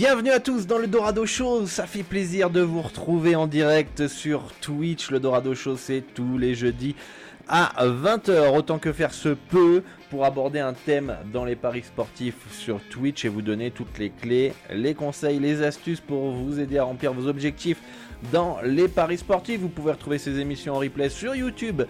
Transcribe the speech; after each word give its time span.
bienvenue 0.00 0.30
à 0.30 0.40
tous 0.40 0.66
dans 0.66 0.78
le 0.78 0.86
Dorado 0.86 1.26
Show, 1.26 1.66
ça 1.66 1.86
fait 1.86 2.02
plaisir 2.02 2.48
de 2.48 2.62
vous 2.62 2.80
retrouver 2.80 3.36
en 3.36 3.46
direct 3.46 4.08
sur 4.08 4.50
Twitch. 4.62 5.10
Le 5.10 5.20
Dorado 5.20 5.54
Show 5.54 5.76
c'est 5.76 6.02
tous 6.14 6.38
les 6.38 6.54
jeudis 6.54 6.96
à 7.46 7.86
20h, 7.86 8.56
autant 8.56 8.78
que 8.78 8.94
faire 8.94 9.12
se 9.12 9.28
peut 9.28 9.82
pour 10.08 10.24
aborder 10.24 10.58
un 10.58 10.72
thème 10.72 11.18
dans 11.34 11.44
les 11.44 11.54
paris 11.54 11.82
sportifs 11.82 12.50
sur 12.50 12.80
Twitch 12.88 13.26
et 13.26 13.28
vous 13.28 13.42
donner 13.42 13.70
toutes 13.72 13.98
les 13.98 14.08
clés, 14.08 14.54
les 14.72 14.94
conseils, 14.94 15.38
les 15.38 15.60
astuces 15.60 16.00
pour 16.00 16.30
vous 16.30 16.58
aider 16.60 16.78
à 16.78 16.84
remplir 16.84 17.12
vos 17.12 17.28
objectifs 17.28 17.82
dans 18.32 18.56
les 18.64 18.88
paris 18.88 19.18
sportifs. 19.18 19.60
Vous 19.60 19.68
pouvez 19.68 19.92
retrouver 19.92 20.16
ces 20.16 20.38
émissions 20.38 20.76
en 20.76 20.78
replay 20.78 21.10
sur 21.10 21.36
YouTube 21.36 21.82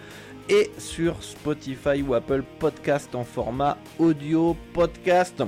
et 0.49 0.69
sur 0.77 1.23
Spotify 1.23 2.01
ou 2.05 2.13
Apple 2.13 2.43
Podcast 2.59 3.15
en 3.15 3.23
format 3.23 3.77
audio 3.99 4.57
podcast. 4.73 5.41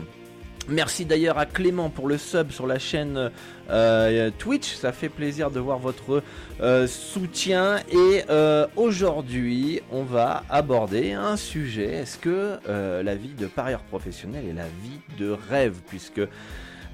Merci 0.70 1.04
d'ailleurs 1.04 1.38
à 1.38 1.46
Clément 1.46 1.90
pour 1.90 2.08
le 2.08 2.18
sub 2.18 2.52
sur 2.52 2.68
la 2.68 2.80
chaîne 2.80 3.32
euh, 3.70 4.32
Twitch, 4.38 4.76
ça 4.76 4.94
fait 4.94 5.10
plaisir 5.10 5.52
de 5.52 5.60
voir 5.60 5.78
votre 5.78 6.24
euh, 6.62 6.88
soutien. 6.88 7.80
Et 7.92 8.24
euh, 8.30 8.66
aujourd'hui, 8.78 9.82
on 9.92 10.04
va 10.04 10.44
aborder 10.50 11.12
un 11.12 11.36
sujet. 11.36 11.88
Est-ce 11.88 12.18
que 12.18 12.58
la 12.68 13.16
vie 13.16 13.34
de 13.34 13.48
parieur 13.48 13.82
professionnel 13.82 14.46
est 14.48 14.54
la 14.54 14.68
vie 14.84 15.02
de 15.18 15.36
rêve? 15.50 15.82
Puisque 15.88 16.22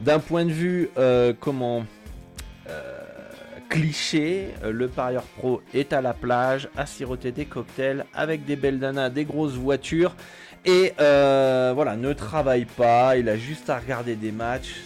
d'un 0.01 0.19
point 0.19 0.45
de 0.45 0.51
vue, 0.51 0.89
comment 1.39 1.85
cliché, 3.69 4.47
le 4.63 4.87
parieur 4.87 5.23
pro 5.37 5.61
est 5.75 5.93
à 5.93 6.01
la 6.01 6.13
plage, 6.13 6.69
à 6.75 6.87
siroter 6.87 7.31
des 7.31 7.45
cocktails 7.45 8.03
avec 8.15 8.43
des 8.45 8.55
belles 8.55 8.79
nanas, 8.79 9.11
des 9.11 9.25
grosses 9.25 9.53
voitures. 9.53 10.15
Et 10.65 10.93
euh, 10.99 11.71
voilà, 11.73 11.95
ne 11.95 12.11
travaille 12.13 12.65
pas, 12.65 13.17
il 13.17 13.29
a 13.29 13.37
juste 13.37 13.69
à 13.69 13.79
regarder 13.79 14.15
des 14.15 14.31
matchs, 14.31 14.81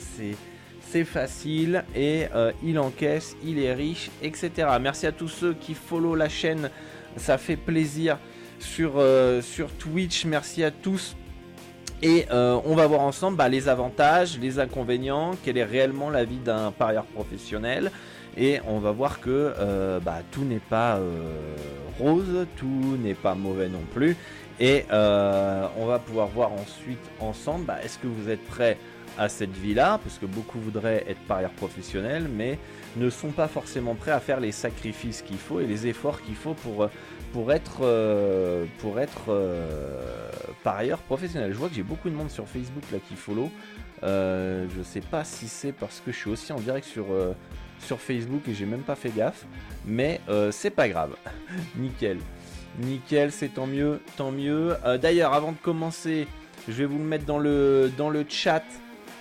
c'est 0.92 1.04
facile 1.04 1.84
et 1.96 2.28
euh, 2.36 2.52
il 2.64 2.78
encaisse, 2.78 3.36
il 3.44 3.58
est 3.58 3.74
riche, 3.74 4.12
etc. 4.22 4.52
Merci 4.80 5.08
à 5.08 5.12
tous 5.12 5.28
ceux 5.28 5.56
qui 5.56 5.74
follow 5.74 6.14
la 6.14 6.30
chaîne, 6.30 6.70
ça 7.18 7.40
fait 7.40 7.56
plaisir 7.56 8.20
sur, 8.60 8.94
euh, 8.98 9.42
sur 9.42 9.72
Twitch. 9.72 10.26
Merci 10.26 10.64
à 10.64 10.70
tous. 10.70 11.16
Et 12.04 12.26
on 12.32 12.76
va 12.76 12.86
voir 12.86 13.00
ensemble 13.00 13.38
bah, 13.38 13.48
les 13.48 13.70
avantages, 13.70 14.38
les 14.38 14.60
inconvénients, 14.60 15.38
quelle 15.42 15.58
est 15.58 15.64
réellement 15.64 16.10
la 16.10 16.26
vie 16.26 16.38
d'un 16.38 16.72
parieur 16.72 17.06
professionnel? 17.06 17.92
Et 18.36 18.60
on 18.68 18.80
va 18.80 18.92
voir 18.92 19.22
que 19.22 19.54
bah, 20.04 20.18
tout 20.30 20.44
n'est 20.44 20.60
pas 20.60 21.00
rose, 21.98 22.46
tout 22.58 22.98
n'est 23.02 23.14
pas 23.14 23.36
mauvais 23.36 23.70
non 23.70 23.84
plus. 23.94 24.18
Et 24.64 24.86
euh, 24.94 25.68
on 25.78 25.86
va 25.86 26.00
pouvoir 26.00 26.28
voir 26.28 26.54
ensuite 26.54 27.04
ensemble, 27.20 27.66
bah, 27.66 27.84
est-ce 27.84 28.00
que 28.00 28.08
vous 28.08 28.30
êtes 28.30 28.46
prêts 28.46 28.78
à 29.18 29.28
cette 29.28 29.52
vie-là? 29.52 30.00
Parce 30.02 30.18
que 30.18 30.26
beaucoup 30.26 30.58
voudraient 30.58 31.04
être 31.06 31.20
parieurs 31.28 31.52
professionnels, 31.52 32.30
mais 32.34 32.58
ne 32.96 33.10
sont 33.10 33.32
pas 33.32 33.50
forcément 33.50 33.94
prêts 33.94 34.12
à 34.12 34.22
faire 34.22 34.40
les 34.40 34.54
sacrifices 34.54 35.22
qu'il 35.22 35.38
faut 35.38 35.60
et 35.60 35.68
les 35.68 35.88
efforts 35.88 36.22
qu'il 36.22 36.36
faut 36.36 36.54
pour, 36.54 36.88
pour 37.34 37.52
être, 37.52 37.80
euh, 37.82 38.64
pour 38.80 39.02
être 39.02 39.26
euh. 39.28 40.32
Je 40.66 41.54
vois 41.56 41.68
que 41.68 41.76
j'ai 41.76 41.84
beaucoup 41.84 42.10
de 42.10 42.16
monde 42.16 42.32
sur 42.32 42.48
Facebook 42.48 42.84
là 42.94 43.00
qui 43.06 43.16
follow. 43.16 43.52
Euh, 44.04 44.66
je 44.78 44.82
sais 44.82 45.02
pas 45.02 45.26
si 45.26 45.50
c'est 45.50 45.74
parce 45.74 46.00
que 46.00 46.14
je 46.14 46.18
suis 46.18 46.30
aussi 46.30 46.54
en 46.54 46.60
direct 46.62 46.88
sur, 46.88 47.08
sur 47.80 48.00
Facebook 48.00 48.48
et 48.48 48.54
j'ai 48.54 48.66
même 48.66 48.84
pas 48.84 48.96
fait 48.96 49.14
gaffe, 49.14 49.46
mais 49.86 50.22
c'est 50.52 50.70
pas 50.70 50.88
grave. 50.88 51.18
Nickel. 51.76 52.20
Nickel, 52.80 53.32
c'est 53.32 53.50
tant 53.50 53.68
mieux, 53.68 54.00
tant 54.18 54.32
mieux. 54.32 54.76
Euh, 54.86 54.98
d'ailleurs, 54.98 55.34
avant 55.34 55.52
de 55.52 55.58
commencer, 55.58 56.28
je 56.68 56.74
vais 56.74 56.86
vous 56.86 56.98
le 56.98 57.04
mettre 57.04 57.26
dans 57.26 57.40
le, 57.40 57.92
dans 57.98 58.10
le 58.10 58.26
chat. 58.28 58.64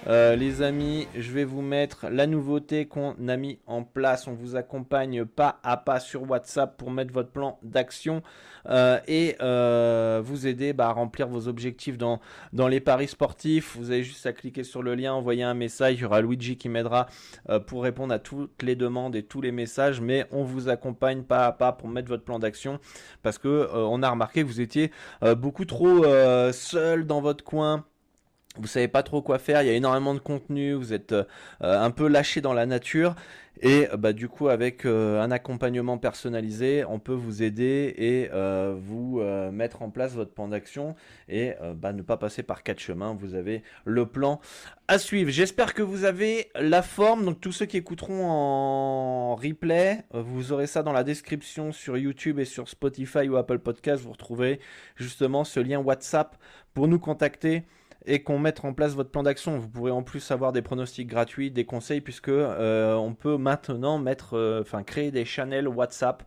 Euh, 0.08 0.34
les 0.34 0.62
amis, 0.62 1.06
je 1.16 1.30
vais 1.30 1.44
vous 1.44 1.62
mettre 1.62 2.06
la 2.10 2.26
nouveauté 2.26 2.86
qu'on 2.86 3.14
a 3.28 3.36
mis 3.36 3.60
en 3.66 3.84
place. 3.84 4.26
On 4.26 4.32
vous 4.32 4.56
accompagne 4.56 5.24
pas 5.24 5.60
à 5.62 5.76
pas 5.76 6.00
sur 6.00 6.28
WhatsApp 6.28 6.76
pour 6.76 6.90
mettre 6.90 7.12
votre 7.12 7.30
plan 7.30 7.60
d'action 7.62 8.22
euh, 8.68 8.98
et 9.06 9.36
euh, 9.40 10.20
vous 10.24 10.48
aider 10.48 10.72
bah, 10.72 10.88
à 10.88 10.92
remplir 10.92 11.28
vos 11.28 11.46
objectifs 11.46 11.98
dans, 11.98 12.20
dans 12.52 12.66
les 12.66 12.80
paris 12.80 13.06
sportifs. 13.06 13.76
Vous 13.76 13.92
avez 13.92 14.02
juste 14.02 14.26
à 14.26 14.32
cliquer 14.32 14.64
sur 14.64 14.82
le 14.82 14.96
lien, 14.96 15.12
envoyer 15.12 15.44
un 15.44 15.54
message. 15.54 15.94
Il 15.94 16.00
y 16.00 16.04
aura 16.04 16.20
Luigi 16.20 16.56
qui 16.56 16.68
m'aidera 16.68 17.06
pour 17.66 17.84
répondre 17.84 18.12
à 18.12 18.18
toutes 18.18 18.62
les 18.62 18.74
demandes 18.74 19.14
et 19.14 19.22
tous 19.22 19.40
les 19.40 19.52
messages. 19.52 20.00
Mais 20.00 20.26
on 20.32 20.42
vous 20.42 20.68
accompagne 20.68 21.22
pas 21.22 21.46
à 21.46 21.52
pas 21.52 21.72
pour 21.72 21.88
mettre 21.88 22.08
votre 22.08 22.24
plan 22.24 22.40
d'action 22.40 22.80
parce 23.22 23.38
que 23.38 23.68
on 23.72 24.02
a 24.02 24.10
remarqué 24.10 24.42
que 24.42 24.46
vous 24.46 24.60
étiez 24.60 24.90
beaucoup 25.36 25.64
trop 25.64 26.04
seul 26.52 27.06
dans 27.06 27.20
votre 27.20 27.44
coin 27.44 27.84
vous 28.58 28.66
savez 28.66 28.88
pas 28.88 29.02
trop 29.02 29.22
quoi 29.22 29.38
faire, 29.38 29.62
il 29.62 29.66
y 29.66 29.70
a 29.70 29.74
énormément 29.74 30.14
de 30.14 30.18
contenu, 30.18 30.74
vous 30.74 30.92
êtes 30.92 31.12
euh, 31.12 31.24
un 31.60 31.90
peu 31.90 32.06
lâché 32.06 32.40
dans 32.40 32.52
la 32.52 32.66
nature. 32.66 33.14
Et 33.60 33.86
euh, 33.92 33.96
bah, 33.96 34.12
du 34.12 34.28
coup 34.28 34.48
avec 34.48 34.84
euh, 34.84 35.20
un 35.22 35.30
accompagnement 35.30 35.96
personnalisé, 35.96 36.84
on 36.86 36.98
peut 36.98 37.14
vous 37.14 37.42
aider 37.42 37.94
et 37.96 38.28
vous 38.74 39.22
mettre 39.52 39.82
en 39.82 39.90
place 39.90 40.14
votre 40.14 40.32
plan 40.32 40.48
d'action 40.48 40.94
et 41.28 41.52
bah, 41.76 41.92
ne 41.92 42.02
pas 42.02 42.16
passer 42.16 42.42
par 42.42 42.62
quatre 42.62 42.80
chemins, 42.80 43.14
vous 43.18 43.34
avez 43.34 43.62
le 43.84 44.06
plan 44.06 44.40
à 44.88 44.98
suivre. 44.98 45.30
J'espère 45.30 45.74
que 45.74 45.82
vous 45.82 46.04
avez 46.04 46.50
la 46.54 46.82
forme, 46.82 47.24
donc 47.24 47.40
tous 47.40 47.52
ceux 47.52 47.66
qui 47.66 47.76
écouteront 47.76 48.26
en 48.26 49.34
replay, 49.36 50.04
vous 50.12 50.52
aurez 50.52 50.66
ça 50.66 50.82
dans 50.82 50.92
la 50.92 51.04
description 51.04 51.72
sur 51.72 51.96
YouTube 51.96 52.38
et 52.38 52.44
sur 52.44 52.68
Spotify 52.68 53.28
ou 53.28 53.36
Apple 53.36 53.58
Podcast, 53.58 54.02
vous 54.02 54.12
retrouverez 54.12 54.60
justement 54.96 55.44
ce 55.44 55.60
lien 55.60 55.78
WhatsApp 55.78 56.36
pour 56.74 56.88
nous 56.88 56.98
contacter 56.98 57.64
et 58.06 58.22
qu'on 58.22 58.38
mette 58.38 58.64
en 58.64 58.72
place 58.72 58.94
votre 58.94 59.10
plan 59.10 59.22
d'action. 59.22 59.58
Vous 59.58 59.68
pourrez 59.68 59.90
en 59.90 60.02
plus 60.02 60.30
avoir 60.30 60.52
des 60.52 60.62
pronostics 60.62 61.08
gratuits, 61.08 61.50
des 61.50 61.64
conseils, 61.64 62.00
puisque 62.00 62.28
euh, 62.28 62.94
on 62.94 63.14
peut 63.14 63.36
maintenant 63.36 63.98
mettre, 63.98 64.36
euh, 64.36 64.62
enfin 64.62 64.82
créer 64.82 65.10
des 65.10 65.24
channels 65.24 65.68
WhatsApp. 65.68 66.22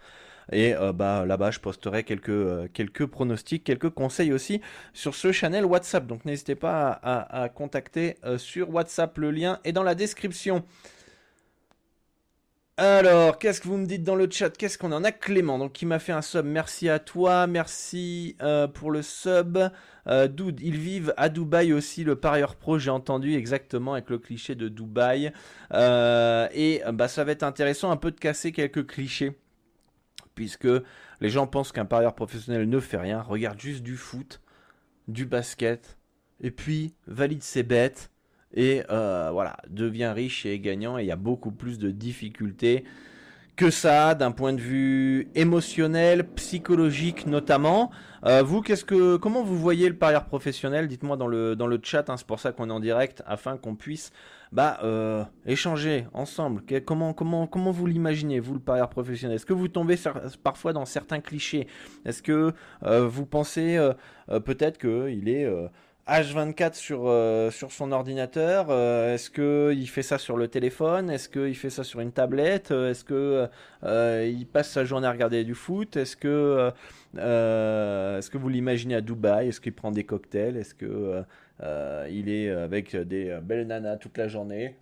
Et 0.52 0.76
euh, 0.76 0.94
bah, 0.94 1.26
là-bas, 1.26 1.52
je 1.52 1.60
posterai 1.60 2.04
quelques, 2.04 3.06
pronostics, 3.08 3.64
quelques 3.64 3.90
conseils 3.90 4.32
aussi 4.32 4.62
sur 4.94 5.16
ce 5.16 5.32
channel 5.32 5.66
WhatsApp. 5.66 6.06
Donc 6.06 6.24
n'hésitez 6.26 6.56
pas 6.56 6.92
à, 7.02 7.44
à 7.44 7.50
contacter 7.50 8.18
sur 8.38 8.70
WhatsApp. 8.70 9.18
Le 9.18 9.32
lien 9.32 9.60
est 9.64 9.72
dans 9.72 9.84
la 9.84 9.96
description. 9.96 10.64
Alors, 12.78 13.40
qu'est-ce 13.40 13.62
que 13.62 13.70
vous 13.70 13.78
me 13.78 13.86
dites 13.86 14.04
dans 14.04 14.16
le 14.16 14.30
chat? 14.30 14.50
Qu'est-ce 14.50 14.78
qu'on 14.78 14.92
en 14.92 15.06
a? 15.06 15.14
Clément, 15.14 15.58
donc 15.58 15.72
qui 15.72 15.86
m'a 15.86 15.98
fait 15.98 16.12
un 16.12 16.22
sub. 16.22 16.46
Merci 16.46 16.90
à 16.90 17.00
toi, 17.00 17.48
merci 17.48 18.36
euh, 18.42 18.68
pour 18.68 18.92
le 18.92 19.02
sub. 19.02 19.58
Euh, 20.08 20.28
Dude, 20.28 20.60
ils 20.60 20.78
vivent 20.78 21.14
à 21.16 21.30
Dubaï 21.30 21.72
aussi, 21.72 22.04
le 22.04 22.18
parieur 22.18 22.58
pro, 22.58 22.78
j'ai 22.78 22.90
entendu 22.90 23.34
exactement 23.34 23.94
avec 23.94 24.10
le 24.10 24.18
cliché 24.18 24.56
de 24.56 24.68
Dubaï. 24.68 25.32
Euh, 25.74 26.50
et 26.54 26.82
bah, 26.92 27.08
ça 27.08 27.24
va 27.24 27.32
être 27.32 27.44
intéressant 27.44 27.92
un 27.92 27.98
peu 27.98 28.12
de 28.12 28.20
casser 28.20 28.52
quelques 28.52 28.86
clichés. 28.86 29.40
Puisque 30.36 30.68
les 31.22 31.30
gens 31.30 31.48
pensent 31.48 31.72
qu'un 31.72 31.86
parieur 31.86 32.14
professionnel 32.14 32.68
ne 32.68 32.80
fait 32.82 32.98
rien, 32.98 33.22
regarde 33.22 33.58
juste 33.58 33.84
du 33.84 33.96
foot, 33.96 34.42
du 35.08 35.26
basket, 35.26 35.98
et 36.42 36.52
puis 36.52 36.94
valide 37.08 37.42
ses 37.42 37.64
bêtes, 37.64 38.12
et 38.54 38.82
voilà, 38.88 39.58
devient 39.70 40.12
riche 40.16 40.46
et 40.46 40.60
gagnant 40.60 40.98
et 40.98 41.04
il 41.04 41.08
y 41.08 41.12
a 41.12 41.18
beaucoup 41.18 41.52
plus 41.52 41.80
de 41.80 41.92
difficultés 41.92 42.86
que 43.56 43.70
ça 43.70 44.16
d'un 44.16 44.32
point 44.32 44.54
de 44.54 44.60
vue 44.60 45.30
émotionnel, 45.36 46.28
psychologique 46.36 47.26
notamment. 47.26 47.90
Euh, 48.26 48.44
vous, 48.44 48.62
qu'est-ce 48.62 48.84
que, 48.84 49.18
comment 49.18 49.44
vous 49.44 49.58
voyez 49.58 49.88
le 49.88 49.96
parieur 49.96 50.26
professionnel? 50.26 50.88
Dites-moi 50.88 51.16
dans 51.16 51.28
le 51.28 51.56
dans 51.56 51.68
le 51.68 51.80
chat. 51.82 52.10
Hein, 52.10 52.18
c'est 52.18 52.28
pour 52.28 52.40
ça 52.40 52.52
qu'on 52.52 52.70
est 52.70 52.74
en 52.74 52.80
direct 52.80 53.24
afin 53.26 53.58
qu'on 53.58 53.76
puisse 53.76 54.12
bah 54.52 54.78
euh, 54.84 55.24
échanger 55.46 56.06
ensemble. 56.14 56.62
comment 56.86 57.14
comment 57.14 57.48
comment 57.48 57.72
vous 57.72 57.86
l'imaginez 57.88 58.40
vous 58.40 58.54
le 58.54 58.60
parieur 58.60 58.90
professionnel? 58.90 59.36
Est-ce 59.36 59.46
que 59.46 59.54
vous 59.54 59.68
tombez 59.68 59.96
parfois 60.44 60.74
dans 60.74 60.86
certains 60.86 61.22
clichés? 61.22 61.68
Est-ce 62.06 62.22
que 62.22 62.52
euh, 62.84 63.08
vous 63.08 63.26
pensez 63.26 63.80
peut-être 64.46 64.78
que 64.78 65.10
il 65.10 65.30
est 65.30 65.48
H24 66.08 66.76
sur, 66.76 67.08
euh, 67.08 67.50
sur 67.50 67.72
son 67.72 67.92
ordinateur 67.92 68.68
euh, 68.70 69.16
Est-ce 69.16 69.32
qu'il 69.32 69.90
fait 69.90 70.04
ça 70.04 70.20
sur 70.20 70.38
le 70.38 70.48
téléphone? 70.48 71.10
Est-ce 71.10 71.28
qu'il 71.28 71.56
fait 71.56 71.72
ça 71.72 71.84
sur 71.84 72.00
une 72.00 72.12
tablette? 72.12 72.70
Est-ce 72.70 73.04
que 73.04 73.48
euh, 73.84 74.32
il 74.32 74.46
passe 74.46 74.70
sa 74.70 74.86
journée 74.86 75.08
à 75.08 75.12
regarder 75.12 75.44
du 75.44 75.56
foot? 75.56 75.98
Est-ce 75.98 76.16
que, 76.16 76.72
est-ce 77.16 78.30
que 78.30 78.38
vous 78.38 78.50
l'imaginez 78.50 78.96
à 78.96 79.02
Dubaï? 79.02 79.48
Est-ce 79.48 79.60
qu'il 79.60 79.74
prend 79.74 79.92
des 79.92 80.04
cocktails? 80.04 80.58
Est-ce 80.58 80.76
que 80.76 81.24
il 82.12 82.30
est 82.30 82.50
avec 82.52 82.96
des 82.96 83.40
belles 83.42 83.66
nanas 83.66 83.98
toute 83.98 84.18
la 84.18 84.28
journée? 84.28 84.78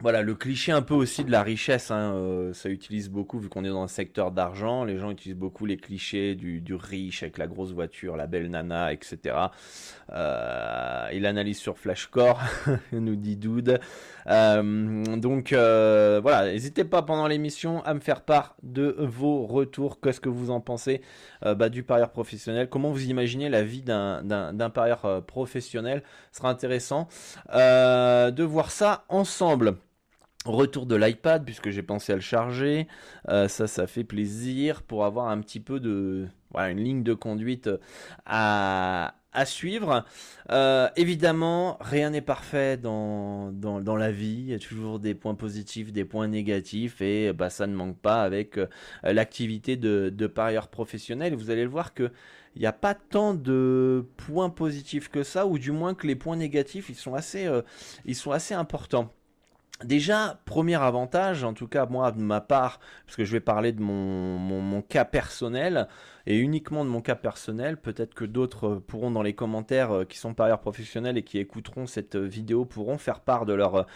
Voilà, 0.00 0.22
le 0.22 0.36
cliché 0.36 0.70
un 0.70 0.82
peu 0.82 0.94
aussi 0.94 1.24
de 1.24 1.32
la 1.32 1.42
richesse, 1.42 1.90
hein, 1.90 2.12
euh, 2.14 2.52
ça 2.52 2.68
utilise 2.68 3.10
beaucoup, 3.10 3.40
vu 3.40 3.48
qu'on 3.48 3.64
est 3.64 3.68
dans 3.68 3.82
un 3.82 3.88
secteur 3.88 4.30
d'argent, 4.30 4.84
les 4.84 4.96
gens 4.96 5.10
utilisent 5.10 5.36
beaucoup 5.36 5.66
les 5.66 5.76
clichés 5.76 6.36
du, 6.36 6.62
riche 6.76 7.24
avec 7.24 7.36
la 7.36 7.48
grosse 7.48 7.72
voiture, 7.72 8.16
la 8.16 8.28
belle 8.28 8.48
nana, 8.48 8.92
etc. 8.92 9.34
Euh, 10.12 11.08
il 11.12 11.26
analyse 11.26 11.58
sur 11.58 11.78
Flashcore, 11.78 12.40
nous 12.92 13.16
dit 13.16 13.36
Dude. 13.36 13.80
Euh, 14.28 15.16
donc 15.16 15.52
euh, 15.52 16.20
voilà, 16.22 16.52
n'hésitez 16.52 16.84
pas 16.84 17.02
pendant 17.02 17.26
l'émission 17.26 17.82
à 17.84 17.92
me 17.92 18.00
faire 18.00 18.20
part 18.20 18.54
de 18.62 18.94
vos 19.00 19.46
retours, 19.46 20.00
qu'est-ce 20.00 20.20
que 20.20 20.28
vous 20.28 20.50
en 20.50 20.60
pensez 20.60 21.00
bah, 21.42 21.68
du 21.68 21.82
parieur 21.82 22.10
professionnel, 22.10 22.68
comment 22.68 22.90
vous 22.90 23.06
imaginez 23.06 23.48
la 23.48 23.64
vie 23.64 23.82
d'un 23.82 24.70
parieur 24.72 25.24
professionnel, 25.24 26.04
ce 26.30 26.38
sera 26.38 26.50
intéressant 26.50 27.08
de 27.52 28.42
voir 28.44 28.70
ça 28.70 29.04
ensemble. 29.08 29.74
Retour 30.44 30.86
de 30.86 30.94
l'iPad 30.94 31.44
puisque 31.44 31.70
j'ai 31.70 31.82
pensé 31.82 32.12
à 32.12 32.14
le 32.14 32.20
charger, 32.22 32.86
euh, 33.28 33.48
ça 33.48 33.66
ça 33.66 33.86
fait 33.86 34.04
plaisir 34.04 34.82
pour 34.82 35.04
avoir 35.04 35.28
un 35.28 35.40
petit 35.40 35.60
peu 35.60 35.80
de 35.80 36.28
voilà 36.52 36.70
une 36.70 36.78
ligne 36.78 37.02
de 37.02 37.12
conduite 37.12 37.68
à, 38.24 39.14
à 39.32 39.44
suivre. 39.44 40.04
Euh, 40.50 40.88
évidemment, 40.96 41.76
rien 41.80 42.10
n'est 42.10 42.22
parfait 42.22 42.76
dans, 42.76 43.52
la 43.98 44.12
vie. 44.12 44.38
Il 44.38 44.48
y 44.50 44.54
a 44.54 44.58
toujours 44.58 45.00
des 45.00 45.14
points 45.14 45.34
positifs, 45.34 45.92
des 45.92 46.04
points 46.04 46.28
négatifs, 46.28 47.00
et 47.02 47.32
bah, 47.32 47.50
ça 47.50 47.66
ne 47.66 47.74
manque 47.74 47.98
pas 47.98 48.22
avec 48.22 48.58
euh, 48.58 48.66
l'activité 49.02 49.76
de, 49.76 50.10
de 50.14 50.26
parieur 50.26 50.68
professionnel. 50.68 51.34
Vous 51.34 51.50
allez 51.50 51.64
le 51.64 51.70
voir 51.70 51.94
que 51.94 52.10
il 52.56 52.60
n'y 52.60 52.66
a 52.66 52.72
pas 52.72 52.94
tant 52.94 53.34
de 53.34 54.06
points 54.16 54.50
positifs 54.50 55.08
que 55.10 55.22
ça, 55.22 55.46
ou 55.46 55.58
du 55.58 55.70
moins 55.72 55.94
que 55.94 56.06
les 56.06 56.16
points 56.16 56.36
négatifs, 56.36 56.88
ils 56.88 56.96
sont 56.96 57.14
assez 57.14 58.54
importants. 58.54 59.12
Déjà, 59.84 60.40
premier 60.44 60.74
avantage, 60.74 61.44
en 61.44 61.54
tout 61.54 61.68
cas 61.68 61.86
moi 61.86 62.10
de 62.10 62.20
ma 62.20 62.40
part, 62.40 62.80
parce 63.06 63.14
que 63.14 63.24
je 63.24 63.30
vais 63.30 63.38
parler 63.38 63.70
de 63.70 63.80
mon, 63.80 64.82
cas 64.82 65.04
personnel, 65.04 65.86
et 66.26 66.36
uniquement 66.36 66.84
de 66.84 66.90
mon 66.90 67.00
cas 67.00 67.14
personnel, 67.14 67.76
peut-être 67.76 68.12
que 68.12 68.24
d'autres 68.24 68.74
pourront 68.74 69.12
dans 69.12 69.22
les 69.22 69.34
commentaires 69.34 69.92
euh, 69.92 70.04
qui 70.04 70.18
sont 70.18 70.34
par 70.34 70.46
ailleurs 70.46 70.60
professionnels 70.60 71.16
et 71.16 71.22
qui 71.22 71.38
écouteront 71.38 71.86
cette 71.86 72.16
vidéo 72.16 72.64
pourront 72.64 72.98
faire 72.98 73.20
part 73.20 73.46
de, 73.46 73.52
leur, 73.52 73.86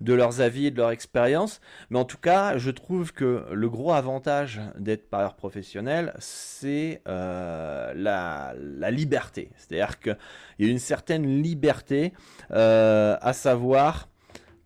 de 0.00 0.12
leurs 0.12 0.40
avis 0.40 0.66
et 0.66 0.70
de 0.72 0.76
leur 0.76 0.90
expérience. 0.90 1.60
Mais 1.90 2.00
en 2.00 2.04
tout 2.04 2.18
cas, 2.18 2.58
je 2.58 2.72
trouve 2.72 3.12
que 3.12 3.44
le 3.52 3.68
gros 3.68 3.92
avantage 3.92 4.60
d'être 4.76 5.08
par 5.08 5.20
ailleurs 5.20 5.36
professionnel, 5.36 6.14
c'est 6.18 7.00
euh, 7.06 7.94
la, 7.94 8.54
liberté. 8.90 9.50
C'est-à-dire 9.56 10.00
qu'il 10.00 10.16
y 10.58 10.66
a 10.66 10.68
une 10.68 10.80
certaine 10.80 11.42
liberté, 11.42 12.12
euh, 12.50 13.16
à 13.20 13.32
savoir 13.32 14.08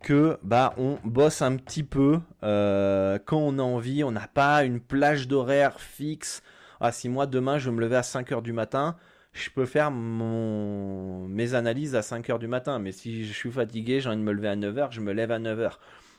que 0.02 0.38
bah 0.42 0.74
on 0.76 0.98
bosse 1.04 1.42
un 1.42 1.56
petit 1.56 1.82
peu 1.84 2.20
euh, 2.42 3.18
quand 3.24 3.38
on 3.38 3.58
a 3.58 3.62
envie, 3.62 4.04
on 4.04 4.10
n'a 4.12 4.28
pas 4.28 4.64
une 4.64 4.80
plage 4.80 5.28
d'horaire 5.28 5.80
fixe. 5.80 6.42
Ah 6.80 6.92
si 6.92 7.08
moi 7.08 7.26
demain 7.26 7.58
je 7.58 7.70
me 7.70 7.80
lever 7.80 7.96
à 7.96 8.02
5h 8.02 8.42
du 8.42 8.52
matin, 8.52 8.96
je 9.32 9.50
peux 9.50 9.66
faire 9.66 9.90
mon 9.90 11.28
mes 11.28 11.54
analyses 11.54 11.94
à 11.94 12.00
5h 12.00 12.38
du 12.38 12.48
matin, 12.48 12.78
mais 12.78 12.92
si 12.92 13.24
je 13.24 13.32
suis 13.32 13.50
fatigué, 13.50 14.00
j'ai 14.00 14.08
envie 14.08 14.18
de 14.18 14.22
me 14.24 14.32
lever 14.32 14.48
à 14.48 14.56
9h, 14.56 14.88
je 14.92 15.00
me 15.00 15.12
lève 15.12 15.30
à 15.32 15.38
9h. 15.38 15.72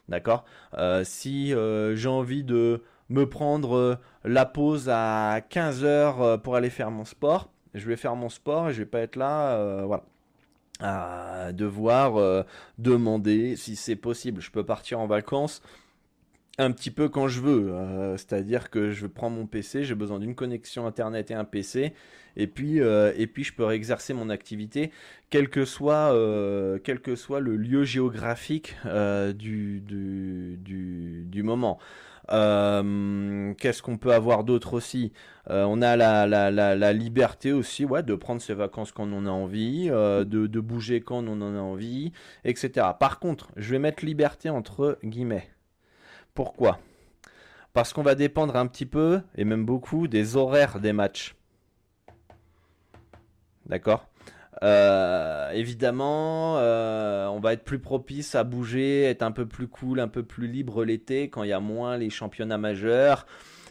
D'accord? 0.10 0.46
Euh, 0.78 1.04
Si 1.04 1.54
euh, 1.54 1.96
j'ai 1.96 2.10
envie 2.10 2.44
de 2.44 2.84
me 3.10 3.28
prendre 3.30 4.00
la 4.24 4.46
pause 4.46 4.90
à 4.90 5.40
15h 5.50 6.40
pour 6.40 6.56
aller 6.56 6.70
faire 6.70 6.92
mon 6.92 7.06
sport, 7.06 7.52
je 7.74 7.88
vais 7.88 7.98
faire 7.98 8.16
mon 8.16 8.30
sport 8.30 8.70
et 8.70 8.74
je 8.74 8.80
vais 8.80 8.86
pas 8.86 9.00
être 9.00 9.16
là 9.18 9.84
voilà 9.86 10.04
à 10.80 11.52
devoir 11.54 12.18
euh, 12.18 12.44
demander 12.78 13.56
si 13.56 13.76
c'est 13.76 13.96
possible. 13.96 14.42
Je 14.42 14.52
peux 14.52 14.66
partir 14.66 15.00
en 15.00 15.08
vacances 15.08 15.62
un 16.58 16.72
petit 16.72 16.92
peu 16.92 17.10
quand 17.10 17.28
je 17.28 17.42
veux. 17.42 17.72
Euh, 17.72 18.18
c'est-à-dire 18.18 18.70
que 18.70 18.92
je 18.92 19.08
prends 19.08 19.30
mon 19.30 19.46
PC, 19.46 19.84
j'ai 19.84 19.96
besoin 19.96 20.20
d'une 20.20 20.36
connexion 20.36 20.86
internet 20.86 21.32
et 21.32 21.34
un 21.34 21.46
PC, 21.46 21.94
et 22.36 22.48
puis 22.48 22.82
euh, 22.82 23.14
et 23.18 23.28
puis 23.28 23.44
je 23.44 23.54
peux 23.54 23.72
exercer 23.72 24.14
mon 24.14 24.30
activité, 24.30 24.92
quel 25.30 25.50
que 25.50 25.66
soit 25.66 26.12
le 26.12 27.56
lieu 27.58 27.84
géographique 27.84 28.76
du 29.36 29.82
moment. 31.44 31.80
Euh, 32.32 33.54
qu'est-ce 33.56 33.82
qu'on 33.82 33.98
peut 33.98 34.14
avoir 34.14 34.44
d'autre 34.44 34.74
aussi? 34.74 35.12
Euh, 35.50 35.66
On 35.66 35.82
a 35.82 35.96
la, 35.98 36.94
liberté 36.94 37.52
aussi 37.52 37.86
ouais, 37.86 38.04
de 38.04 38.16
prendre 38.16 38.42
ses 38.42 38.54
vacances 38.54 38.92
quand 38.92 39.12
on 39.12 39.26
a 39.26 39.30
envie, 39.30 39.90
euh, 39.90 40.24
de, 40.24 40.60
bouger 40.60 41.02
quand 41.02 41.28
on 41.28 41.42
en 41.42 41.56
a 41.56 41.60
envie, 41.60 42.12
etc. 42.46 42.88
Par 43.00 43.20
contre, 43.20 43.52
je 43.58 43.72
vais 43.72 43.80
mettre 43.80 44.06
liberté 44.06 44.50
entre 44.50 44.98
guillemets. 45.04 45.50
Pourquoi? 46.34 46.80
Parce 47.74 47.92
qu'on 47.94 48.04
va 48.04 48.16
dépendre 48.16 48.56
un 48.56 48.68
petit 48.68 48.86
peu, 48.86 49.22
et 49.36 49.46
même 49.46 49.66
beaucoup, 49.66 50.08
des 50.08 50.38
horaires 50.38 50.80
des 50.80 50.94
matchs. 50.94 51.36
D'accord? 53.66 54.06
Euh, 54.62 55.50
évidemment, 55.52 56.58
euh, 56.58 57.28
on 57.28 57.40
va 57.40 57.54
être 57.54 57.64
plus 57.64 57.80
propice 57.80 58.36
à 58.36 58.44
bouger, 58.44 59.04
être 59.04 59.24
un 59.24 59.32
peu 59.32 59.46
plus 59.46 59.68
cool, 59.68 60.00
un 60.00 60.08
peu 60.08 60.24
plus 60.24 60.48
libre 60.48 60.84
l'été 60.84 61.30
quand 61.30 61.44
il 61.44 61.50
y 61.50 61.54
a 61.54 61.60
moins 61.60 61.98
les 61.98 62.10
championnats 62.10 62.58
majeurs, 62.58 63.26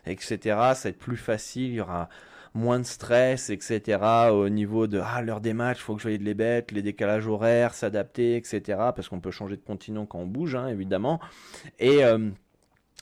etc. 0.07 0.39
Ça 0.75 0.75
va 0.85 0.91
être 0.91 0.99
plus 0.99 1.17
facile, 1.17 1.71
il 1.71 1.75
y 1.75 1.81
aura 1.81 2.09
moins 2.55 2.79
de 2.79 2.85
stress, 2.85 3.51
etc. 3.51 3.99
Au 4.31 4.49
niveau 4.49 4.87
de 4.87 5.01
ah 5.03 5.23
l'heure 5.23 5.41
des 5.41 5.55
matchs, 5.55 5.79
faut 5.79 5.95
que 5.95 6.03
je 6.03 6.09
voie 6.09 6.19
les 6.19 6.35
bêtes, 6.35 6.73
les 6.73 6.83
décalages 6.83 7.27
horaires, 7.27 7.75
s'adapter, 7.75 8.37
etc. 8.37 8.61
Parce 8.95 9.09
qu'on 9.09 9.21
peut 9.21 9.31
changer 9.31 9.57
de 9.57 9.63
continent 9.63 10.07
quand 10.07 10.19
on 10.19 10.27
bouge, 10.27 10.55
hein, 10.55 10.69
évidemment. 10.69 11.21
Et 11.79 12.05
euh, 12.05 12.31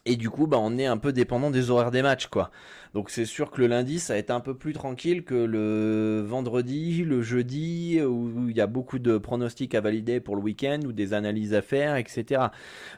et 0.07 0.17
du 0.17 0.31
coup, 0.31 0.47
bah, 0.47 0.59
on 0.61 0.79
est 0.79 0.87
un 0.87 0.97
peu 0.97 1.13
dépendant 1.13 1.51
des 1.51 1.71
horaires 1.71 1.91
des 1.91 2.03
matchs, 2.03 2.27
quoi. 2.29 2.51
Donc 2.95 3.11
c'est 3.11 3.27
sûr 3.27 3.51
que 3.51 3.61
le 3.61 3.67
lundi, 3.67 4.01
ça 4.01 4.15
va 4.15 4.19
être 4.19 4.31
un 4.31 4.41
peu 4.41 4.57
plus 4.57 4.73
tranquille 4.73 5.25
que 5.25 5.35
le 5.35 6.23
vendredi, 6.27 7.05
le 7.05 7.23
jeudi, 7.23 8.01
où 8.03 8.49
il 8.49 8.57
y 8.57 8.61
a 8.61 8.67
beaucoup 8.67 8.99
de 8.99 9.19
pronostics 9.19 9.75
à 9.75 9.81
valider 9.81 10.21
pour 10.21 10.37
le 10.37 10.43
week-end 10.43 10.81
ou 10.87 10.93
des 10.93 11.13
analyses 11.15 11.55
à 11.55 11.63
faire, 11.63 11.97
etc. 11.97 12.47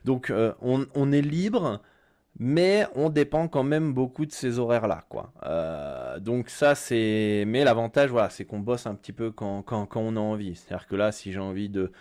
Donc 0.05 0.31
euh, 0.31 0.53
on, 0.63 1.13
est 1.13 1.21
libre, 1.21 1.83
mais 2.39 2.87
on 2.95 3.11
dépend 3.11 3.49
quand 3.49 3.65
même 3.65 3.93
beaucoup 3.93 4.25
de 4.25 4.33
ces 4.33 4.59
horaires-là, 4.59 5.05
quoi. 5.09 5.33
Euh, 5.45 6.21
donc 6.21 6.49
ça, 6.49 6.75
c'est... 6.75 7.45
Mais 7.47 7.65
l'avantage, 7.65 8.11
voilà, 8.11 8.31
c'est 8.31 8.45
qu'on 8.45 8.61
bosse 8.61 8.87
un 8.87 8.95
petit 8.95 9.13
peu 9.13 9.31
quand, 9.31 9.63
quand, 9.63 9.87
quand 9.87 10.01
on 10.01 10.17
a 10.17 10.21
envie. 10.21 10.55
C'est-à-dire 10.55 10.87
que 10.87 10.97
là, 10.97 11.13
si 11.13 11.33
j'ai 11.33 11.41
envie 11.41 11.69
de 11.69 11.93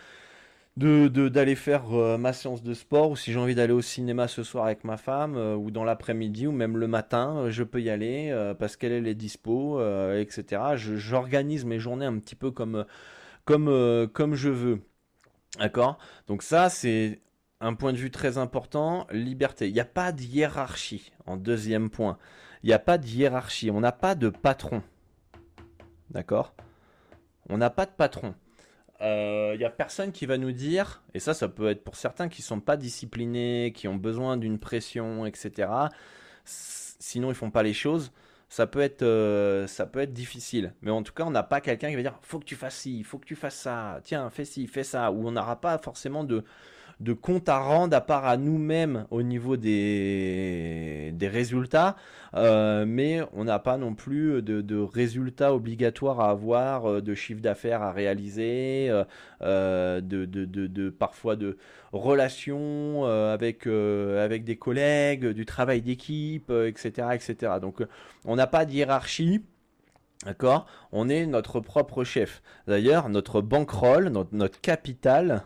de 0.82 1.30
d'aller 1.30 1.56
faire 1.56 1.94
euh, 1.94 2.18
ma 2.18 2.34
séance 2.34 2.64
de 2.64 2.74
sport 2.74 3.12
ou 3.12 3.16
si 3.16 3.32
j'ai 3.32 3.40
envie 3.40 3.56
d'aller 3.56 3.74
au 3.74 3.82
cinéma 3.82 4.28
ce 4.28 4.44
soir 4.44 4.66
avec 4.66 4.84
ma 4.84 4.98
femme 4.98 5.36
euh, 5.36 5.56
ou 5.56 5.70
dans 5.70 5.84
l'après-midi 5.84 6.48
ou 6.48 6.52
même 6.52 6.78
le 6.78 6.88
matin 6.88 7.38
euh, 7.38 7.52
je 7.52 7.64
peux 7.64 7.82
y 7.82 7.90
aller 7.90 8.34
parce 8.58 8.76
qu'elle 8.76 9.08
est 9.08 9.16
dispo 9.16 9.80
etc 10.16 10.62
j'organise 10.76 11.66
mes 11.66 11.80
journées 11.80 12.06
un 12.06 12.18
petit 12.18 12.36
peu 12.36 12.52
comme 12.52 12.86
comme 13.46 14.08
comme 14.14 14.36
je 14.36 14.50
veux. 14.50 14.82
D'accord? 15.60 15.98
Donc 16.28 16.44
ça 16.44 16.70
c'est 16.70 17.22
un 17.60 17.74
point 17.76 17.94
de 17.94 17.98
vue 17.98 18.12
très 18.12 18.38
important 18.38 19.08
liberté. 19.12 19.68
Il 19.68 19.74
n'y 19.74 19.80
a 19.80 19.86
pas 19.86 20.12
de 20.12 20.22
hiérarchie 20.22 21.12
en 21.26 21.38
deuxième 21.38 21.90
point. 21.90 22.18
Il 22.64 22.68
n'y 22.68 22.74
a 22.74 22.80
pas 22.80 22.98
de 22.98 23.06
hiérarchie. 23.06 23.72
On 23.72 23.82
n'a 23.82 23.92
pas 23.92 24.16
de 24.16 24.30
patron. 24.30 24.82
D'accord? 26.10 26.54
On 27.50 27.58
n'a 27.58 27.70
pas 27.70 27.86
de 27.86 27.92
patron 27.92 28.36
il 29.02 29.08
euh, 29.08 29.58
n'y 29.58 29.64
a 29.64 29.72
personne 29.72 30.12
qui 30.12 30.28
va 30.28 30.38
nous 30.38 30.52
dire, 30.52 31.02
et 31.16 31.20
ça, 31.20 31.34
ça 31.34 31.48
peut 31.48 31.70
être 31.70 31.84
pour 31.84 31.96
certains 31.96 32.30
qui 32.30 32.44
sont 32.44 32.60
pas 32.60 32.78
disciplinés, 32.78 33.74
qui 33.76 33.88
ont 33.88 33.96
besoin 33.96 34.38
d'une 34.38 34.60
pression, 34.60 35.26
etc. 35.26 35.70
Sinon, 36.46 37.30
ils 37.30 37.36
font 37.36 37.50
pas 37.50 37.64
les 37.64 37.74
choses. 37.74 38.12
ça 38.48 38.68
peut 38.68 38.82
être, 38.82 39.02
euh, 39.02 39.66
ça 39.66 39.88
peut 39.88 40.02
être 40.02 40.14
difficile. 40.14 40.76
Mais 40.82 40.92
en 40.92 41.02
tout 41.02 41.14
cas, 41.14 41.24
on 41.24 41.32
n'a 41.32 41.42
pas 41.42 41.62
quelqu'un 41.62 41.90
qui 41.90 41.96
va 41.96 42.04
dire 42.04 42.20
faut 42.22 42.40
que 42.40 42.46
tu 42.46 42.56
fasses 42.56 42.76
ci, 42.76 43.04
faut 43.04 43.18
que 43.18 43.26
tu 43.26 43.36
fasses 43.36 43.56
ça, 43.56 44.02
tiens, 44.04 44.30
fais 44.30 44.46
ci, 44.46 44.68
fais 44.68 44.84
ça. 44.84 45.12
Ou 45.12 45.28
on 45.28 45.32
n'aura 45.32 45.60
pas 45.60 45.78
forcément 45.80 46.24
de, 46.24 46.44
de 47.02 47.14
compte 47.14 47.50
à 47.50 47.58
rendre 47.60 47.98
à 47.98 48.02
part 48.02 48.26
à 48.26 48.38
nous-mêmes 48.38 49.06
au 49.10 49.24
niveau 49.24 49.58
des, 49.58 51.12
des 51.16 51.28
résultats, 51.28 51.96
euh, 52.36 52.86
mais 52.88 53.22
on 53.34 53.44
n'a 53.44 53.58
pas 53.58 53.78
non 53.78 53.96
plus 53.96 54.42
de, 54.44 54.80
résultats 54.80 55.54
obligatoires 55.54 56.20
à 56.20 56.30
avoir, 56.30 56.86
euh, 56.86 57.02
de 57.02 57.16
chiffre 57.16 57.42
d'affaires 57.42 57.82
à 57.82 57.92
réaliser, 57.92 58.90
euh, 59.42 60.02
de, 60.02 60.26
de, 60.26 60.90
parfois 60.92 61.36
de 61.36 61.58
relations 61.92 63.06
avec, 63.06 63.66
avec 63.66 64.44
des 64.44 64.56
collègues, 64.56 65.28
du 65.28 65.46
travail 65.46 65.82
d'équipe, 65.82 66.52
etc., 66.52 67.08
etc. 67.14 67.54
Donc 67.60 67.84
on 68.26 68.36
n'a 68.36 68.48
pas 68.48 68.66
de 68.66 68.72
hiérarchie. 68.72 69.44
D'accord? 70.24 70.68
On 70.92 71.10
est 71.10 71.26
notre 71.26 71.60
propre 71.60 72.04
chef. 72.04 72.44
D'ailleurs, 72.68 73.10
notre 73.10 73.42
bankroll, 73.42 74.10
notre, 74.10 74.36
notre 74.36 74.62
capital, 74.62 75.44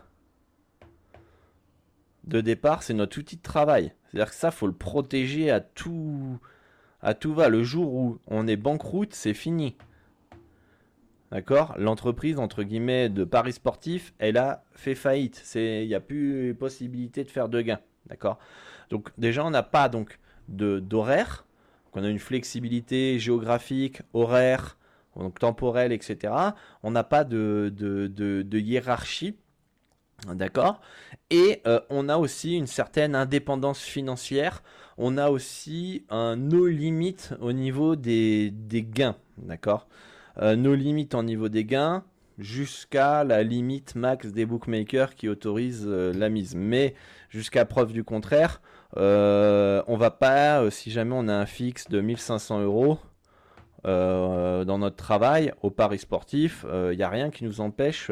de 2.25 2.41
départ, 2.41 2.83
c'est 2.83 2.93
notre 2.93 3.19
outil 3.19 3.37
de 3.37 3.41
travail. 3.41 3.93
C'est-à-dire 4.09 4.29
que 4.29 4.35
ça, 4.35 4.51
faut 4.51 4.67
le 4.67 4.73
protéger 4.73 5.51
à 5.51 5.59
tout, 5.59 6.39
à 7.01 7.13
tout 7.13 7.33
va. 7.33 7.49
Le 7.49 7.63
jour 7.63 7.93
où 7.93 8.19
on 8.27 8.47
est 8.47 8.55
banqueroute, 8.55 9.13
c'est 9.13 9.33
fini. 9.33 9.75
D'accord? 11.31 11.75
L'entreprise, 11.77 12.39
entre 12.39 12.63
guillemets, 12.63 13.09
de 13.09 13.23
Paris 13.23 13.53
Sportif, 13.53 14.13
elle 14.19 14.37
a 14.37 14.63
fait 14.73 14.95
faillite. 14.95 15.43
Il 15.55 15.87
n'y 15.87 15.95
a 15.95 15.99
plus 15.99 16.55
possibilité 16.55 17.23
de 17.23 17.29
faire 17.29 17.49
de 17.49 17.61
gains. 17.61 17.81
D'accord? 18.07 18.39
Donc, 18.89 19.09
déjà, 19.17 19.43
on 19.45 19.49
n'a 19.49 19.63
pas 19.63 19.89
donc 19.89 20.19
d'horaire. 20.47 21.45
On 21.93 22.03
a 22.03 22.09
une 22.09 22.19
flexibilité 22.19 23.19
géographique, 23.19 24.01
horaire, 24.13 24.77
donc 25.15 25.39
temporelle, 25.39 25.91
etc. 25.91 26.33
On 26.83 26.91
n'a 26.91 27.03
pas 27.03 27.23
de, 27.23 27.73
de, 27.75 28.07
de 28.07 28.59
hiérarchie 28.59 29.37
D'accord? 30.33 30.81
Et 31.29 31.61
euh, 31.67 31.79
on 31.89 32.09
a 32.09 32.17
aussi 32.17 32.55
une 32.55 32.67
certaine 32.67 33.15
indépendance 33.15 33.81
financière. 33.81 34.63
On 34.97 35.17
a 35.17 35.29
aussi 35.29 36.05
un 36.09 36.35
no 36.35 36.67
limite 36.67 37.33
au 37.41 37.51
niveau 37.51 37.95
des, 37.95 38.53
gains. 38.71 39.15
D'accord? 39.37 39.87
Euh, 40.41 40.55
No 40.55 40.75
limite 40.75 41.15
au 41.15 41.23
niveau 41.23 41.49
des 41.49 41.65
gains 41.65 42.03
jusqu'à 42.37 43.23
la 43.23 43.43
limite 43.43 43.95
max 43.95 44.27
des 44.33 44.45
bookmakers 44.45 45.15
qui 45.15 45.29
autorisent 45.29 45.87
euh, 45.87 46.13
la 46.13 46.29
mise. 46.29 46.55
Mais 46.55 46.95
jusqu'à 47.29 47.65
preuve 47.65 47.93
du 47.93 48.03
contraire, 48.03 48.61
on 48.97 49.97
va 49.97 50.11
pas, 50.11 50.69
si 50.71 50.91
jamais 50.91 51.15
on 51.15 51.27
a 51.27 51.33
un 51.33 51.45
fixe 51.45 51.89
de 51.89 52.01
1500 52.01 52.61
euros, 52.61 52.99
dans 53.83 54.79
notre 54.79 54.95
travail 54.95 55.53
au 55.61 55.69
paris 55.69 55.99
sportif, 55.99 56.65
il 56.91 56.97
n'y 56.97 57.03
a 57.03 57.09
rien 57.09 57.29
qui 57.29 57.43
nous 57.43 57.61
empêche 57.61 58.09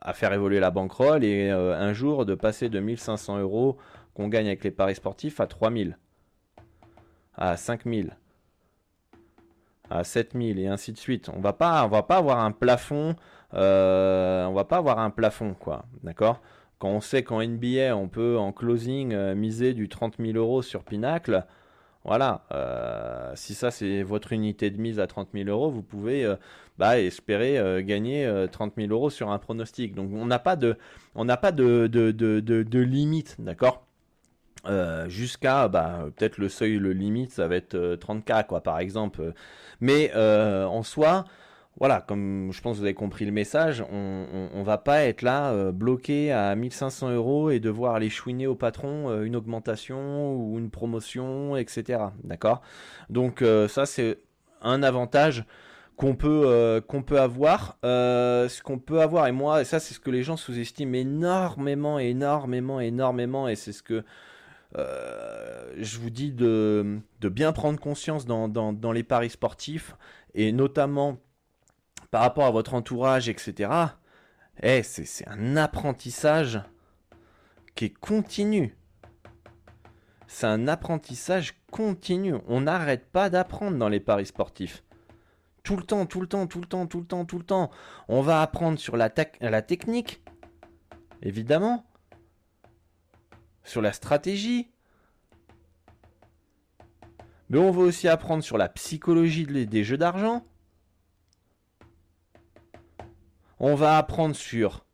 à 0.00 0.12
faire 0.12 0.32
évoluer 0.32 0.60
la 0.60 0.70
bankroll 0.70 1.24
et 1.24 1.50
euh, 1.50 1.76
un 1.76 1.92
jour 1.92 2.26
de 2.26 2.34
passer 2.34 2.68
de 2.68 2.80
1500 2.80 3.38
euros 3.38 3.78
qu'on 4.14 4.28
gagne 4.28 4.46
avec 4.46 4.64
les 4.64 4.70
paris 4.70 4.94
sportifs 4.94 5.40
à 5.40 5.46
3000, 5.46 5.98
à 7.36 7.56
5000, 7.56 8.16
à 9.90 10.04
7000 10.04 10.58
et 10.58 10.66
ainsi 10.66 10.92
de 10.92 10.98
suite. 10.98 11.30
On 11.34 11.40
va 11.40 11.52
pas, 11.52 11.84
on 11.84 11.88
va 11.88 12.02
pas 12.02 12.18
avoir 12.18 12.38
un 12.40 12.52
plafond, 12.52 13.16
euh, 13.54 14.44
on 14.46 14.52
va 14.52 14.64
pas 14.64 14.78
avoir 14.78 14.98
un 14.98 15.10
plafond 15.10 15.54
quoi, 15.54 15.84
d'accord? 16.02 16.40
Quand 16.78 16.88
on 16.88 17.00
sait 17.00 17.22
qu'en 17.22 17.42
NBA 17.42 17.96
on 17.96 18.08
peut 18.08 18.38
en 18.38 18.52
closing 18.52 19.12
euh, 19.14 19.34
miser 19.34 19.74
du 19.74 19.88
30 19.88 20.16
000 20.18 20.36
euros 20.36 20.62
sur 20.62 20.84
Pinacle, 20.84 21.44
voilà, 22.04 22.42
euh, 22.52 23.32
si 23.34 23.54
ça 23.54 23.70
c'est 23.70 24.02
votre 24.02 24.34
unité 24.34 24.70
de 24.70 24.78
mise 24.78 25.00
à 25.00 25.06
30 25.06 25.28
000 25.32 25.48
euros, 25.48 25.70
vous 25.70 25.82
pouvez 25.82 26.24
euh, 26.24 26.36
bah, 26.76 27.00
espérer 27.00 27.58
euh, 27.58 27.82
gagner 27.82 28.30
30 28.52 28.74
000 28.76 28.92
euros 28.92 29.08
sur 29.08 29.30
un 29.30 29.38
pronostic. 29.38 29.94
Donc 29.94 30.10
on 30.12 30.26
n'a 30.26 30.38
pas 30.38 30.56
de, 30.56 30.76
limite, 32.74 33.36
d'accord? 33.38 33.86
Jusqu'à 35.08 35.68
bah, 35.68 36.06
peut-être 36.16 36.36
le 36.38 36.50
seuil, 36.50 36.76
le 36.76 36.92
limite, 36.92 37.32
ça 37.32 37.48
va 37.48 37.56
être 37.56 37.76
30K 37.76 38.46
quoi, 38.46 38.62
par 38.62 38.78
exemple. 38.80 39.32
Mais 39.80 40.14
en 40.14 40.82
soi, 40.82 41.24
voilà, 41.78 42.00
comme 42.00 42.50
je 42.52 42.60
pense 42.60 42.76
que 42.76 42.78
vous 42.78 42.84
avez 42.84 42.94
compris 42.94 43.24
le 43.24 43.32
message, 43.32 43.84
on, 43.90 44.48
on, 44.54 44.62
va 44.62 44.78
pas 44.78 45.02
être 45.04 45.22
là 45.22 45.50
euh, 45.52 45.72
bloqué 45.72 46.30
à 46.30 46.54
1500 46.54 47.10
euros 47.10 47.50
et 47.50 47.58
devoir 47.58 47.96
aller 47.96 48.10
chouiner 48.10 48.46
au 48.46 48.54
patron 48.54 49.10
euh, 49.10 49.24
une 49.24 49.34
augmentation 49.34 50.36
ou 50.36 50.56
une 50.58 50.70
promotion, 50.70 51.56
etc. 51.56 52.04
D'accord? 52.22 52.62
Donc 53.10 53.42
euh, 53.42 53.66
ça 53.66 53.86
c'est 53.86 54.18
un 54.62 54.84
avantage 54.84 55.44
qu'on 55.96 56.14
peut 56.14 56.82
qu'on 56.86 57.02
peut 57.02 57.20
avoir. 57.20 57.76
ce 57.82 58.62
qu'on 58.62 58.78
peut 58.78 59.00
avoir 59.00 59.26
et 59.26 59.32
moi, 59.32 59.64
ça 59.64 59.80
c'est 59.80 59.94
ce 59.94 60.00
que 60.00 60.10
les 60.10 60.22
gens 60.22 60.36
sous-estiment 60.36 60.94
énormément, 60.94 61.98
énormément, 61.98 62.80
énormément, 62.80 63.48
et 63.48 63.56
c'est 63.56 63.72
ce 63.72 63.82
que 63.82 64.04
je 64.76 65.98
vous 65.98 66.10
dis 66.10 66.32
de, 66.32 67.00
bien 67.20 67.52
prendre 67.52 67.80
conscience 67.80 68.26
dans 68.26 68.92
les 68.92 69.02
paris 69.02 69.30
sportifs 69.30 69.96
et 70.34 70.52
notamment 70.52 71.18
par 72.14 72.22
rapport 72.22 72.44
à 72.44 72.52
votre 72.52 72.74
entourage, 72.74 73.28
etc. 73.28 73.72
Eh, 74.62 74.84
c'est 74.84 75.26
un 75.26 75.56
apprentissage 75.56 76.62
qui 77.74 77.86
est 77.86 77.98
continu. 77.98 78.76
C'est 80.28 80.46
un 80.46 80.68
apprentissage 80.68 81.56
continu. 81.72 82.36
On 82.46 82.60
n'arrête 82.60 83.10
pas 83.10 83.30
d'apprendre 83.30 83.78
dans 83.78 83.88
les 83.88 83.98
paris 83.98 84.26
sportifs. 84.26 84.84
Tout 85.64 85.76
le 85.76 85.82
temps, 85.82 86.06
tout 86.06 86.20
le 86.20 86.28
temps, 86.28 86.46
tout 86.46 86.60
le 86.60 86.68
temps, 86.68 86.86
tout 86.86 87.00
le 87.00 87.04
temps, 87.04 87.24
tout 87.24 87.38
le 87.38 87.44
temps. 87.44 87.72
On 88.06 88.22
va 88.22 88.42
apprendre 88.42 88.78
sur 88.78 88.96
la, 88.96 89.10
technique, 89.10 90.22
évidemment. 91.20 91.84
Sur 93.64 93.82
la 93.82 93.92
stratégie. 93.92 94.70
Mais 97.48 97.58
on 97.58 97.72
va 97.72 97.82
aussi 97.82 98.06
apprendre 98.06 98.44
sur 98.44 98.56
la 98.56 98.68
psychologie 98.68 99.66
des 99.66 99.82
jeux 99.82 99.98
d'argent. 99.98 100.46
On 103.66 103.76
va 103.76 103.96
apprendre 103.96 104.36
sur 104.36 104.84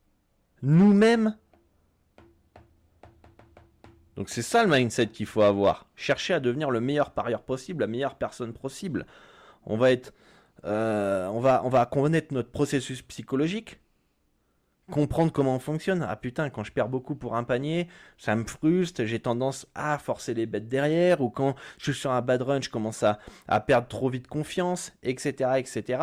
nous-mêmes. 0.63 1.37
Donc 4.15 4.29
c'est 4.29 4.43
ça 4.43 4.63
le 4.63 4.71
mindset 4.71 5.09
qu'il 5.09 5.27
faut 5.27 5.43
avoir. 5.43 5.87
Chercher 5.97 6.35
à 6.35 6.41
devenir 6.41 6.71
le 6.71 6.81
meilleur 6.81 7.11
parieur 7.11 7.43
possible, 7.43 7.81
la 7.81 7.89
meilleure 7.89 8.15
personne 8.15 8.53
possible. 8.53 9.07
On 9.67 9.77
va 9.77 9.91
être, 9.91 10.15
euh, 10.67 11.27
on 11.31 11.41
va, 11.41 11.63
on 11.65 11.69
va 11.69 11.85
connaître 11.85 12.33
notre 12.33 12.53
processus 12.53 13.03
psychologique 13.03 13.81
comprendre 14.91 15.33
comment 15.33 15.57
on 15.57 15.59
fonctionne. 15.59 16.07
Ah 16.09 16.17
putain, 16.17 16.51
quand 16.51 16.65
je 16.65 16.73
perds 16.73 16.89
beaucoup 16.89 17.15
pour 17.15 17.37
un 17.37 17.45
panier, 17.45 17.89
ça 18.19 18.37
me 18.37 18.45
frustre, 18.45 19.05
j'ai 19.05 19.21
tendance 19.21 19.67
à 19.75 19.99
forcer 19.99 20.35
les 20.35 20.47
bêtes 20.47 20.69
derrière, 20.69 21.21
ou 21.21 21.31
quand 21.31 21.55
je 21.79 21.93
suis 21.93 22.01
sur 22.01 22.11
un 22.11 22.21
bad 22.21 22.43
run, 22.43 22.61
je 22.61 22.69
commence 22.69 23.03
à, 23.03 23.19
perdre 23.61 23.89
trop 23.89 24.11
vite 24.11 24.27
confiance, 24.27 24.93
etc., 25.03 25.51
etc. 25.57 26.03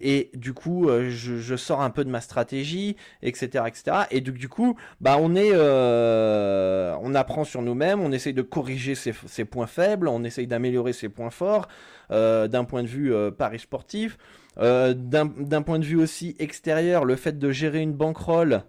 Et 0.00 0.30
du 0.34 0.54
coup, 0.54 0.88
euh, 0.88 1.10
je, 1.10 1.56
sors 1.56 1.80
un 1.80 1.90
peu 1.90 2.04
de 2.04 2.10
ma 2.10 2.20
stratégie, 2.20 2.96
etc., 3.22 3.64
etc. 3.66 3.96
Et 4.10 4.20
du, 4.20 4.48
coup, 4.48 4.76
bah 5.00 5.16
on 5.20 5.34
est, 5.34 5.50
euh, 5.52 6.96
on 7.02 7.14
apprend 7.14 7.44
sur 7.44 7.62
nous-mêmes, 7.62 8.00
on 8.00 8.12
essaye 8.12 8.34
de 8.34 8.42
corriger 8.42 8.94
ses, 8.94 9.44
points 9.44 9.66
faibles, 9.66 10.08
on 10.08 10.24
essaye 10.24 10.46
d'améliorer 10.46 10.92
ses 10.92 11.08
points 11.08 11.30
forts, 11.30 11.68
euh, 12.10 12.48
d'un 12.48 12.64
point 12.64 12.82
de 12.82 12.88
vue 12.88 13.12
pari 13.36 13.58
sportif. 13.58 14.18
Euh, 14.60 14.92
d'un 14.94 15.62
point 15.62 15.78
de 15.78 15.84
vue 15.84 15.96
aussi 15.96 16.34
extérieur, 16.38 17.04
le 17.04 17.16
fait 17.16 17.38
de 17.38 17.50
gérer 17.50 17.80
une 17.80 17.92
bankroll, 17.92 18.64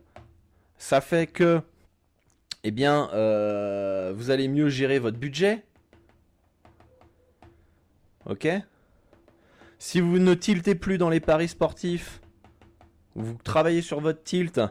ça 0.77 1.01
fait 1.01 1.25
que, 1.25 1.61
eh 2.63 2.71
bien, 2.71 3.09
euh, 3.13 4.13
vous 4.15 4.29
allez 4.29 4.47
mieux 4.47 4.69
gérer 4.69 4.99
votre 4.99 5.17
budget. 5.17 5.63
Ok? 8.27 8.47
Si 9.79 9.99
vous 9.99 10.19
ne 10.19 10.33
tiltez 10.35 10.75
plus 10.75 10.97
dans 10.97 11.09
les 11.09 11.19
paris 11.19 11.47
sportifs, 11.47 12.21
vous 13.15 13.37
travaillez 13.43 13.81
sur 13.81 13.99
votre 13.99 14.23
tilt, 14.23 14.61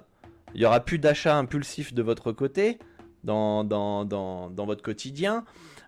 il 0.55 0.61
n'y 0.61 0.67
aura 0.67 0.81
plus 0.81 0.99
d'achat 0.99 1.37
impulsif 1.37 1.93
de 1.93 2.03
votre 2.03 2.31
côté 2.33 2.79
dans, 3.25 3.65
votre 4.57 4.83
quotidien. 4.83 5.45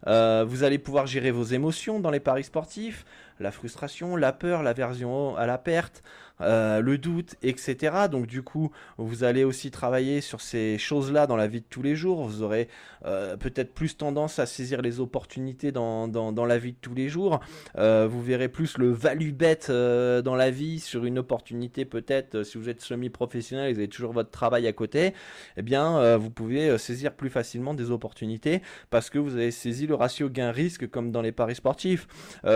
Euh, 0.06 0.44
vous 0.46 0.64
allez 0.64 0.78
pouvoir 0.78 1.06
gérer 1.06 1.30
vos 1.30 1.44
émotions 1.44 2.00
dans 2.00 2.10
les 2.10 2.20
paris 2.20 2.44
sportifs. 2.44 3.04
La 3.40 3.50
frustration, 3.50 4.16
la 4.16 4.32
peur, 4.32 4.62
l'aversion 4.62 5.36
à 5.36 5.46
la 5.46 5.58
perte, 5.58 6.02
euh, 6.42 6.80
le 6.80 6.98
doute, 6.98 7.36
etc. 7.42 8.06
Donc 8.10 8.26
du 8.26 8.42
coup, 8.42 8.70
vous 8.98 9.24
allez 9.24 9.44
aussi 9.44 9.70
travailler 9.70 10.20
sur 10.20 10.40
ces 10.40 10.78
choses-là 10.78 11.26
dans 11.26 11.36
la 11.36 11.46
vie 11.46 11.60
de 11.60 11.66
tous 11.68 11.82
les 11.82 11.94
jours. 11.94 12.22
Vous 12.24 12.42
aurez 12.42 12.68
euh, 13.04 13.36
peut-être 13.36 13.74
plus 13.74 13.96
tendance 13.96 14.38
à 14.38 14.46
saisir 14.46 14.82
les 14.82 15.00
opportunités 15.00 15.72
dans, 15.72 16.06
la 16.46 16.58
vie 16.58 16.72
de 16.72 16.78
tous 16.80 16.94
les 16.94 17.08
jours. 17.08 17.40
Euh, 17.76 18.06
vous 18.10 18.22
verrez 18.22 18.48
plus 18.48 18.78
le 18.78 18.90
value 18.90 19.32
bet 19.32 19.58
dans 19.68 20.34
la 20.34 20.50
vie 20.50 20.80
sur 20.80 21.04
une 21.04 21.18
opportunité 21.18 21.84
peut-être 21.84 22.42
si 22.42 22.58
vous 22.58 22.68
êtes 22.68 22.80
semi-professionnel, 22.80 23.72
vous 23.72 23.78
avez 23.78 23.88
toujours 23.88 24.12
votre 24.12 24.30
travail 24.30 24.66
à 24.66 24.72
côté. 24.72 25.14
Eh 25.56 25.62
bien, 25.62 26.16
vous 26.16 26.30
pouvez 26.30 26.78
saisir 26.78 27.14
plus 27.14 27.30
facilement 27.30 27.74
des 27.74 27.90
opportunités 27.90 28.62
parce 28.90 29.10
que 29.10 29.18
vous 29.18 29.34
avez 29.34 29.50
saisi 29.50 29.86
le 29.86 29.94
ratio 29.94 30.28
gain-risque 30.28 30.88
comme 30.88 31.10
dans 31.10 31.22
les 31.22 31.32
paris 31.32 31.54
sportifs. 31.54 32.06
vous 32.42 32.48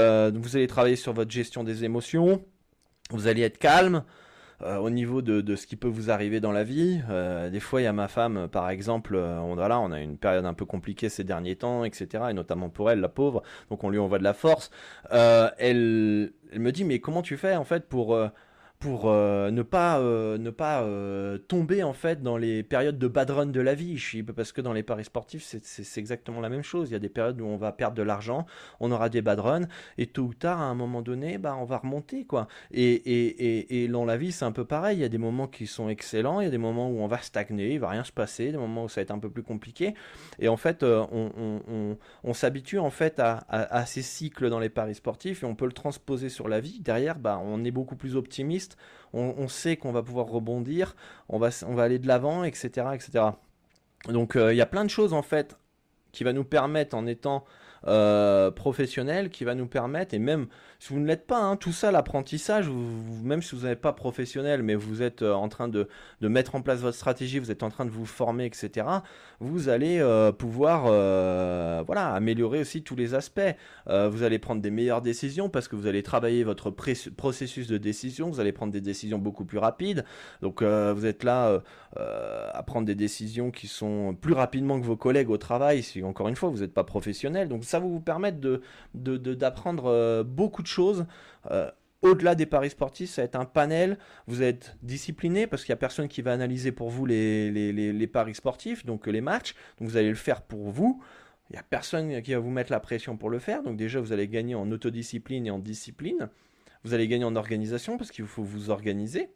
allez 0.56 0.66
travailler 0.66 0.96
sur 0.96 1.12
votre 1.12 1.30
gestion 1.30 1.64
des 1.64 1.84
émotions 1.84 2.44
vous 3.14 3.26
allez 3.26 3.42
être 3.42 3.58
calme 3.58 4.02
euh, 4.62 4.76
au 4.76 4.88
niveau 4.88 5.20
de, 5.20 5.56
ce 5.56 5.66
qui 5.66 5.76
peut 5.76 5.88
vous 5.88 6.10
arriver 6.10 6.40
dans 6.40 6.52
la 6.52 6.64
vie. 6.64 7.00
Euh, 7.10 7.50
des 7.50 7.60
fois, 7.60 7.80
il 7.80 7.84
y 7.84 7.86
a 7.86 7.92
ma 7.92 8.08
femme, 8.08 8.48
par 8.48 8.70
exemple, 8.70 9.14
euh, 9.16 9.38
on, 9.40 9.54
voilà, 9.54 9.80
on 9.80 9.90
a 9.92 10.00
une 10.00 10.16
période 10.16 10.46
un 10.46 10.54
peu 10.54 10.64
compliquée 10.64 11.08
ces 11.08 11.24
derniers 11.24 11.56
temps, 11.56 11.84
etc. 11.84 12.24
Et 12.30 12.32
notamment 12.32 12.68
pour 12.68 12.90
elle, 12.90 13.00
la 13.00 13.08
pauvre. 13.08 13.42
Donc 13.70 13.84
on 13.84 13.90
lui 13.90 13.98
envoie 13.98 14.18
de 14.18 14.24
la 14.24 14.34
force. 14.34 14.70
elle, 15.10 16.32
elle 16.52 16.60
me 16.60 16.72
dit, 16.72 16.84
mais 16.84 17.00
comment 17.00 17.22
tu 17.22 17.36
fais 17.36 17.56
en 17.56 17.64
fait 17.64 17.88
pour 17.88 18.16
pour 18.84 19.04
euh, 19.06 19.50
ne 19.50 19.62
pas, 19.62 19.98
euh, 19.98 20.36
ne 20.36 20.50
pas 20.50 20.82
euh, 20.82 21.38
tomber 21.38 21.82
en 21.82 21.94
fait 21.94 22.22
dans 22.22 22.36
les 22.36 22.62
périodes 22.62 22.98
de 22.98 23.08
bad 23.08 23.30
run 23.30 23.46
de 23.46 23.60
la 23.62 23.74
vie. 23.74 23.98
Parce 24.36 24.52
que 24.52 24.60
dans 24.60 24.74
les 24.74 24.82
paris 24.82 25.06
sportifs, 25.06 25.42
c'est 25.62 25.98
exactement 25.98 26.42
la 26.42 26.50
même 26.50 26.62
chose. 26.62 26.90
Il 26.90 26.92
y 26.92 26.96
a 26.96 26.98
des 26.98 27.08
périodes 27.08 27.40
où 27.40 27.46
on 27.46 27.56
va 27.56 27.72
perdre 27.72 27.96
de 27.96 28.02
l'argent, 28.02 28.44
on 28.80 28.92
aura 28.92 29.08
des 29.08 29.22
bad 29.22 29.40
runs, 29.40 29.66
et 29.96 30.06
tôt 30.06 30.24
ou 30.24 30.34
tard, 30.34 30.60
à 30.60 30.64
un 30.64 30.74
moment 30.74 31.00
donné, 31.00 31.38
bah, 31.38 31.56
on 31.58 31.64
va 31.64 31.78
remonter. 31.78 32.26
quoi. 32.26 32.46
Et, 32.72 32.92
et, 32.92 33.26
et, 33.26 33.84
et 33.84 33.88
dans 33.88 34.04
la 34.04 34.18
vie, 34.18 34.32
c'est 34.32 34.44
un 34.44 34.52
peu 34.52 34.66
pareil. 34.66 34.98
Il 34.98 35.00
y 35.00 35.04
a 35.04 35.08
des 35.08 35.16
moments 35.16 35.48
qui 35.48 35.66
sont 35.66 35.88
excellents, 35.88 36.40
il 36.40 36.44
y 36.44 36.48
a 36.48 36.50
des 36.50 36.58
moments 36.58 36.90
où 36.90 37.00
on 37.00 37.06
va 37.06 37.22
stagner, 37.22 37.72
il 37.72 37.80
va 37.80 37.88
rien 37.88 38.04
se 38.04 38.12
passer, 38.12 38.52
des 38.52 38.58
moments 38.58 38.84
où 38.84 38.88
ça 38.90 39.00
va 39.00 39.04
être 39.04 39.12
un 39.12 39.18
peu 39.18 39.30
plus 39.30 39.42
compliqué. 39.42 39.94
Et 40.38 40.48
en 40.48 40.58
fait, 40.58 40.82
on, 40.82 41.96
on 42.22 42.34
s'habitue 42.34 42.78
en 42.78 42.90
fait 42.90 43.18
à, 43.18 43.38
à, 43.48 43.78
à, 43.78 43.86
ces 43.86 44.02
cycles 44.02 44.50
dans 44.50 44.58
les 44.58 44.68
paris 44.68 44.94
sportifs 44.94 45.42
et 45.42 45.46
on 45.46 45.54
peut 45.54 45.64
le 45.64 45.72
transposer 45.72 46.28
sur 46.28 46.48
la 46.48 46.60
vie. 46.60 46.80
Derrière, 46.80 47.18
bah, 47.18 47.40
on 47.42 47.64
est 47.64 47.70
beaucoup 47.70 47.96
plus 47.96 48.14
optimiste 48.14 48.73
on, 49.12 49.46
sait 49.48 49.76
qu'on 49.76 49.92
va 49.92 50.02
pouvoir 50.02 50.26
rebondir, 50.26 50.96
on 51.28 51.38
va, 51.38 51.50
on 51.66 51.74
va 51.74 51.84
aller 51.84 51.98
de 51.98 52.08
l'avant, 52.08 52.42
etc., 52.42 52.88
etc. 52.94 53.26
Donc 54.08 54.36
euh, 54.36 54.52
il 54.52 54.56
y 54.56 54.60
a 54.60 54.66
plein 54.66 54.84
de 54.84 54.90
choses 54.90 55.12
en 55.12 55.22
fait 55.22 55.56
qui 56.12 56.24
va 56.24 56.32
nous 56.32 56.44
permettre 56.44 56.96
en 56.96 57.06
étant 57.06 57.44
euh, 57.86 58.50
professionnel 58.50 59.30
qui 59.30 59.44
va 59.44 59.54
nous 59.54 59.66
permettre, 59.66 60.14
et 60.14 60.18
même 60.18 60.46
si 60.78 60.92
vous 60.92 61.00
ne 61.00 61.06
l'êtes 61.06 61.26
pas, 61.26 61.40
hein, 61.40 61.56
tout 61.56 61.72
ça, 61.72 61.90
l'apprentissage, 61.90 62.68
même 63.22 63.42
si 63.42 63.54
vous 63.54 63.66
n'êtes 63.66 63.80
pas 63.80 63.92
professionnel, 63.92 64.62
mais 64.62 64.74
vous 64.74 65.02
êtes 65.02 65.22
euh, 65.22 65.32
en 65.32 65.48
train 65.48 65.68
de, 65.68 65.88
de, 66.20 66.28
mettre 66.28 66.54
en 66.54 66.62
place 66.62 66.80
votre 66.80 66.96
stratégie, 66.96 67.38
vous 67.38 67.50
êtes 67.50 67.62
en 67.62 67.70
train 67.70 67.84
de 67.84 67.90
vous 67.90 68.06
former, 68.06 68.46
etc., 68.46 68.86
vous 69.40 69.68
allez 69.68 69.98
euh, 70.00 70.32
pouvoir 70.32 70.84
voilà, 71.84 72.14
améliorer 72.14 72.60
aussi 72.60 72.82
tous 72.82 72.96
les 72.96 73.14
aspects. 73.14 73.40
vous 73.86 74.22
allez 74.22 74.38
prendre 74.38 74.62
des 74.62 74.70
meilleures 74.70 75.02
décisions 75.02 75.48
parce 75.48 75.68
que 75.68 75.76
vous 75.76 75.86
allez 75.86 76.02
travailler 76.02 76.44
votre 76.44 76.70
processus 76.70 77.66
de 77.66 77.78
décision, 77.78 78.30
vous 78.30 78.40
allez 78.40 78.52
prendre 78.52 78.72
des 78.72 78.80
décisions 78.80 79.18
beaucoup 79.18 79.44
plus 79.44 79.58
rapides. 79.58 80.04
Donc 80.42 80.62
vous 80.62 81.06
êtes 81.06 81.24
là 81.24 81.62
à 81.96 82.62
prendre 82.62 82.86
des 82.86 82.94
décisions 82.94 83.50
qui 83.50 83.66
sont 83.66 84.16
plus 84.20 84.34
rapidement 84.34 84.80
que 84.80 84.86
vos 84.86 84.96
collègues 84.96 85.30
au 85.30 85.38
travail, 85.38 85.82
si 85.82 86.02
encore 86.02 86.28
une 86.28 86.36
fois 86.36 86.48
vous 86.48 86.58
n'êtes 86.58 86.74
pas 86.74 86.84
professionnel. 86.84 87.48
Donc 87.48 87.64
ça 87.64 87.78
va 87.78 87.86
vous 87.86 88.00
permettre 88.00 88.38
de, 88.40 88.60
d'apprendre 88.94 89.84
euh, 89.86 90.22
beaucoup 90.24 90.62
de 90.62 90.66
choses. 90.66 90.73
Euh, 91.50 91.70
au-delà 92.02 92.34
des 92.34 92.46
paris 92.46 92.70
sportifs, 92.70 93.10
ça 93.10 93.22
va 93.22 93.26
être 93.26 93.36
un 93.36 93.46
panel. 93.46 93.98
Vous 94.26 94.42
êtes 94.42 94.76
discipliné 94.82 95.46
parce 95.46 95.64
qu'il 95.64 95.72
n'y 95.72 95.78
a 95.78 95.78
personne 95.78 96.06
qui 96.08 96.20
va 96.20 96.32
analyser 96.32 96.70
pour 96.70 96.90
vous 96.90 97.06
les, 97.06 97.50
les, 97.50 98.06
paris 98.06 98.34
sportifs, 98.34 98.84
donc 98.84 99.06
les 99.06 99.22
matchs. 99.22 99.54
Donc 99.78 99.88
vous 99.88 99.96
allez 99.96 100.10
le 100.10 100.14
faire 100.14 100.42
pour 100.42 100.70
vous. 100.70 101.02
Il 101.50 101.54
n'y 101.54 101.58
a 101.58 101.62
personne 101.62 102.20
qui 102.22 102.32
va 102.32 102.38
vous 102.38 102.50
mettre 102.50 102.72
la 102.72 102.80
pression 102.80 103.16
pour 103.16 103.30
le 103.30 103.38
faire. 103.38 103.62
Donc 103.62 103.76
déjà, 103.76 104.00
vous 104.00 104.12
allez 104.12 104.28
gagner 104.28 104.54
en 104.54 104.70
autodiscipline 104.70 105.46
et 105.46 105.50
en 105.50 105.58
discipline. 105.58 106.28
Vous 106.84 106.92
allez 106.92 107.08
gagner 107.08 107.24
en 107.24 107.36
organisation 107.36 107.96
parce 107.96 108.10
qu'il 108.10 108.26
faut 108.26 108.42
vous 108.42 108.68
organiser. 108.68 109.30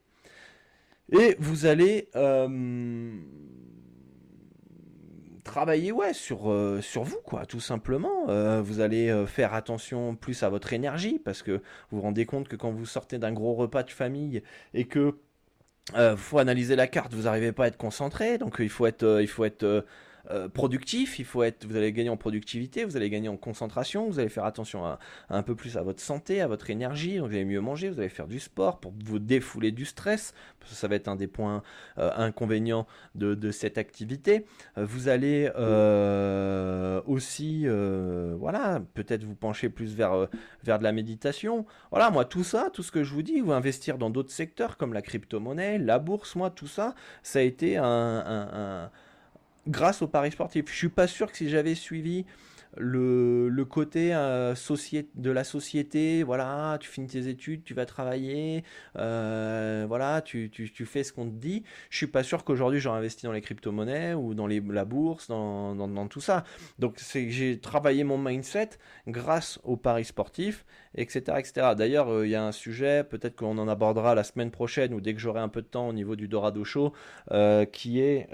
Et 1.10 1.36
vous 1.38 1.64
allez 1.64 2.08
euh, 2.16 3.18
travailler 5.48 5.92
ouais 5.92 6.12
sur 6.12 6.50
euh, 6.50 6.80
sur 6.80 7.02
vous 7.02 7.20
quoi 7.24 7.46
tout 7.46 7.60
simplement. 7.60 8.28
Euh, 8.28 8.60
vous 8.62 8.80
allez 8.80 9.08
euh, 9.08 9.26
faire 9.26 9.54
attention 9.54 10.14
plus 10.14 10.42
à 10.42 10.48
votre 10.48 10.72
énergie 10.72 11.18
parce 11.18 11.42
que 11.42 11.52
vous 11.52 11.98
vous 11.98 12.00
rendez 12.02 12.26
compte 12.26 12.48
que 12.48 12.56
quand 12.56 12.70
vous 12.70 12.86
sortez 12.86 13.18
d'un 13.18 13.32
gros 13.32 13.54
repas 13.54 13.82
de 13.82 13.90
famille 13.90 14.42
et 14.74 14.84
que 14.84 15.18
faut 16.16 16.38
analyser 16.38 16.76
la 16.76 16.86
carte 16.86 17.14
vous 17.14 17.22
n'arrivez 17.22 17.52
pas 17.52 17.64
à 17.64 17.68
être 17.68 17.78
concentré. 17.78 18.36
Donc 18.36 18.56
il 18.58 18.68
faut 18.68 18.86
être 18.86 19.20
il 19.22 19.26
faut 19.28 19.46
être 19.46 19.84
euh, 20.30 20.48
productif, 20.48 21.18
il 21.18 21.24
faut 21.24 21.42
être, 21.42 21.64
vous 21.64 21.76
allez 21.76 21.92
gagner 21.92 22.10
en 22.10 22.16
productivité, 22.16 22.84
vous 22.84 22.96
allez 22.96 23.08
gagner 23.08 23.28
en 23.28 23.36
concentration, 23.36 24.08
vous 24.08 24.18
allez 24.18 24.28
faire 24.28 24.44
attention 24.44 24.84
à, 24.84 24.98
un 25.30 25.42
peu 25.42 25.54
plus 25.54 25.76
à 25.76 25.82
votre 25.82 26.00
santé, 26.00 26.40
à 26.40 26.46
votre 26.46 26.68
énergie, 26.68 27.18
vous 27.18 27.26
allez 27.26 27.44
mieux 27.44 27.60
manger, 27.60 27.88
vous 27.88 27.98
allez 27.98 28.08
faire 28.08 28.28
du 28.28 28.38
sport 28.38 28.78
pour 28.78 28.92
vous 29.04 29.18
défouler 29.18 29.72
du 29.72 29.84
stress, 29.84 30.34
ça 30.66 30.86
va 30.86 30.96
être 30.96 31.08
un 31.08 31.16
des 31.16 31.28
points 31.28 31.62
euh, 31.96 32.10
inconvénients 32.16 32.86
de, 33.14 33.50
cette 33.50 33.78
activité. 33.78 34.44
Euh, 34.76 34.84
vous 34.84 35.08
allez 35.08 35.48
aussi, 37.06 37.66
voilà, 37.66 38.82
peut-être 38.94 39.24
vous 39.24 39.34
pencher 39.34 39.70
plus 39.70 39.94
vers, 39.94 40.28
vers 40.62 40.78
de 40.78 40.84
la 40.84 40.92
méditation. 40.92 41.64
Voilà, 41.90 42.10
moi 42.10 42.26
tout 42.26 42.44
ça, 42.44 42.68
tout 42.72 42.82
ce 42.82 42.92
que 42.92 43.02
je 43.02 43.14
vous 43.14 43.22
dis, 43.22 43.40
vous 43.40 43.52
investir 43.52 43.96
dans 43.96 44.10
d'autres 44.10 44.32
secteurs 44.32 44.76
comme 44.76 44.92
la 44.92 45.00
crypto-monnaie, 45.00 45.78
la 45.78 45.98
bourse, 45.98 46.36
moi 46.36 46.50
tout 46.50 46.66
ça, 46.66 46.94
ça 47.22 47.38
a 47.38 47.42
été 47.42 47.78
un 47.78 48.90
grâce 49.68 50.02
au 50.02 50.08
paris 50.08 50.32
sportif. 50.32 50.64
Je 50.70 50.76
suis 50.76 50.88
pas 50.88 51.06
sûr 51.06 51.30
que 51.30 51.36
si 51.36 51.48
j'avais 51.48 51.74
suivi 51.74 52.24
le, 52.76 53.64
côté 53.64 54.14
euh, 54.14 54.54
de 55.14 55.30
la 55.30 55.44
société, 55.44 56.22
voilà, 56.22 56.78
tu 56.80 56.88
finis 56.88 57.06
tes 57.06 57.28
études, 57.28 57.64
tu 57.64 57.74
vas 57.74 57.86
travailler, 57.86 58.64
euh, 58.96 59.84
voilà, 59.88 60.22
tu, 60.22 60.50
tu, 60.50 60.70
tu, 60.70 60.86
fais 60.86 61.02
ce 61.02 61.12
qu'on 61.12 61.26
te 61.26 61.34
dit. 61.34 61.64
Je 61.90 61.96
suis 61.96 62.06
pas 62.06 62.22
sûr 62.22 62.44
qu'aujourd'hui 62.44 62.80
j'aurais 62.80 62.98
investi 62.98 63.26
dans 63.26 63.32
les 63.32 63.40
crypto-monnaies 63.40 64.14
ou 64.14 64.34
dans 64.34 64.46
les, 64.46 64.60
la 64.60 64.84
bourse, 64.84 65.28
dans, 65.28 65.74
dans, 65.74 66.08
tout 66.08 66.20
ça. 66.20 66.44
Donc 66.78 66.94
c'est 66.98 67.30
j'ai 67.30 67.58
travaillé 67.58 68.04
mon 68.04 68.18
mindset 68.18 68.70
grâce 69.06 69.58
au 69.64 69.76
paris 69.76 70.04
sportif, 70.04 70.64
etc. 70.94 71.38
etc. 71.38 71.74
D'ailleurs, 71.76 72.08
euh, 72.12 72.26
il 72.26 72.30
y 72.30 72.34
a 72.34 72.44
un 72.44 72.52
sujet, 72.52 73.04
peut-être 73.04 73.36
qu'on 73.36 73.58
en 73.58 73.68
abordera 73.68 74.14
la 74.14 74.24
semaine 74.24 74.50
prochaine 74.50 74.94
ou 74.94 75.00
dès 75.00 75.14
que 75.14 75.20
j'aurai 75.20 75.40
un 75.40 75.48
peu 75.48 75.62
de 75.62 75.66
temps 75.66 75.88
au 75.88 75.92
niveau 75.92 76.16
du 76.16 76.28
Dorado 76.28 76.64
Show, 76.64 76.92
qui 77.72 78.00
est 78.00 78.28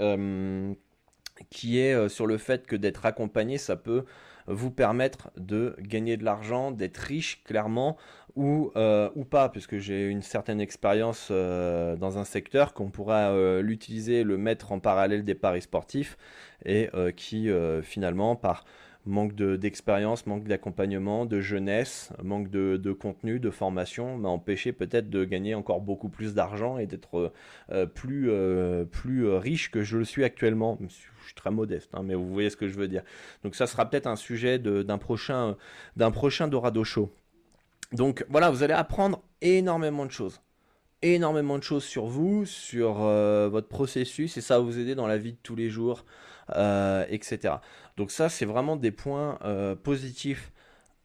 qui 1.51 1.79
est 1.79 1.95
euh, 1.95 2.09
sur 2.09 2.27
le 2.27 2.39
fait 2.39 2.67
que 2.67 2.77
d'être 2.77 3.07
accompagné, 3.07 3.59
ça 3.59 3.77
peut 3.77 4.05
vous 4.47 4.71
permettre 4.71 5.31
de 5.37 5.75
gagner 5.81 6.17
de 6.17 6.25
l'argent, 6.25 6.71
d'être 6.71 6.99
riche 6.99 7.43
clairement, 7.45 7.97
ou, 8.37 8.73
euh, 8.77 9.09
pas, 9.31 9.49
puisque 9.49 9.79
j'ai 9.79 10.09
une 10.09 10.21
certaine 10.21 10.61
expérience 10.61 11.29
euh, 11.31 11.97
dans 11.97 12.19
un 12.19 12.25
secteur 12.25 12.75
qu'on 12.75 12.91
pourra 12.91 13.33
l'utiliser, 13.61 14.23
le 14.23 14.37
mettre 14.37 14.73
en 14.73 14.81
parallèle 14.81 15.25
des 15.25 15.35
paris 15.35 15.63
sportifs, 15.63 16.19
et 16.67 16.91
qui 17.17 17.49
finalement, 17.83 18.37
par 18.37 18.65
manque 19.07 19.35
d'expérience, 19.35 20.27
manque 20.27 20.45
d'accompagnement, 20.45 21.27
de 21.27 21.41
jeunesse, 21.41 22.11
manque 22.23 22.51
de, 22.51 22.93
contenu, 22.93 23.39
de 23.39 23.51
formation, 23.51 24.17
m'a 24.17 24.29
empêché 24.29 24.73
peut-être 24.73 25.11
de 25.11 25.25
gagner 25.25 25.55
encore 25.55 25.81
beaucoup 25.81 26.09
plus 26.09 26.35
d'argent 26.35 26.79
et 26.79 26.87
d'être 26.87 27.33
euh, 27.71 27.87
plus, 27.87 28.31
euh, 28.31 28.85
plus 28.85 29.29
riche 29.29 29.71
que 29.71 29.83
je 29.83 29.99
le 29.99 30.05
suis 30.05 30.25
actuellement. 30.25 30.79
Je 30.81 31.27
suis 31.27 31.35
très 31.35 31.51
modeste, 31.51 31.91
hein, 31.95 32.03
mais 32.03 32.15
vous 32.15 32.33
voyez 32.33 32.51
ce 32.51 32.57
que 32.57 32.69
je 32.69 32.75
veux 32.75 32.89
dire. 32.89 33.03
Donc 33.43 33.55
ça 33.55 33.67
sera 33.67 33.89
peut-être 33.89 34.07
un 34.07 34.17
sujet 34.17 34.59
d'un 34.59 34.99
prochain, 34.99 35.57
prochain 36.13 36.49
Dorado 36.49 36.85
Show. 36.85 37.13
Donc 37.93 38.25
voilà, 38.29 38.51
vous 38.51 38.63
allez 38.63 38.75
apprendre 38.75 39.23
énormément 39.41 40.07
de 40.07 40.11
choses 40.11 40.41
énormément 41.05 41.59
de 41.59 41.63
choses 41.63 41.85
sur 41.85 42.07
vous, 42.07 42.47
sur 42.47 43.03
euh, 43.03 43.49
votre 43.49 43.69
processus, 43.69 44.37
et 44.37 44.41
ça 44.41 44.59
va 44.59 44.65
vous 44.65 44.79
aider 44.79 44.95
dans 44.95 45.07
la 45.07 45.19
vie 45.19 45.33
de 45.33 45.39
tous 45.43 45.55
les 45.55 45.69
jours, 45.69 46.05
etc. 46.51 47.55
Donc 47.97 48.11
ça, 48.11 48.29
c'est 48.29 48.45
vraiment 48.45 48.77
des 48.77 48.91
points 48.91 49.39
euh, 49.45 49.75
positifs 49.75 50.53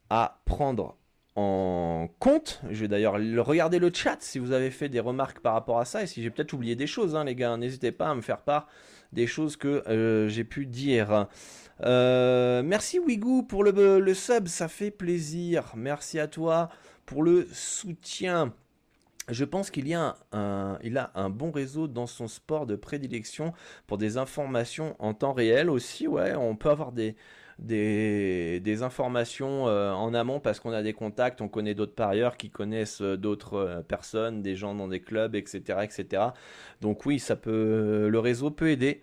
à 0.08 0.40
prendre 0.44 0.96
en 1.36 2.08
compte. 2.18 2.60
Je 2.68 2.80
vais 2.82 2.88
d'ailleurs 2.88 3.14
regarder 3.46 3.78
le 3.78 3.92
chat 3.92 4.16
si 4.20 4.38
vous 4.38 4.52
avez 4.52 4.70
fait 4.70 4.88
des 4.88 5.00
remarques 5.00 5.40
par 5.40 5.54
rapport 5.54 5.78
à 5.78 5.84
ça 5.84 6.02
et 6.02 6.06
si 6.06 6.22
j'ai 6.22 6.30
peut-être 6.30 6.52
oublié 6.52 6.74
des 6.74 6.86
choses, 6.86 7.14
hein, 7.14 7.24
les 7.24 7.36
gars. 7.36 7.56
N'hésitez 7.56 7.92
pas 7.92 8.08
à 8.08 8.14
me 8.14 8.20
faire 8.20 8.40
part 8.40 8.66
des 9.12 9.26
choses 9.26 9.56
que 9.56 9.88
euh, 9.88 10.28
j'ai 10.28 10.44
pu 10.44 10.66
dire. 10.66 11.28
Euh, 11.82 12.62
merci 12.64 12.98
Wigou 12.98 13.42
pour 13.42 13.64
le, 13.64 14.14
sub, 14.14 14.48
ça 14.48 14.68
fait 14.68 14.90
plaisir. 14.90 15.72
Merci 15.76 16.18
à 16.18 16.26
toi 16.26 16.68
pour 17.06 17.22
le 17.22 17.46
soutien. 17.52 18.52
Je 19.30 19.44
pense 19.44 19.70
qu'il 19.70 19.88
y 19.88 19.94
a 19.94 20.16
un, 20.32 21.30
bon 21.30 21.50
réseau 21.50 21.88
dans 21.88 22.06
son 22.06 22.28
sport 22.28 22.66
de 22.66 22.76
prédilection 22.76 23.52
pour 23.86 23.98
des 23.98 24.16
informations 24.16 24.96
en 24.98 25.14
temps 25.14 25.32
réel 25.32 25.70
aussi. 25.70 26.08
Ouais, 26.08 26.34
on 26.34 26.56
peut 26.56 26.70
avoir 26.70 26.92
des, 26.92 27.16
des, 27.58 28.82
informations 28.82 29.68
euh, 29.68 29.92
en 29.92 30.14
amont 30.14 30.40
parce 30.40 30.60
qu'on 30.60 30.72
a 30.72 30.82
des 30.82 30.92
contacts, 30.92 31.40
on 31.40 31.48
connaît 31.48 31.74
d'autres 31.74 31.94
parieurs 31.94 32.36
qui 32.36 32.50
connaissent 32.50 33.02
euh, 33.02 33.16
d'autres 33.16 33.54
euh, 33.54 33.82
personnes, 33.82 34.42
des 34.42 34.56
gens 34.56 34.74
dans 34.74 34.88
des 34.88 35.00
clubs, 35.00 35.34
etc., 35.34 35.80
etc. 35.82 36.22
Donc 36.80 37.06
oui, 37.06 37.18
ça 37.18 37.36
peut, 37.36 38.08
le 38.08 38.18
réseau 38.18 38.50
peut 38.50 38.70
aider 38.70 39.00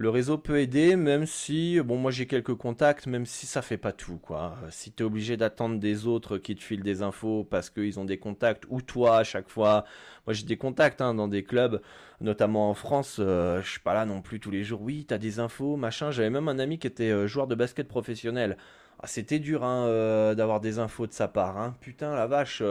le 0.00 0.08
réseau 0.08 0.38
peut 0.38 0.58
aider, 0.60 0.96
même 0.96 1.26
si, 1.26 1.78
bon, 1.82 1.98
moi 1.98 2.10
j'ai 2.10 2.26
quelques 2.26 2.54
contacts, 2.54 3.06
même 3.06 3.26
si 3.26 3.44
ça 3.44 3.60
fait 3.60 3.76
pas 3.76 3.92
tout, 3.92 4.16
quoi. 4.16 4.56
Si 4.70 4.92
tu 4.92 5.02
es 5.02 5.06
obligé 5.06 5.36
d'attendre 5.36 5.78
des 5.78 6.06
autres 6.06 6.38
qui 6.38 6.56
te 6.56 6.62
filent 6.62 6.82
des 6.82 7.02
infos 7.02 7.44
parce 7.44 7.68
qu'ils 7.68 8.00
ont 8.00 8.06
des 8.06 8.18
contacts, 8.18 8.64
ou 8.70 8.80
toi 8.80 9.18
à 9.18 9.24
chaque 9.24 9.50
fois. 9.50 9.84
Moi 10.26 10.32
j'ai 10.32 10.46
des 10.46 10.56
contacts 10.56 11.02
hein, 11.02 11.12
dans 11.12 11.28
des 11.28 11.42
clubs, 11.44 11.82
notamment 12.22 12.70
en 12.70 12.74
France, 12.74 13.18
euh, 13.20 13.60
je 13.60 13.68
suis 13.72 13.80
pas 13.80 13.92
là 13.92 14.06
non 14.06 14.22
plus 14.22 14.40
tous 14.40 14.50
les 14.50 14.64
jours. 14.64 14.80
Oui, 14.80 15.04
tu 15.06 15.12
as 15.12 15.18
des 15.18 15.38
infos, 15.38 15.76
machin. 15.76 16.10
J'avais 16.10 16.30
même 16.30 16.48
un 16.48 16.58
ami 16.58 16.78
qui 16.78 16.86
était 16.86 17.10
euh, 17.10 17.26
joueur 17.26 17.46
de 17.46 17.54
basket 17.54 17.86
professionnel. 17.86 18.56
Ah, 19.02 19.06
c'était 19.06 19.38
dur 19.38 19.64
hein, 19.64 19.86
euh, 19.86 20.34
d'avoir 20.34 20.60
des 20.60 20.78
infos 20.78 21.06
de 21.06 21.12
sa 21.12 21.28
part. 21.28 21.58
Hein. 21.58 21.76
Putain, 21.80 22.14
la 22.14 22.26
vache. 22.26 22.62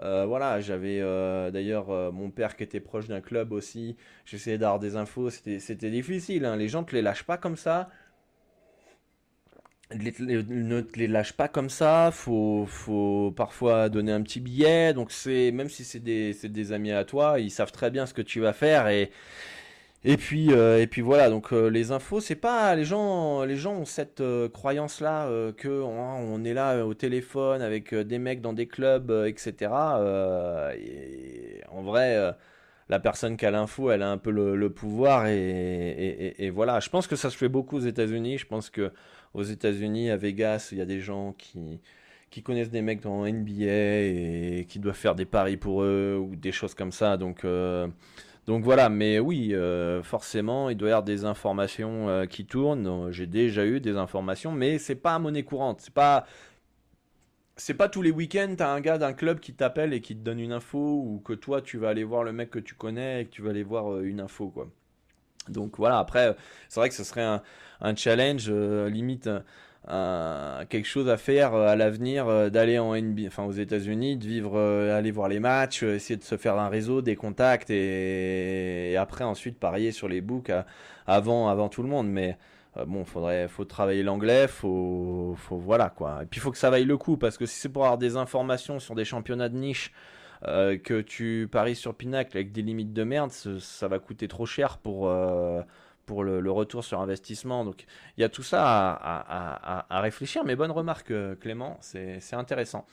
Euh, 0.00 0.24
voilà, 0.26 0.60
j'avais 0.60 1.00
euh, 1.00 1.50
d'ailleurs 1.50 1.90
euh, 1.90 2.10
mon 2.10 2.30
père 2.30 2.56
qui 2.56 2.64
était 2.64 2.80
proche 2.80 3.08
d'un 3.08 3.20
club 3.20 3.52
aussi. 3.52 3.96
J'essayais 4.24 4.58
d'avoir 4.58 4.80
des 4.80 4.96
infos, 4.96 5.30
c'était 5.30 5.90
difficile. 5.90 6.44
Hein. 6.44 6.56
Les 6.56 6.68
gens 6.68 6.80
ne 6.82 6.86
te 6.86 6.94
les 6.94 7.02
lâchent 7.02 7.24
pas 7.24 7.36
comme 7.38 7.56
ça. 7.56 7.88
ne 9.94 10.80
te 10.80 10.98
les 10.98 11.06
lâchent 11.06 11.34
pas 11.34 11.48
comme 11.48 11.70
ça. 11.70 12.10
Faut, 12.12 12.66
faut 12.66 13.32
parfois 13.36 13.88
donner 13.88 14.12
un 14.12 14.22
petit 14.22 14.40
billet. 14.40 14.92
Donc 14.94 15.12
c'est 15.12 15.52
même 15.52 15.68
si 15.68 15.84
c'est 15.84 16.00
des, 16.00 16.34
des 16.34 16.72
amis 16.72 16.92
à 16.92 17.04
toi, 17.04 17.38
ils 17.38 17.50
savent 17.50 17.72
très 17.72 17.90
bien 17.90 18.06
ce 18.06 18.14
que 18.14 18.22
tu 18.22 18.40
vas 18.40 18.52
faire 18.52 18.88
et 18.88 19.10
et 20.04 20.16
puis, 20.16 20.52
euh, 20.52 20.80
et 20.80 20.88
puis 20.88 21.00
voilà, 21.00 21.30
donc 21.30 21.52
euh, 21.52 21.68
les 21.68 21.92
infos, 21.92 22.20
c'est 22.20 22.34
pas 22.34 22.74
les 22.74 22.84
gens, 22.84 23.44
les 23.44 23.56
gens 23.56 23.74
ont 23.74 23.84
cette 23.84 24.20
euh, 24.20 24.48
croyance 24.48 25.00
là 25.00 25.28
que 25.56 25.68
on, 25.68 26.44
est 26.44 26.54
là 26.54 26.84
au 26.84 26.92
téléphone 26.94 27.62
avec 27.62 27.94
des 27.94 28.18
mecs 28.18 28.40
dans 28.40 28.52
des 28.52 28.66
clubs, 28.66 29.12
etc. 29.26 29.70
Et 30.76 31.60
en 31.70 31.82
vrai, 31.82 32.34
la 32.88 32.98
personne 33.00 33.36
qui 33.36 33.46
a 33.46 33.50
l'info, 33.52 33.90
elle 33.90 34.02
a 34.02 34.10
un 34.10 34.18
peu 34.18 34.30
le, 34.30 34.70
pouvoir 34.70 35.26
et, 35.28 36.34
et, 36.38 36.50
voilà. 36.50 36.80
Je 36.80 36.90
pense 36.90 37.06
que 37.06 37.16
ça 37.16 37.30
se 37.30 37.36
fait 37.36 37.48
beaucoup 37.48 37.76
aux 37.76 37.80
États-Unis. 37.80 38.38
Je 38.38 38.46
pense 38.46 38.70
que 38.70 38.92
aux 39.34 39.44
États-Unis, 39.44 40.10
à 40.10 40.16
Vegas, 40.16 40.70
il 40.72 40.78
y 40.78 40.80
a 40.80 40.86
des 40.86 41.00
gens 41.00 41.32
qui 41.32 41.80
qui 42.30 42.42
connaissent 42.42 42.70
des 42.70 42.82
mecs 42.82 43.02
dans 43.02 43.26
NBA 43.26 43.66
et 43.66 44.66
qui 44.68 44.78
doivent 44.78 44.96
faire 44.96 45.14
des 45.14 45.26
paris 45.26 45.58
pour 45.58 45.82
eux 45.82 46.16
ou 46.18 46.34
des 46.36 46.52
choses 46.52 46.74
comme 46.74 46.92
ça. 46.92 47.16
Donc 47.18 47.44
donc 48.46 48.64
voilà, 48.64 48.88
mais 48.88 49.20
oui, 49.20 49.54
euh, 49.54 50.02
forcément, 50.02 50.68
il 50.68 50.76
doit 50.76 50.88
y 50.88 50.92
avoir 50.92 51.04
des 51.04 51.24
informations 51.24 52.08
euh, 52.08 52.26
qui 52.26 52.44
tournent. 52.44 53.12
J'ai 53.12 53.26
déjà 53.26 53.64
eu 53.64 53.80
des 53.80 53.96
informations, 53.96 54.50
mais 54.50 54.78
c'est 54.78 54.96
pas 54.96 55.18
monnaie 55.20 55.44
courante. 55.44 55.80
C'est 55.80 55.94
pas, 55.94 56.26
c'est 57.56 57.74
pas 57.74 57.88
tous 57.88 58.02
les 58.02 58.10
week-ends, 58.10 58.54
t'as 58.56 58.72
un 58.72 58.80
gars 58.80 58.98
d'un 58.98 59.12
club 59.12 59.38
qui 59.40 59.54
t'appelle 59.54 59.92
et 59.94 60.00
qui 60.00 60.16
te 60.16 60.22
donne 60.22 60.40
une 60.40 60.52
info, 60.52 60.78
ou 60.78 61.20
que 61.24 61.32
toi 61.34 61.62
tu 61.62 61.78
vas 61.78 61.90
aller 61.90 62.04
voir 62.04 62.24
le 62.24 62.32
mec 62.32 62.50
que 62.50 62.58
tu 62.58 62.74
connais 62.74 63.22
et 63.22 63.24
que 63.26 63.30
tu 63.30 63.42
vas 63.42 63.50
aller 63.50 63.62
voir 63.62 63.92
euh, 63.92 64.02
une 64.02 64.20
info, 64.20 64.48
quoi. 64.48 64.68
Donc 65.48 65.76
voilà, 65.78 65.98
après, 65.98 66.36
c'est 66.68 66.80
vrai 66.80 66.88
que 66.88 66.94
ce 66.94 67.04
serait 67.04 67.22
un, 67.22 67.42
un 67.80 67.96
challenge, 67.96 68.48
limite 68.50 69.28
quelque 69.88 70.86
chose 70.86 71.08
à 71.08 71.16
faire 71.16 71.54
euh, 71.54 71.66
à 71.66 71.76
l'avenir 71.76 72.28
euh, 72.28 72.50
d'aller 72.50 72.78
en 72.78 72.94
NBA, 72.94 73.26
enfin 73.26 73.44
aux 73.44 73.52
États-Unis, 73.52 74.16
de 74.16 74.26
vivre, 74.26 74.52
euh, 74.56 74.96
aller 74.96 75.10
voir 75.10 75.28
les 75.28 75.40
matchs, 75.40 75.82
essayer 75.82 76.16
de 76.16 76.22
se 76.22 76.36
faire 76.36 76.58
un 76.58 76.68
réseau, 76.68 77.02
des 77.02 77.16
contacts 77.16 77.70
et, 77.70 78.96
après 78.96 79.24
ensuite 79.24 79.58
parier 79.58 79.92
sur 79.92 80.08
les 80.08 80.20
books 80.20 80.52
avant, 81.06 81.48
avant 81.48 81.68
tout 81.68 81.82
le 81.82 81.88
monde. 81.88 82.08
Mais 82.08 82.36
bon, 82.86 83.04
faudrait, 83.04 83.48
faut 83.48 83.64
travailler 83.64 84.02
l'anglais, 84.02 84.46
faut, 84.48 85.34
faut 85.36 85.56
voilà 85.56 85.90
quoi. 85.90 86.20
Et 86.22 86.26
puis 86.26 86.38
il 86.38 86.42
faut 86.42 86.52
que 86.52 86.58
ça 86.58 86.70
vaille 86.70 86.84
le 86.84 86.96
coup 86.96 87.16
parce 87.16 87.36
que 87.36 87.46
si 87.46 87.58
c'est 87.58 87.68
pour 87.68 87.84
avoir 87.84 87.98
des 87.98 88.16
informations 88.16 88.78
sur 88.78 88.94
des 88.94 89.04
championnats 89.04 89.48
de 89.48 89.56
niche. 89.56 89.92
que 90.42 91.00
tu 91.00 91.48
paries 91.50 91.76
sur 91.76 91.94
Pinacle 91.94 92.36
avec 92.36 92.52
des 92.52 92.62
limites 92.62 92.92
de 92.92 93.04
merde, 93.04 93.30
ça, 93.30 93.88
va 93.88 93.98
coûter 93.98 94.28
trop 94.28 94.46
cher 94.46 94.78
pour, 94.78 95.08
pour 96.06 96.24
le, 96.24 96.50
retour 96.50 96.84
sur 96.84 97.00
investissement. 97.00 97.64
Donc 97.64 97.84
il 98.16 98.20
y 98.20 98.24
a 98.24 98.28
tout 98.28 98.42
ça 98.42 98.62
à, 98.64 100.00
réfléchir, 100.00 100.44
mais 100.44 100.56
bonne 100.56 100.70
remarque 100.70 101.10
euh, 101.10 101.34
Clément, 101.36 101.78
c'est 101.80 102.34
intéressant. 102.34 102.86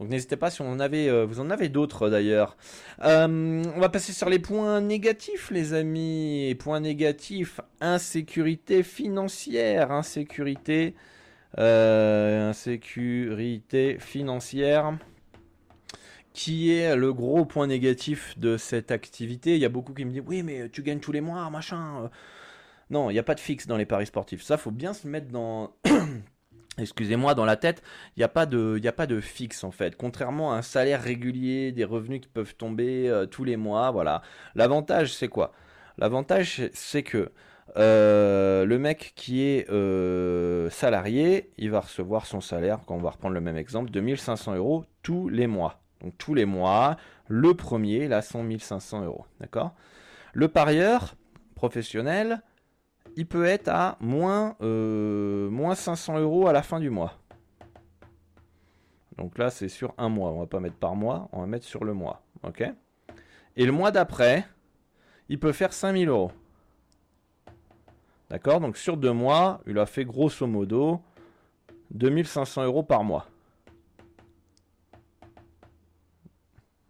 Donc 0.00 0.08
n'hésitez 0.08 0.36
pas 0.36 0.50
si 0.50 0.62
avait, 0.62 1.08
euh, 1.08 1.26
vous 1.26 1.40
en 1.40 1.50
avez 1.50 1.68
d'autres 1.68 2.08
d'ailleurs. 2.08 2.56
Euh, 3.04 3.62
on 3.74 3.80
va 3.80 3.88
passer 3.88 4.12
sur 4.12 4.28
les 4.28 4.38
points 4.38 4.80
négatifs 4.80 5.50
les 5.50 5.74
amis. 5.74 6.56
Points 6.58 6.80
négatifs, 6.80 7.60
insécurité 7.80 8.82
financière, 8.82 9.92
insécurité, 9.92 10.94
insécurité 11.56 13.98
financière 13.98 14.94
qui 16.32 16.72
est 16.72 16.96
le 16.96 17.12
gros 17.12 17.44
point 17.44 17.66
négatif 17.66 18.38
de 18.38 18.56
cette 18.56 18.90
activité. 18.90 19.54
Il 19.54 19.60
y 19.60 19.66
a 19.66 19.68
beaucoup 19.68 19.92
qui 19.92 20.06
me 20.06 20.10
disent 20.10 20.22
oui 20.26 20.42
mais 20.42 20.70
tu 20.70 20.82
gagnes 20.82 21.00
tous 21.00 21.12
les 21.12 21.20
mois, 21.20 21.48
machin. 21.50 22.10
Non, 22.92 23.08
il 23.08 23.14
n'y 23.14 23.18
a 23.18 23.22
pas 23.22 23.34
de 23.34 23.40
fixe 23.40 23.66
dans 23.66 23.78
les 23.78 23.86
paris 23.86 24.04
sportifs. 24.04 24.42
Ça, 24.42 24.58
faut 24.58 24.70
bien 24.70 24.92
se 24.92 25.08
mettre 25.08 25.28
dans. 25.28 25.72
Excusez-moi, 26.78 27.34
dans 27.34 27.46
la 27.46 27.56
tête, 27.56 27.82
il 28.16 28.20
n'y 28.20 28.24
a, 28.24 28.28
pas 28.28 28.44
de, 28.44 28.78
a 28.84 28.92
pas 28.92 29.06
de 29.06 29.18
fixe 29.20 29.64
en 29.64 29.70
fait. 29.70 29.96
Contrairement 29.96 30.52
à 30.52 30.56
un 30.56 30.62
salaire 30.62 31.02
régulier, 31.02 31.72
des 31.72 31.84
revenus 31.84 32.20
qui 32.20 32.28
peuvent 32.28 32.54
tomber 32.54 33.08
euh, 33.08 33.24
tous 33.24 33.44
les 33.44 33.56
mois, 33.56 33.90
voilà. 33.90 34.20
L'avantage, 34.54 35.14
c'est 35.14 35.28
quoi? 35.28 35.52
L'avantage, 35.96 36.68
c'est 36.74 37.02
que 37.02 37.32
euh, 37.78 38.66
le 38.66 38.78
mec 38.78 39.12
qui 39.16 39.42
est 39.42 39.70
euh, 39.70 40.68
salarié, 40.68 41.50
il 41.56 41.70
va 41.70 41.80
recevoir 41.80 42.26
son 42.26 42.42
salaire, 42.42 42.80
quand 42.86 42.94
on 42.94 43.00
va 43.00 43.10
reprendre 43.10 43.34
le 43.34 43.40
même 43.40 43.56
exemple, 43.56 43.90
de 43.90 44.00
1500 44.00 44.56
euros 44.56 44.84
tous 45.02 45.30
les 45.30 45.46
mois. 45.46 45.80
Donc 46.02 46.12
tous 46.18 46.34
les 46.34 46.44
mois, 46.44 46.98
le 47.26 47.54
premier, 47.54 48.06
là, 48.08 48.20
sont 48.20 48.42
1500 48.42 49.04
euros. 49.04 49.24
D'accord? 49.40 49.74
Le 50.34 50.48
parieur 50.48 51.14
professionnel, 51.54 52.42
il 53.16 53.26
peut 53.26 53.44
être 53.44 53.68
à 53.68 53.96
moins, 54.00 54.56
euh, 54.62 55.50
moins 55.50 55.74
500 55.74 56.18
euros 56.18 56.46
à 56.46 56.52
la 56.52 56.62
fin 56.62 56.80
du 56.80 56.90
mois. 56.90 57.18
Donc 59.18 59.38
là, 59.38 59.50
c'est 59.50 59.68
sur 59.68 59.94
un 59.98 60.08
mois. 60.08 60.30
On 60.30 60.40
va 60.40 60.46
pas 60.46 60.60
mettre 60.60 60.76
par 60.76 60.94
mois, 60.94 61.28
on 61.32 61.40
va 61.40 61.46
mettre 61.46 61.66
sur 61.66 61.84
le 61.84 61.94
mois. 61.94 62.22
Et 63.56 63.66
le 63.66 63.72
mois 63.72 63.90
d'après, 63.90 64.46
il 65.28 65.38
peut 65.38 65.52
faire 65.52 65.72
5000 65.72 66.08
euros. 66.08 66.32
D'accord? 68.30 68.60
Donc 68.60 68.76
sur 68.76 68.96
deux 68.96 69.12
mois, 69.12 69.60
il 69.66 69.78
a 69.78 69.86
fait 69.86 70.04
grosso 70.04 70.46
modo 70.46 71.00
2500 71.90 72.64
euros 72.64 72.82
par 72.82 73.04
mois. 73.04 73.26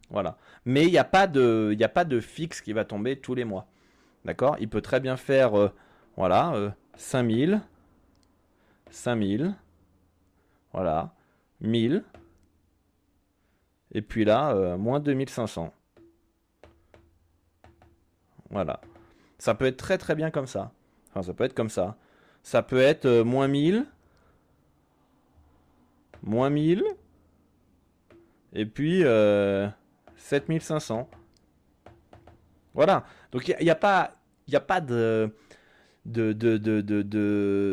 Voilà. 0.08 0.37
Mais 0.64 0.85
il 0.85 0.90
n'y 0.90 0.98
a, 0.98 1.04
pas 1.04 1.26
de, 1.26 1.76
a 1.80 1.88
pas 1.88 2.04
de 2.04 2.20
fixe 2.20 2.61
qui 2.61 2.72
va 2.72 2.85
tomber 2.85 3.18
tous 3.18 3.35
les 3.35 3.44
mois. 3.44 3.66
D'accord? 4.24 4.56
Il 4.61 4.68
peut 4.68 4.82
très 4.82 5.00
bien 5.00 5.16
faire 5.16 5.58
euh, 5.58 5.72
voilà, 6.16 6.75
5000. 6.96 7.61
5000. 8.90 9.55
Voilà. 10.72 11.14
1000. 11.61 12.05
Et 13.92 14.03
puis 14.03 14.25
là, 14.25 14.53
euh, 14.53 14.77
moins 14.77 15.01
2500. 15.01 15.72
Voilà. 18.51 18.81
Ça 19.38 19.55
peut 19.55 19.66
être 19.66 19.77
très 19.77 19.98
très 19.98 20.14
bien 20.14 20.31
comme 20.31 20.46
ça. 20.46 20.72
Enfin, 21.11 21.22
ça 21.22 21.35
peut 21.35 21.44
être 21.44 21.55
comme 21.55 21.70
ça. 21.70 21.96
Ça 22.42 22.62
peut 22.62 22.81
être 22.81 23.07
euh, 23.07 23.25
moins 23.25 23.48
1000. 23.48 23.87
Moins 26.22 26.51
1000. 26.51 26.85
Et 28.55 28.66
puis 28.66 29.03
7500. 30.16 31.09
Euh, 31.11 31.90
voilà. 32.75 33.05
Donc 33.31 33.48
il 33.48 33.64
n'y 33.64 33.70
a 33.70 33.75
pas 33.75 34.81
de 34.81 35.35
de, 36.04 36.32
de, 36.32 36.56
de, 36.58 36.80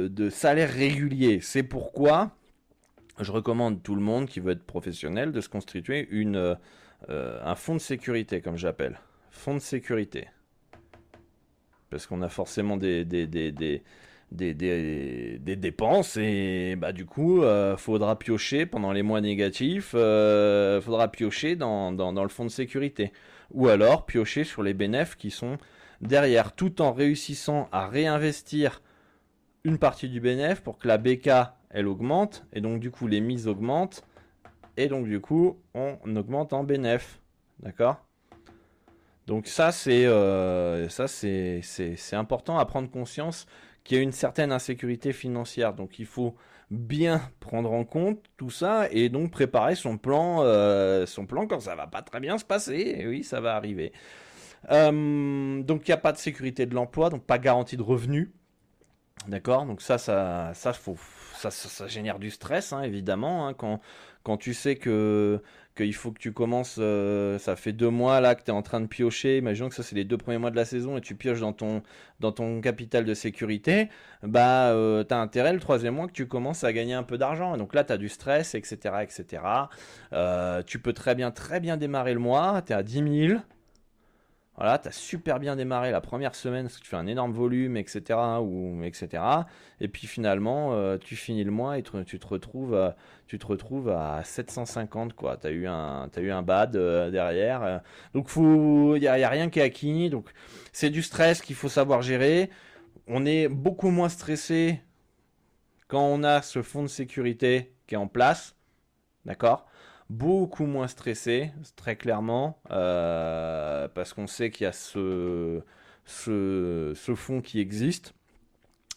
de, 0.08 0.30
salaire 0.30 0.72
régulier. 0.72 1.40
C'est 1.42 1.64
pourquoi 1.64 2.32
je 3.20 3.32
recommande 3.32 3.82
tout 3.84 3.96
le 3.96 4.02
monde 4.02 4.28
qui 4.28 4.40
veut 4.40 4.52
être 4.52 4.64
professionnel 4.64 5.32
de 5.32 5.42
se 5.42 5.50
constituer 5.50 6.08
une, 6.12 6.58
euh, 7.10 7.40
un 7.44 7.56
fonds 7.56 7.76
de 7.76 7.82
sécurité, 7.82 8.42
comme 8.42 8.58
j'appelle. 8.58 9.00
Fonds 9.32 9.56
de 9.56 9.60
sécurité. 9.60 10.28
Parce 11.90 12.06
qu'on 12.06 12.22
a 12.22 12.30
forcément 12.30 12.78
des, 12.78 13.04
des, 13.04 13.28
des, 13.28 13.52
des 13.52 13.82
des, 14.32 15.40
dépenses 15.40 16.18
et 16.18 16.76
bah 16.78 16.92
du 16.92 17.06
coup 17.06 17.42
euh, 17.42 17.76
faudra 17.78 18.18
piocher 18.20 18.68
pendant 18.68 18.92
les 18.92 19.02
mois 19.02 19.22
négatifs 19.22 19.94
euh, 19.96 20.80
faudra 20.82 21.08
piocher 21.08 21.56
dans, 21.56 21.92
dans, 21.92 22.14
dans, 22.14 22.22
le 22.22 22.30
fonds 22.30 22.46
de 22.46 22.52
sécurité 22.52 23.12
ou 23.52 23.70
alors 23.70 24.06
piocher 24.06 24.44
sur 24.44 24.62
les 24.62 24.76
bénéfices 24.76 25.16
qui 25.16 25.32
sont 25.32 25.58
derrière, 26.02 26.54
tout 26.54 26.82
en 26.82 26.92
réussissant 26.92 27.68
à 27.72 27.88
réinvestir 27.88 28.82
une 29.64 29.78
partie 29.78 30.10
du 30.10 30.20
bénéfice 30.20 30.62
pour 30.62 30.78
que 30.78 30.88
la 30.88 30.98
BK 30.98 31.30
elle 31.70 31.88
augmente 31.88 32.46
et 32.54 32.62
donc 32.62 32.80
du 32.80 32.92
coup 32.92 33.08
les 33.08 33.22
mises 33.22 33.48
augmentent 33.48 34.04
et 34.78 34.88
donc 34.88 35.06
du 35.06 35.20
coup 35.20 35.60
on 35.74 35.98
augmente 36.16 36.54
en 36.54 36.64
bénéfice. 36.64 37.20
D'accord? 37.60 38.06
Donc 39.30 39.46
ça, 39.46 39.72
c'est 39.72 40.08
euh, 40.08 40.90
c'est 40.90 42.16
important 42.16 42.58
à 42.58 42.66
prendre 42.66 42.90
conscience 42.90 43.46
qu'il 43.84 43.98
y 43.98 44.00
a 44.00 44.04
une 44.04 44.12
certaine 44.12 44.52
insécurité 44.52 45.14
financière. 45.14 45.76
Donc 45.76 46.00
il 46.00 46.08
faut 46.08 46.36
bien 46.72 47.22
prendre 47.40 47.72
en 47.72 47.84
compte 47.84 48.24
tout 48.38 48.50
ça 48.50 48.88
et 48.90 49.10
donc 49.10 49.30
préparer 49.30 49.76
son 49.76 50.00
plan, 50.00 50.40
euh, 50.42 51.06
son 51.06 51.28
plan 51.28 51.46
quand 51.46 51.60
ça 51.60 51.76
va 51.76 51.86
pas 51.86 52.02
très 52.02 52.20
bien 52.20 52.40
se 52.40 52.44
passer. 52.44 53.06
Oui, 53.08 53.24
ça 53.24 53.40
va 53.40 53.56
arriver. 53.56 53.94
Euh, 54.72 55.62
donc 55.64 55.88
il 55.88 55.92
n'y 55.92 55.94
a 55.94 55.98
pas 55.98 56.12
de 56.12 56.18
sécurité 56.18 56.66
de 56.66 56.76
l'emploi, 56.76 57.10
donc 57.10 57.24
pas 57.24 57.38
garantie 57.38 57.78
de 57.78 57.84
revenus. 57.84 58.30
D'accord? 59.28 59.66
Donc 59.66 59.82
ça, 59.82 59.98
ça, 59.98 60.52
ça, 60.54 60.74
faut, 60.74 60.98
ça, 61.36 61.52
ça, 61.52 61.88
génère 61.88 62.20
du 62.20 62.30
stress, 62.32 62.72
hein, 62.72 62.84
évidemment, 62.84 63.48
hein, 63.48 63.54
quand, 63.54 63.82
quand 64.24 64.38
tu 64.38 64.54
sais 64.54 64.76
que 64.76 65.42
qu'il 65.76 65.94
faut 65.96 66.12
que 66.12 66.20
tu 66.20 66.34
commences, 66.34 66.78
euh, 66.80 67.40
ça 67.40 67.56
fait 67.56 67.72
deux 67.72 67.90
mois 67.90 68.20
là 68.20 68.36
que 68.36 68.44
tu 68.44 68.52
es 68.52 68.54
en 68.54 68.62
train 68.62 68.82
de 68.82 68.88
piocher, 68.88 69.38
imaginons 69.38 69.70
que 69.70 69.76
ça 69.76 69.84
c'est 69.84 69.96
les 69.96 70.04
deux 70.04 70.18
premiers 70.18 70.38
mois 70.38 70.52
de 70.52 70.56
la 70.56 70.66
saison 70.66 70.98
et 70.98 71.02
tu 71.02 71.16
pioches 71.16 71.40
dans 71.40 71.54
ton, 71.54 71.84
dans 72.20 72.32
ton 72.32 72.60
capital 72.60 73.06
de 73.06 73.14
sécurité, 73.14 73.90
bah 74.24 74.70
euh, 74.72 75.04
tu 75.06 75.14
as 75.14 75.20
intérêt 75.20 75.54
le 75.54 75.60
troisième 75.60 75.96
mois 75.96 76.08
que 76.08 76.12
tu 76.14 76.28
commences 76.28 76.64
à 76.64 76.74
gagner 76.74 76.94
un 76.94 77.04
peu 77.04 77.18
d'argent. 77.18 77.56
Donc 77.58 77.74
là 77.74 77.84
tu 77.84 77.94
as 77.94 77.98
du 77.98 78.10
stress, 78.10 78.56
etc. 78.56 78.96
etc. 79.02 79.44
Euh, 80.14 80.64
tu 80.64 80.80
peux 80.80 80.94
très 80.94 81.16
bien, 81.16 81.32
très 81.32 81.60
bien 81.60 81.78
démarrer 81.78 82.14
le 82.14 82.20
mois, 82.20 82.62
tu 82.62 82.74
es 82.74 82.76
à 82.76 82.84
10 82.84 83.28
000, 83.28 83.40
voilà, 84.60 84.78
tu 84.78 84.90
as 84.90 84.92
super 84.92 85.40
bien 85.40 85.56
démarré 85.56 85.90
la 85.90 86.02
première 86.02 86.36
semaine 86.36 86.66
parce 86.66 86.78
que 86.78 86.84
tu 86.84 86.90
fais 86.90 86.98
un 86.98 87.08
énorme 87.08 87.32
volume, 87.32 87.78
etc. 87.78 88.20
Etc. 88.84 89.24
Et 89.80 89.88
puis 89.88 90.06
finalement, 90.06 90.74
euh, 90.74 90.98
tu 90.98 91.16
finis 91.16 91.46
le 91.46 91.52
mois 91.52 91.78
et 91.78 91.84
tu 91.84 92.20
te 92.20 92.28
retrouves, 92.28 92.74
euh, 92.74 92.92
tu 93.26 93.40
te 93.40 93.48
retrouves 93.48 93.88
à 93.88 94.22
750. 94.26 95.16
Tu 95.16 95.48
as, 95.48 95.52
eu 95.52 95.66
un, 95.66 96.10
eu 96.18 96.30
un 96.30 96.42
bad 96.42 96.76
euh, 96.76 97.10
derrière. 97.10 97.82
donc 98.14 98.30
il 98.36 99.00
n'y 99.00 99.08
a, 99.08 99.18
y 99.18 99.24
a, 99.24 99.30
rien 99.30 99.50
qui 99.50 99.60
est 99.60 99.64
acquis. 99.64 100.12
C'est 100.74 100.90
du 100.90 101.04
stress 101.04 101.42
qu'il 101.42 101.56
faut 101.56 101.70
savoir 101.70 102.02
gérer. 102.02 102.50
On 103.08 103.26
est 103.26 103.48
beaucoup 103.48 103.92
moins 103.92 104.10
stressé 104.10 104.82
quand 105.88 106.04
on 106.04 106.22
a 106.22 106.42
ce 106.42 106.62
fonds 106.62 106.84
de 106.84 106.88
sécurité 106.90 107.74
qui 107.88 107.96
est 107.96 107.98
en 107.98 108.10
place. 108.10 108.58
D'accord? 109.24 109.69
Beaucoup 110.10 110.66
moins 110.66 110.88
stressé, 110.88 111.52
très 111.76 111.96
clairement, 111.96 112.60
euh, 112.72 113.88
parce 113.94 114.14
qu'on 114.14 114.28
sait 114.28 114.50
qu'il 114.50 114.66
y 114.66 114.68
a 114.68 114.72
ce, 114.72 115.62
ce, 116.06 117.14
fond 117.16 117.42
qui 117.42 117.60
existe. 117.60 118.14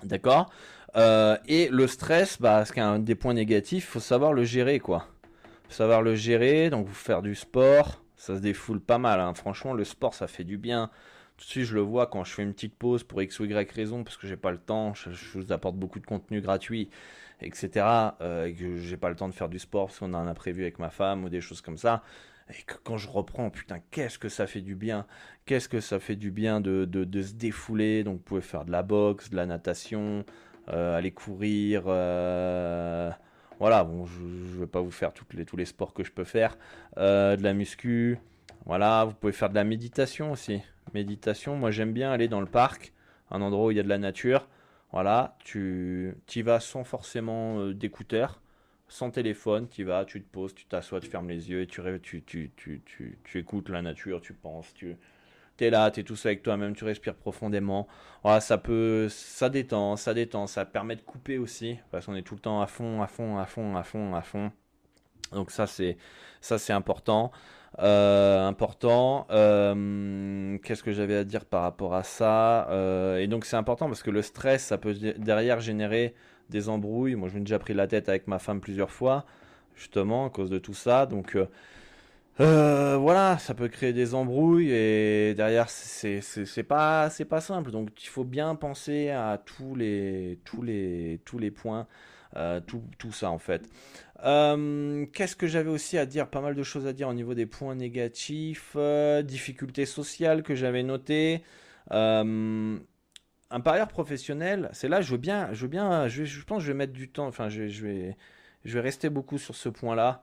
D'accord 0.02 0.50
euh, 0.96 1.36
Et 1.46 1.68
le 1.68 1.86
stress, 1.86 2.40
bah, 2.40 2.64
ce 2.64 2.72
qui 2.72 2.80
est 2.80 2.82
un 2.82 2.98
des 2.98 3.14
points 3.14 3.34
négatifs, 3.34 3.86
faut 3.86 4.00
savoir 4.00 4.32
le 4.32 4.44
gérer, 4.44 4.80
quoi. 4.80 5.06
Faut 5.68 5.74
savoir 5.74 6.02
le 6.02 6.14
gérer, 6.14 6.70
donc 6.70 6.86
vous 6.86 6.94
faire 6.94 7.22
du 7.22 7.34
sport, 7.34 8.02
ça 8.16 8.36
se 8.36 8.40
défoule 8.40 8.80
pas 8.80 8.98
mal. 8.98 9.20
Hein. 9.20 9.34
Franchement, 9.34 9.74
le 9.74 9.84
sport, 9.84 10.14
ça 10.14 10.26
fait 10.26 10.44
du 10.44 10.58
bien. 10.58 10.90
Tout 11.36 11.44
de 11.44 11.50
suite, 11.50 11.64
je 11.64 11.74
le 11.74 11.80
vois 11.80 12.06
quand 12.06 12.24
je 12.24 12.32
fais 12.32 12.42
une 12.42 12.52
petite 12.52 12.74
pause 12.74 13.04
pour 13.04 13.22
X 13.22 13.38
ou 13.40 13.44
Y 13.44 13.70
raison, 13.72 14.04
parce 14.04 14.16
que 14.16 14.26
j'ai 14.26 14.36
pas 14.36 14.50
le 14.50 14.58
temps, 14.58 14.94
je 14.94 15.10
vous 15.38 15.52
apporte 15.52 15.76
beaucoup 15.76 15.98
de 15.98 16.06
contenu 16.06 16.40
gratuit 16.40 16.90
etc. 17.42 17.86
Euh, 18.20 18.46
et 18.46 18.54
que 18.54 18.76
j'ai 18.76 18.96
pas 18.96 19.08
le 19.08 19.16
temps 19.16 19.28
de 19.28 19.34
faire 19.34 19.48
du 19.48 19.58
sport 19.58 19.86
parce 19.86 19.98
qu'on 19.98 20.14
a 20.14 20.34
prévu 20.34 20.62
avec 20.62 20.78
ma 20.78 20.90
femme 20.90 21.24
ou 21.24 21.28
des 21.28 21.40
choses 21.40 21.60
comme 21.60 21.76
ça. 21.76 22.02
Et 22.50 22.62
que 22.62 22.74
quand 22.82 22.96
je 22.96 23.08
reprends, 23.08 23.50
putain, 23.50 23.78
qu'est-ce 23.90 24.18
que 24.18 24.28
ça 24.28 24.46
fait 24.46 24.60
du 24.60 24.74
bien 24.74 25.06
Qu'est-ce 25.46 25.68
que 25.68 25.80
ça 25.80 25.98
fait 25.98 26.16
du 26.16 26.30
bien 26.30 26.60
de, 26.60 26.84
de, 26.84 27.22
se 27.22 27.34
défouler 27.34 28.04
Donc, 28.04 28.16
vous 28.16 28.22
pouvez 28.22 28.40
faire 28.40 28.64
de 28.64 28.72
la 28.72 28.82
boxe, 28.82 29.30
de 29.30 29.36
la 29.36 29.46
natation, 29.46 30.24
euh, 30.68 30.96
aller 30.96 31.12
courir. 31.12 31.84
Euh, 31.86 33.10
voilà, 33.58 33.84
bon, 33.84 34.06
je 34.06 34.20
ne 34.20 34.60
vais 34.60 34.66
pas 34.66 34.80
vous 34.80 34.90
faire 34.90 35.12
les, 35.34 35.44
tous 35.44 35.56
les 35.56 35.64
sports 35.64 35.94
que 35.94 36.04
je 36.04 36.12
peux 36.12 36.24
faire. 36.24 36.56
de 36.96 37.42
la 37.42 37.54
muscu. 37.54 38.18
Voilà, 38.66 39.04
vous 39.04 39.14
pouvez 39.14 39.32
faire 39.32 39.50
de 39.50 39.54
la 39.54 39.64
méditation 39.64 40.32
aussi. 40.32 40.60
Méditation, 40.94 41.56
moi 41.56 41.70
j'aime 41.70 41.92
bien 41.92 42.12
aller 42.12 42.28
dans 42.28 42.40
le 42.40 42.46
parc, 42.46 42.92
un 43.30 43.40
endroit 43.40 43.66
où 43.66 43.70
il 43.70 43.76
y 43.76 43.80
a 43.80 43.82
de 43.82 43.88
la 43.88 43.98
nature. 43.98 44.46
Voilà, 44.92 45.36
tu 45.44 46.14
y 46.34 46.42
vas 46.42 46.60
sans 46.60 46.84
forcément 46.84 47.58
euh, 47.58 47.74
d'écouteurs, 47.74 48.40
sans 48.88 49.10
téléphone, 49.10 49.66
tu 49.68 49.84
vas, 49.84 50.04
tu 50.04 50.22
te 50.22 50.30
poses, 50.30 50.54
tu 50.54 50.66
t'assois, 50.66 51.00
tu 51.00 51.08
fermes 51.08 51.30
les 51.30 51.50
yeux 51.50 51.62
et 51.62 51.66
tu, 51.66 51.80
écoutes 53.34 53.68
la 53.70 53.80
nature, 53.80 54.20
tu 54.20 54.34
penses, 54.34 54.74
tu 54.74 54.96
es 55.60 55.70
là, 55.70 55.90
tu 55.90 56.00
es 56.00 56.02
tout 56.04 56.16
seul 56.16 56.30
avec 56.30 56.42
toi-même, 56.42 56.74
tu 56.76 56.84
respires 56.84 57.14
profondément. 57.14 57.88
Voilà, 58.22 58.40
ça 58.40 58.58
peut, 58.58 59.08
ça 59.08 59.48
détend, 59.48 59.96
ça 59.96 60.12
détend, 60.12 60.46
ça 60.46 60.66
permet 60.66 60.96
de 60.96 61.02
couper 61.02 61.38
aussi, 61.38 61.78
parce 61.90 62.04
qu'on 62.06 62.14
est 62.14 62.22
tout 62.22 62.34
le 62.34 62.40
temps 62.40 62.60
à 62.60 62.66
fond, 62.66 63.00
à 63.00 63.06
fond, 63.06 63.38
à 63.38 63.46
fond, 63.46 63.76
à 63.76 63.82
fond, 63.84 64.14
à 64.14 64.22
fond. 64.22 64.52
Donc 65.32 65.50
ça 65.50 65.66
c'est 65.66 65.96
ça 66.42 66.58
c'est 66.58 66.72
important. 66.74 67.32
Euh, 67.78 68.46
important. 68.46 69.26
Euh, 69.30 70.58
qu'est-ce 70.62 70.82
que 70.82 70.92
j'avais 70.92 71.16
à 71.16 71.24
dire 71.24 71.44
par 71.44 71.62
rapport 71.62 71.94
à 71.94 72.02
ça 72.02 72.68
euh, 72.70 73.18
Et 73.18 73.26
donc 73.26 73.46
c'est 73.46 73.56
important 73.56 73.86
parce 73.88 74.02
que 74.02 74.10
le 74.10 74.22
stress, 74.22 74.64
ça 74.64 74.78
peut 74.78 74.94
derrière 75.16 75.60
générer 75.60 76.14
des 76.50 76.68
embrouilles. 76.68 77.14
Moi, 77.14 77.28
je 77.28 77.34
m'ai 77.34 77.40
déjà 77.40 77.58
pris 77.58 77.74
la 77.74 77.86
tête 77.86 78.08
avec 78.08 78.26
ma 78.26 78.38
femme 78.38 78.60
plusieurs 78.60 78.90
fois, 78.90 79.24
justement 79.74 80.26
à 80.26 80.30
cause 80.30 80.50
de 80.50 80.58
tout 80.58 80.74
ça. 80.74 81.06
Donc 81.06 81.36
voilà, 82.38 83.38
ça 83.38 83.54
peut 83.54 83.68
créer 83.68 83.92
des 83.92 84.14
embrouilles 84.14 84.70
et 84.70 85.34
derrière 85.34 85.70
c'est 85.70 86.62
pas 86.68 87.10
simple. 87.40 87.70
Donc 87.70 88.04
il 88.04 88.08
faut 88.08 88.24
bien 88.24 88.54
penser 88.54 89.10
à 89.10 89.40
tous 89.44 89.74
les 89.74 90.38
tous 90.44 90.62
les 90.62 91.20
tous 91.24 91.38
les 91.38 91.50
points. 91.50 91.86
Tout, 92.66 92.82
tout, 92.98 93.12
ça 93.12 93.30
en 93.30 93.38
fait. 93.38 93.68
Euh, 94.24 95.04
qu'est-ce 95.12 95.34
que 95.34 95.46
j'avais 95.46 95.70
aussi 95.70 95.98
à 95.98 96.06
dire? 96.06 96.28
Pas 96.28 96.40
mal 96.40 96.54
de 96.54 96.62
choses 96.62 96.86
à 96.86 96.92
dire 96.92 97.08
au 97.08 97.14
niveau 97.14 97.34
des 97.34 97.46
points 97.46 97.74
négatifs, 97.74 98.72
euh, 98.76 99.22
difficultés 99.22 99.86
sociales 99.86 100.42
que 100.42 100.54
j'avais 100.54 100.82
notées. 100.82 101.42
Euh, 101.90 102.78
un 103.50 103.60
parieur 103.60 103.88
professionnel, 103.88 104.70
c'est 104.72 104.88
là, 104.88 105.00
je 105.00 105.10
veux 105.12 105.18
bien, 105.18 105.52
je 105.52 105.62
veux 105.62 105.68
bien, 105.68 106.08
je, 106.08 106.22
pense 106.44 106.58
que 106.58 106.64
je 106.64 106.72
vais 106.72 106.78
mettre 106.78 106.92
du 106.92 107.10
temps, 107.10 107.26
enfin, 107.26 107.48
je, 107.48 107.62
vais, 107.62 108.16
je 108.64 108.74
vais 108.74 108.80
rester 108.80 109.10
beaucoup 109.10 109.38
sur 109.38 109.54
ce 109.56 109.68
point-là. 109.68 110.22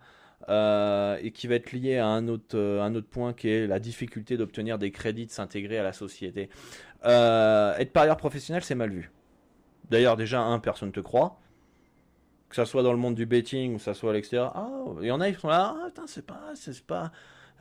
et 1.21 1.31
qui 1.31 1.47
va 1.47 1.55
être 1.55 1.71
lié 1.73 1.97
à 1.97 2.07
un 2.07 2.27
autre, 2.27 2.57
un 2.57 2.95
autre 2.95 3.09
point 3.09 3.33
qui 3.33 3.49
est 3.49 3.67
la 3.67 3.79
difficulté 3.79 4.37
d'obtenir 4.37 4.79
des 4.79 4.91
crédits, 4.91 5.25
de 5.27 5.31
s'intégrer 5.31 5.77
à 5.77 5.83
la 5.83 5.93
société. 5.93 6.49
être 7.03 7.93
parieur 7.93 8.17
professionnel, 8.17 8.63
c'est 8.63 8.75
mal 8.75 8.89
vu. 8.91 9.11
D'ailleurs, 9.89 10.17
déjà, 10.17 10.41
un, 10.41 10.59
personne 10.59 10.91
te 10.91 10.99
croit 11.01 11.39
que 12.49 12.55
ça 12.55 12.65
soit 12.65 12.83
dans 12.83 12.91
le 12.91 12.97
monde 12.97 13.15
du 13.15 13.25
betting 13.25 13.75
ou 13.75 13.79
ça 13.79 13.93
soit 13.93 14.11
à 14.11 14.13
l'extérieur, 14.13 14.51
ah, 14.55 14.69
il 15.01 15.07
y 15.07 15.11
en 15.11 15.21
a, 15.21 15.29
ils 15.29 15.37
sont 15.37 15.47
là, 15.47 15.75
ah, 15.79 15.87
putain, 15.87 16.07
c'est 16.07 16.25
pas, 16.25 16.51
c'est 16.55 16.83
pas, 16.83 17.11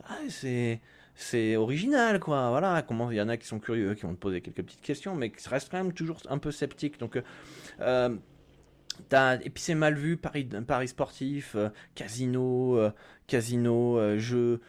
ah, 0.05 0.17
c'est, 0.29 0.81
c'est 1.15 1.55
original, 1.55 2.19
quoi. 2.19 2.49
Voilà, 2.49 2.81
comment 2.81 3.11
il 3.11 3.17
y 3.17 3.21
en 3.21 3.29
a 3.29 3.37
qui 3.37 3.45
sont 3.45 3.59
curieux, 3.59 3.93
qui 3.93 4.03
vont 4.03 4.13
te 4.13 4.19
poser 4.19 4.41
quelques 4.41 4.63
petites 4.63 4.81
questions, 4.81 5.15
mais 5.15 5.29
qui 5.29 5.47
restent 5.47 5.69
quand 5.69 5.77
même 5.77 5.93
toujours 5.93 6.17
un 6.29 6.39
peu 6.39 6.51
sceptiques. 6.51 6.99
Donc, 6.99 7.15
euh, 7.15 7.21
euh 7.81 8.17
et 9.11 9.49
puis 9.49 9.63
c'est 9.63 9.75
mal 9.75 9.95
vu, 9.95 10.17
Paris, 10.17 10.49
Paris 10.67 10.89
sportif, 10.89 11.55
euh, 11.55 11.69
casino, 11.95 12.91
casino, 13.27 14.17
jeu 14.17 14.59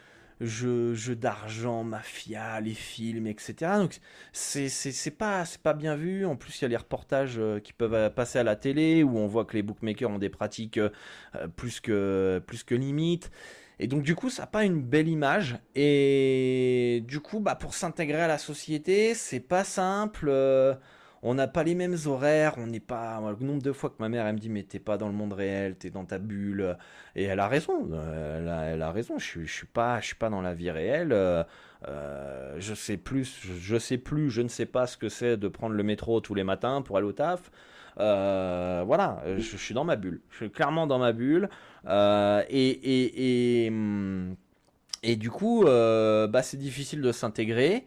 jeux, 0.41 1.15
d'argent, 1.15 1.83
mafia, 1.83 2.59
les 2.61 2.73
films, 2.73 3.27
etc. 3.27 3.53
Donc 3.77 3.99
c'est, 4.33 5.17
pas, 5.17 5.43
pas 5.63 5.73
bien 5.73 5.95
vu. 5.95 6.25
En 6.25 6.35
plus, 6.35 6.59
il 6.59 6.63
y 6.63 6.65
a 6.65 6.67
les 6.69 6.77
reportages 6.77 7.37
euh, 7.37 7.59
qui 7.59 7.73
peuvent 7.73 7.93
euh, 7.93 8.09
passer 8.09 8.39
à 8.39 8.43
la 8.43 8.55
télé 8.55 9.03
où 9.03 9.17
on 9.17 9.27
voit 9.27 9.45
que 9.45 9.53
les 9.53 9.63
bookmakers 9.63 10.09
ont 10.09 10.17
des 10.17 10.29
pratiques 10.29 10.77
euh, 10.77 10.89
plus, 11.55 11.79
que, 11.79 12.41
plus 12.45 12.63
que 12.63 12.75
limites. 12.75 13.31
Et 13.79 13.87
donc 13.87 14.03
du 14.03 14.15
coup, 14.15 14.29
ça 14.29 14.43
n'a 14.43 14.47
pas 14.47 14.63
une 14.65 14.81
belle 14.81 15.07
image. 15.07 15.57
Et 15.75 17.03
du 17.07 17.19
coup, 17.19 17.39
bah, 17.39 17.55
pour 17.55 17.73
s'intégrer 17.73 18.21
à 18.21 18.27
la 18.27 18.37
société, 18.37 19.15
c'est 19.15 19.39
pas 19.39 19.63
simple 19.63 20.29
on 21.23 21.35
n'a 21.35 21.47
pas 21.47 21.63
les 21.63 21.75
mêmes 21.75 21.97
horaires, 22.05 22.55
on 22.57 22.67
n'est 22.67 22.79
pas. 22.79 23.21
Le 23.39 23.45
nombre 23.45 23.61
de 23.61 23.71
fois 23.71 23.89
que 23.89 23.95
ma 23.99 24.09
mère 24.09 24.25
elle 24.25 24.35
me 24.35 24.39
dit 24.39 24.49
mais 24.49 24.63
t'es 24.63 24.79
pas 24.79 24.97
dans 24.97 25.07
le 25.07 25.13
monde 25.13 25.33
réel, 25.33 25.75
t'es 25.75 25.89
dans 25.89 26.05
ta 26.05 26.17
bulle, 26.17 26.77
et 27.15 27.23
elle 27.23 27.39
a 27.39 27.47
raison, 27.47 27.89
elle 27.93 28.81
a, 28.81 28.91
raison. 28.91 29.19
Je, 29.19 29.43
je 29.43 29.53
suis 29.53 29.67
pas, 29.67 29.99
je 29.99 30.07
suis 30.07 30.15
pas 30.15 30.29
dans 30.29 30.41
la 30.41 30.53
vie 30.53 30.71
réelle. 30.71 31.45
Euh, 31.87 32.55
je 32.59 32.73
sais 32.75 32.97
plus, 32.97 33.39
je, 33.59 33.77
sais 33.77 33.97
plus, 33.97 34.29
je 34.29 34.41
ne 34.41 34.47
sais 34.47 34.65
pas 34.65 34.85
ce 34.85 34.97
que 34.97 35.09
c'est 35.09 35.37
de 35.37 35.47
prendre 35.47 35.75
le 35.75 35.83
métro 35.83 36.21
tous 36.21 36.35
les 36.35 36.43
matins 36.43 36.81
pour 36.81 36.97
aller 36.97 37.07
au 37.07 37.11
taf. 37.11 37.51
Euh, 37.99 38.83
voilà, 38.85 39.21
je, 39.37 39.57
suis 39.57 39.73
dans 39.73 39.83
ma 39.83 39.95
bulle. 39.95 40.21
Je 40.29 40.37
suis 40.37 40.51
clairement 40.51 40.87
dans 40.87 40.99
ma 40.99 41.11
bulle. 41.11 41.49
Euh, 41.87 42.43
et, 42.49 42.69
et, 42.69 43.65
et, 43.65 43.69
hum, 43.69 44.35
du 45.03 45.31
coup, 45.31 45.63
bah, 45.65 46.43
c'est 46.43 46.57
difficile 46.57 47.01
de 47.01 47.11
s'intégrer. 47.11 47.85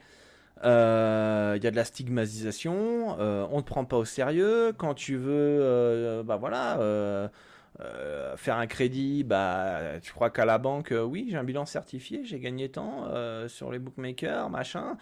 Il 0.64 0.70
euh, 0.70 1.58
y 1.62 1.66
a 1.66 1.70
de 1.70 1.76
la 1.76 1.84
stigmatisation, 1.84 3.18
euh, 3.20 3.46
on 3.50 3.58
ne 3.58 3.60
te 3.60 3.66
prend 3.66 3.84
pas 3.84 3.98
au 3.98 4.06
sérieux. 4.06 4.72
Quand 4.78 4.94
tu 4.94 5.16
veux, 5.16 5.30
euh, 5.30 6.22
bah 6.22 6.36
voilà, 6.36 6.78
faire 8.36 8.56
un 8.56 8.66
crédit, 8.66 9.24
bah 9.24 10.00
tu 10.00 10.12
crois 10.12 10.30
qu'à 10.30 10.46
la 10.46 10.56
banque, 10.56 10.94
oui, 11.06 11.26
j'ai 11.30 11.36
un 11.36 11.44
bilan 11.44 11.66
certifié, 11.66 12.24
j'ai 12.24 12.40
gagné 12.40 12.70
tant 12.70 13.06
sur 13.46 13.70
les 13.70 13.78
bookmakers, 13.78 14.48
machin. 14.48 14.96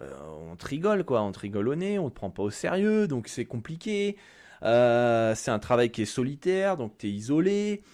on 0.00 0.56
te 0.56 0.66
rigole 0.66 1.04
quoi, 1.04 1.22
on 1.22 1.30
te 1.30 1.38
rigole 1.38 1.68
au 1.68 1.76
nez, 1.76 2.00
on 2.00 2.10
te 2.10 2.14
prend 2.14 2.30
pas 2.30 2.42
au 2.42 2.50
sérieux, 2.50 3.06
donc 3.06 3.28
c'est 3.28 3.44
compliqué. 3.44 4.16
c'est 4.62 5.50
un 5.50 5.58
travail 5.60 5.90
qui 5.92 6.02
est 6.02 6.04
solitaire, 6.04 6.76
donc 6.76 6.98
tu 6.98 7.06
es 7.06 7.10
isolé. 7.10 7.84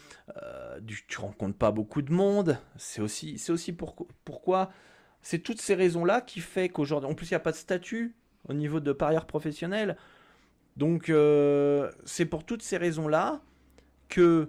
tu 1.09 1.19
rencontres 1.19 1.59
pas 1.59 1.73
beaucoup 1.73 2.01
de 2.01 2.13
monde. 2.13 2.57
C'est 2.79 3.03
aussi, 3.03 3.37
c'est 3.37 3.53
aussi 3.53 3.75
pourquoi 4.25 4.71
c'est 5.23 5.39
toutes 5.39 5.61
ces 5.61 5.75
raisons-là 5.75 6.21
qui 6.21 6.41
fait 6.41 6.69
qu'aujourd'hui, 6.69 7.11
en 7.11 7.15
plus, 7.15 7.31
il 7.31 7.33
n'y 7.33 7.37
a 7.37 7.41
pas 7.41 7.53
de 7.53 7.57
statut 7.57 8.15
au 8.49 8.55
niveau 8.55 8.81
de 8.81 8.93
parieur 8.93 9.27
professionnel. 9.27 9.97
Donc, 10.77 11.09
euh, 11.09 11.91
c'est 12.05 12.27
pour 12.27 12.45
toutes 12.45 12.63
ces 12.63 12.77
raisons-là 12.77 13.41
que 14.09 14.49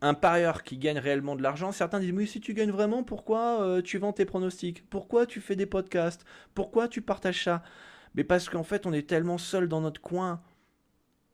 un 0.00 0.14
parieur 0.14 0.64
qui 0.64 0.76
gagne 0.76 0.98
réellement 0.98 1.34
de 1.34 1.42
l'argent, 1.42 1.72
certains 1.72 1.98
disent 1.98 2.12
mais 2.12 2.26
si 2.26 2.40
tu 2.40 2.52
gagnes 2.52 2.70
vraiment, 2.70 3.02
pourquoi 3.02 3.62
euh, 3.62 3.82
tu 3.82 3.98
vends 3.98 4.12
tes 4.12 4.26
pronostics? 4.26 4.88
Pourquoi 4.90 5.24
tu 5.24 5.40
fais 5.40 5.56
des 5.56 5.66
podcasts? 5.66 6.24
Pourquoi 6.54 6.88
tu 6.88 7.00
partages 7.00 7.44
ça? 7.44 7.62
Mais 8.14 8.24
parce 8.24 8.48
qu'en 8.48 8.64
fait, 8.64 8.86
on 8.86 8.92
est 8.92 9.08
tellement 9.08 9.38
seul 9.38 9.68
dans 9.68 9.80
notre 9.80 10.00
coin. 10.00 10.42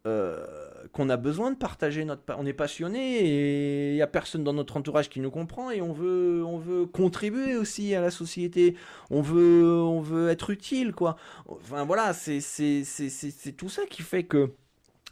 Euh, 0.07 0.47
qu'on 0.93 1.11
a 1.11 1.19
besoin 1.19 1.51
de 1.51 1.57
partager 1.57 2.07
notre 2.07 2.23
on 2.39 2.47
est 2.47 2.55
passionné 2.55 3.19
et 3.19 3.91
il 3.91 3.95
n'y 3.97 4.03
a 4.03 4.07
personne 4.07 4.43
dans 4.43 4.55
notre 4.55 4.79
entourage 4.79 5.11
qui 5.11 5.21
nous 5.21 5.31
comprend 5.31 5.71
et 5.71 5.83
on 5.83 5.93
veut 5.93 6.43
on 6.43 6.57
veut 6.57 6.87
contribuer 6.87 7.55
aussi 7.57 7.95
à 7.95 8.01
la 8.01 8.11
société. 8.11 8.77
On 9.11 9.21
veut 9.21 9.63
on 9.67 10.01
veut 10.01 10.31
être 10.31 10.49
utile 10.49 10.93
quoi. 10.93 11.17
Enfin 11.47 11.85
voilà 11.85 12.15
c'est 12.15 12.41
c'est 12.41 12.83
c'est 12.83 13.53
tout 13.53 13.69
ça 13.69 13.85
qui 13.85 14.01
fait 14.01 14.25
que 14.25 14.55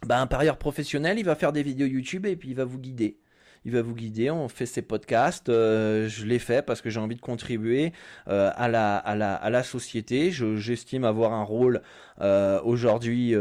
bah, 0.07 0.19
un 0.19 0.27
parieur 0.27 0.57
professionnel 0.57 1.19
il 1.19 1.25
va 1.25 1.35
faire 1.35 1.53
des 1.53 1.61
vidéos 1.61 1.87
YouTube 1.87 2.25
et 2.25 2.35
puis 2.35 2.49
il 2.49 2.55
va 2.55 2.65
vous 2.65 2.79
guider 2.79 3.19
il 3.65 3.71
va 3.71 3.81
vous 3.81 3.95
guider. 3.95 4.31
On 4.31 4.47
fait 4.47 4.65
ses 4.65 4.81
podcasts. 4.81 5.49
Euh, 5.49 6.07
je 6.07 6.25
l'ai 6.25 6.39
fait 6.39 6.65
parce 6.65 6.81
que 6.81 6.89
j'ai 6.89 6.99
envie 6.99 7.15
de 7.15 7.21
contribuer 7.21 7.93
euh, 8.27 8.51
à, 8.55 8.67
la, 8.67 8.97
à, 8.97 9.15
la, 9.15 9.35
à 9.35 9.49
la 9.49 9.63
société. 9.63 10.31
J'estime 10.31 11.03
avoir 11.03 11.33
un 11.33 11.43
rôle 11.43 11.81
euh, 12.21 12.59
aujourd'hui 12.63 13.33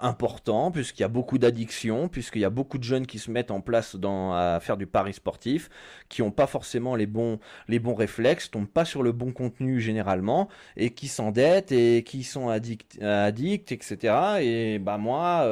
important 0.00 0.70
puisqu'il 0.70 1.02
y 1.02 1.04
a 1.04 1.08
beaucoup 1.08 1.38
d'addictions, 1.38 2.08
puisqu'il 2.08 2.42
y 2.42 2.44
a 2.44 2.50
beaucoup 2.50 2.78
de 2.78 2.84
jeunes 2.84 3.06
qui 3.06 3.18
se 3.18 3.30
mettent 3.30 3.50
en 3.50 3.60
place 3.60 3.96
dans, 3.96 4.32
à 4.32 4.58
faire 4.60 4.76
du 4.76 4.86
pari 4.86 5.12
sportif, 5.12 5.68
qui 6.08 6.22
n'ont 6.22 6.30
pas 6.30 6.46
forcément 6.46 6.96
les 6.96 7.06
bons, 7.06 7.38
les 7.68 7.78
bons 7.78 7.94
réflexes, 7.94 8.50
tombent 8.50 8.68
pas 8.68 8.84
sur 8.84 9.02
le 9.02 9.12
bon 9.12 9.32
contenu 9.32 9.80
généralement 9.80 10.48
et 10.76 10.90
qui 10.90 11.08
s'endettent 11.08 11.72
et 11.72 12.02
qui 12.04 12.22
sont 12.22 12.48
addicts, 12.48 13.00
addicts 13.02 13.72
etc. 13.72 14.14
Et 14.40 14.78
bah 14.78 14.98
moi, 14.98 15.42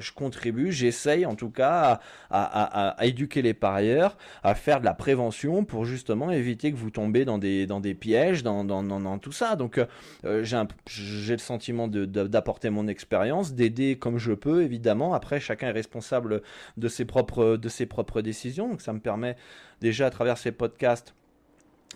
je 0.00 0.12
contribue, 0.12 0.72
j'essaye 0.72 1.26
en 1.26 1.34
tout 1.34 1.50
cas 1.50 2.00
à, 2.30 2.42
à, 2.42 2.88
à 2.90 3.04
éduquer 3.06 3.19
les 3.36 3.54
parieurs, 3.54 4.16
à 4.42 4.54
faire 4.54 4.80
de 4.80 4.84
la 4.84 4.94
prévention 4.94 5.64
pour 5.64 5.84
justement 5.84 6.30
éviter 6.30 6.72
que 6.72 6.76
vous 6.76 6.90
tombez 6.90 7.24
dans 7.24 7.38
des, 7.38 7.66
dans 7.66 7.80
des 7.80 7.94
pièges, 7.94 8.42
dans, 8.42 9.18
tout 9.18 9.32
ça. 9.32 9.56
Donc 9.56 9.80
euh, 10.24 10.44
j'ai 10.86 11.32
le 11.32 11.38
sentiment 11.38 11.88
d'apporter 11.88 12.70
mon 12.70 12.88
expérience, 12.88 13.54
d'aider 13.54 13.96
comme 13.96 14.18
je 14.18 14.32
peux, 14.32 14.62
évidemment. 14.62 15.14
Après, 15.14 15.40
chacun 15.40 15.68
est 15.68 15.72
responsable 15.72 16.42
de 16.76 16.88
ses 16.88 17.04
propres, 17.04 17.56
de 17.56 18.20
décisions. 18.20 18.68
Donc 18.68 18.80
ça 18.80 18.92
me 18.92 19.00
permet 19.00 19.36
déjà 19.80 20.06
à 20.06 20.10
travers 20.10 20.38
ces 20.38 20.52
podcasts 20.52 21.14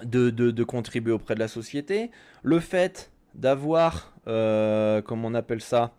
de, 0.03 0.31
de, 0.31 0.51
de 0.51 0.65
contribuer 0.65 1.13
auprès 1.13 1.35
de 1.35 1.41
la 1.41 1.49
société. 1.49 2.11
Le 2.43 2.61
fait 2.61 3.11
d'avoir, 3.35 4.15
euh, 4.27 5.03
comme 5.03 5.25
on 5.25 5.35
appelle 5.35 5.61
ça, 5.61 5.93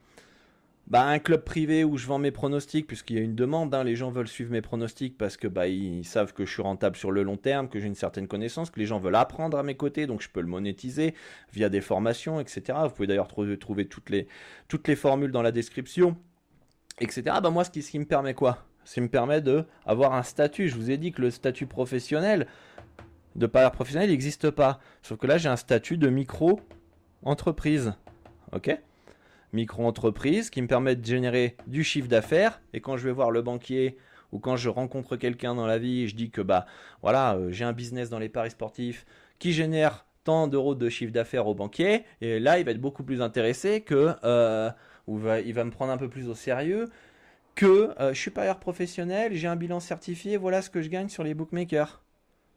bah, 0.87 1.03
un 1.03 1.17
club 1.17 1.43
privé 1.43 1.83
où 1.83 1.97
je 1.97 2.05
vends 2.05 2.19
mes 2.19 2.29
pronostics, 2.29 2.85
puisqu'il 2.85 3.15
y 3.15 3.19
a 3.19 3.23
une 3.23 3.33
demande, 3.33 3.73
hein, 3.73 3.83
les 3.83 3.95
gens 3.95 4.11
veulent 4.11 4.27
suivre 4.27 4.51
mes 4.51 4.61
pronostics 4.61 5.17
parce 5.17 5.35
que 5.35 5.47
bah, 5.47 5.67
ils 5.67 6.05
savent 6.05 6.31
que 6.31 6.45
je 6.45 6.51
suis 6.51 6.61
rentable 6.61 6.95
sur 6.95 7.11
le 7.11 7.23
long 7.23 7.37
terme, 7.37 7.69
que 7.69 7.79
j'ai 7.79 7.87
une 7.87 7.95
certaine 7.95 8.27
connaissance, 8.27 8.69
que 8.69 8.79
les 8.79 8.85
gens 8.85 8.99
veulent 8.99 9.15
apprendre 9.15 9.57
à 9.57 9.63
mes 9.63 9.75
côtés, 9.75 10.05
donc 10.05 10.21
je 10.21 10.29
peux 10.29 10.41
le 10.41 10.47
monétiser 10.47 11.15
via 11.53 11.69
des 11.69 11.81
formations, 11.81 12.39
etc. 12.39 12.77
Vous 12.83 12.91
pouvez 12.91 13.07
d'ailleurs 13.07 13.27
trouver, 13.27 13.57
toutes, 13.57 14.09
les, 14.09 14.95
formules 14.95 15.31
dans 15.31 15.41
la 15.41 15.51
description, 15.51 16.17
etc. 16.99 17.23
Bah, 17.41 17.49
moi, 17.49 17.63
ce 17.63 17.71
qui, 17.71 17.99
me 17.99 18.05
permet 18.05 18.35
quoi? 18.35 18.59
Qui 18.85 19.01
me 19.01 19.09
permet 19.09 19.41
d'avoir 19.41 20.13
un 20.13 20.21
statut. 20.21 20.69
Je 20.69 20.75
vous 20.75 20.91
ai 20.91 20.97
dit 20.97 21.11
que 21.11 21.23
le 21.23 21.31
statut 21.31 21.65
professionnel, 21.65 22.45
de 23.35 23.47
parieur 23.47 23.71
professionnel, 23.71 24.11
n'existe 24.11 24.51
pas. 24.51 24.79
Sauf 25.01 25.17
que 25.17 25.25
là, 25.25 25.39
j'ai 25.39 25.49
un 25.49 25.55
statut 25.55 25.97
de 25.97 26.09
micro-entreprise. 26.09 27.93
Ok? 28.51 28.77
Micro-entreprise 29.55 30.49
qui 30.49 30.61
me 30.61 30.67
permet 30.67 30.95
de 30.95 31.05
générer 31.05 31.57
du 31.67 31.83
chiffre 31.83 32.07
d'affaires. 32.07 32.61
Et 32.73 32.81
quand 32.81 32.97
je 32.97 33.05
vais 33.05 33.13
voir 33.13 33.31
le 33.31 33.41
banquier 33.41 33.97
ou 34.31 34.39
quand 34.39 34.57
je 34.57 34.69
rencontre 34.69 35.15
quelqu'un 35.15 35.55
dans 35.55 35.65
la 35.65 35.77
vie 35.77 36.03
et 36.03 36.07
je 36.07 36.15
dis 36.15 36.29
que 36.29 36.41
bah 36.41 36.65
voilà, 37.01 37.35
euh, 37.35 37.51
j'ai 37.51 37.65
un 37.65 37.73
business 37.73 38.09
dans 38.09 38.19
les 38.19 38.29
paris 38.29 38.51
sportifs 38.51 39.05
qui 39.39 39.53
génère 39.53 40.05
tant 40.23 40.47
d'euros 40.47 40.75
de 40.75 40.89
chiffre 40.89 41.13
d'affaires 41.13 41.47
au 41.47 41.53
banquier, 41.53 42.03
et 42.19 42.39
là 42.39 42.57
il 42.59 42.65
va 42.65 42.71
être 42.71 42.81
beaucoup 42.81 43.03
plus 43.03 43.21
intéressé 43.21 43.81
que 43.81 44.13
euh, 44.23 44.71
ou 45.07 45.17
va, 45.17 45.39
il 45.39 45.53
va 45.53 45.63
me 45.63 45.69
prendre 45.69 45.91
un 45.91 45.97
peu 45.97 46.09
plus 46.09 46.27
au 46.27 46.33
sérieux 46.33 46.89
que 47.53 47.91
euh, 47.99 48.13
je 48.13 48.19
suis 48.19 48.31
parieur 48.31 48.59
professionnel, 48.59 49.33
j'ai 49.35 49.47
un 49.47 49.55
bilan 49.55 49.79
certifié, 49.79 50.35
voilà 50.35 50.61
ce 50.61 50.69
que 50.69 50.81
je 50.81 50.89
gagne 50.89 51.09
sur 51.09 51.23
les 51.23 51.33
bookmakers 51.33 52.01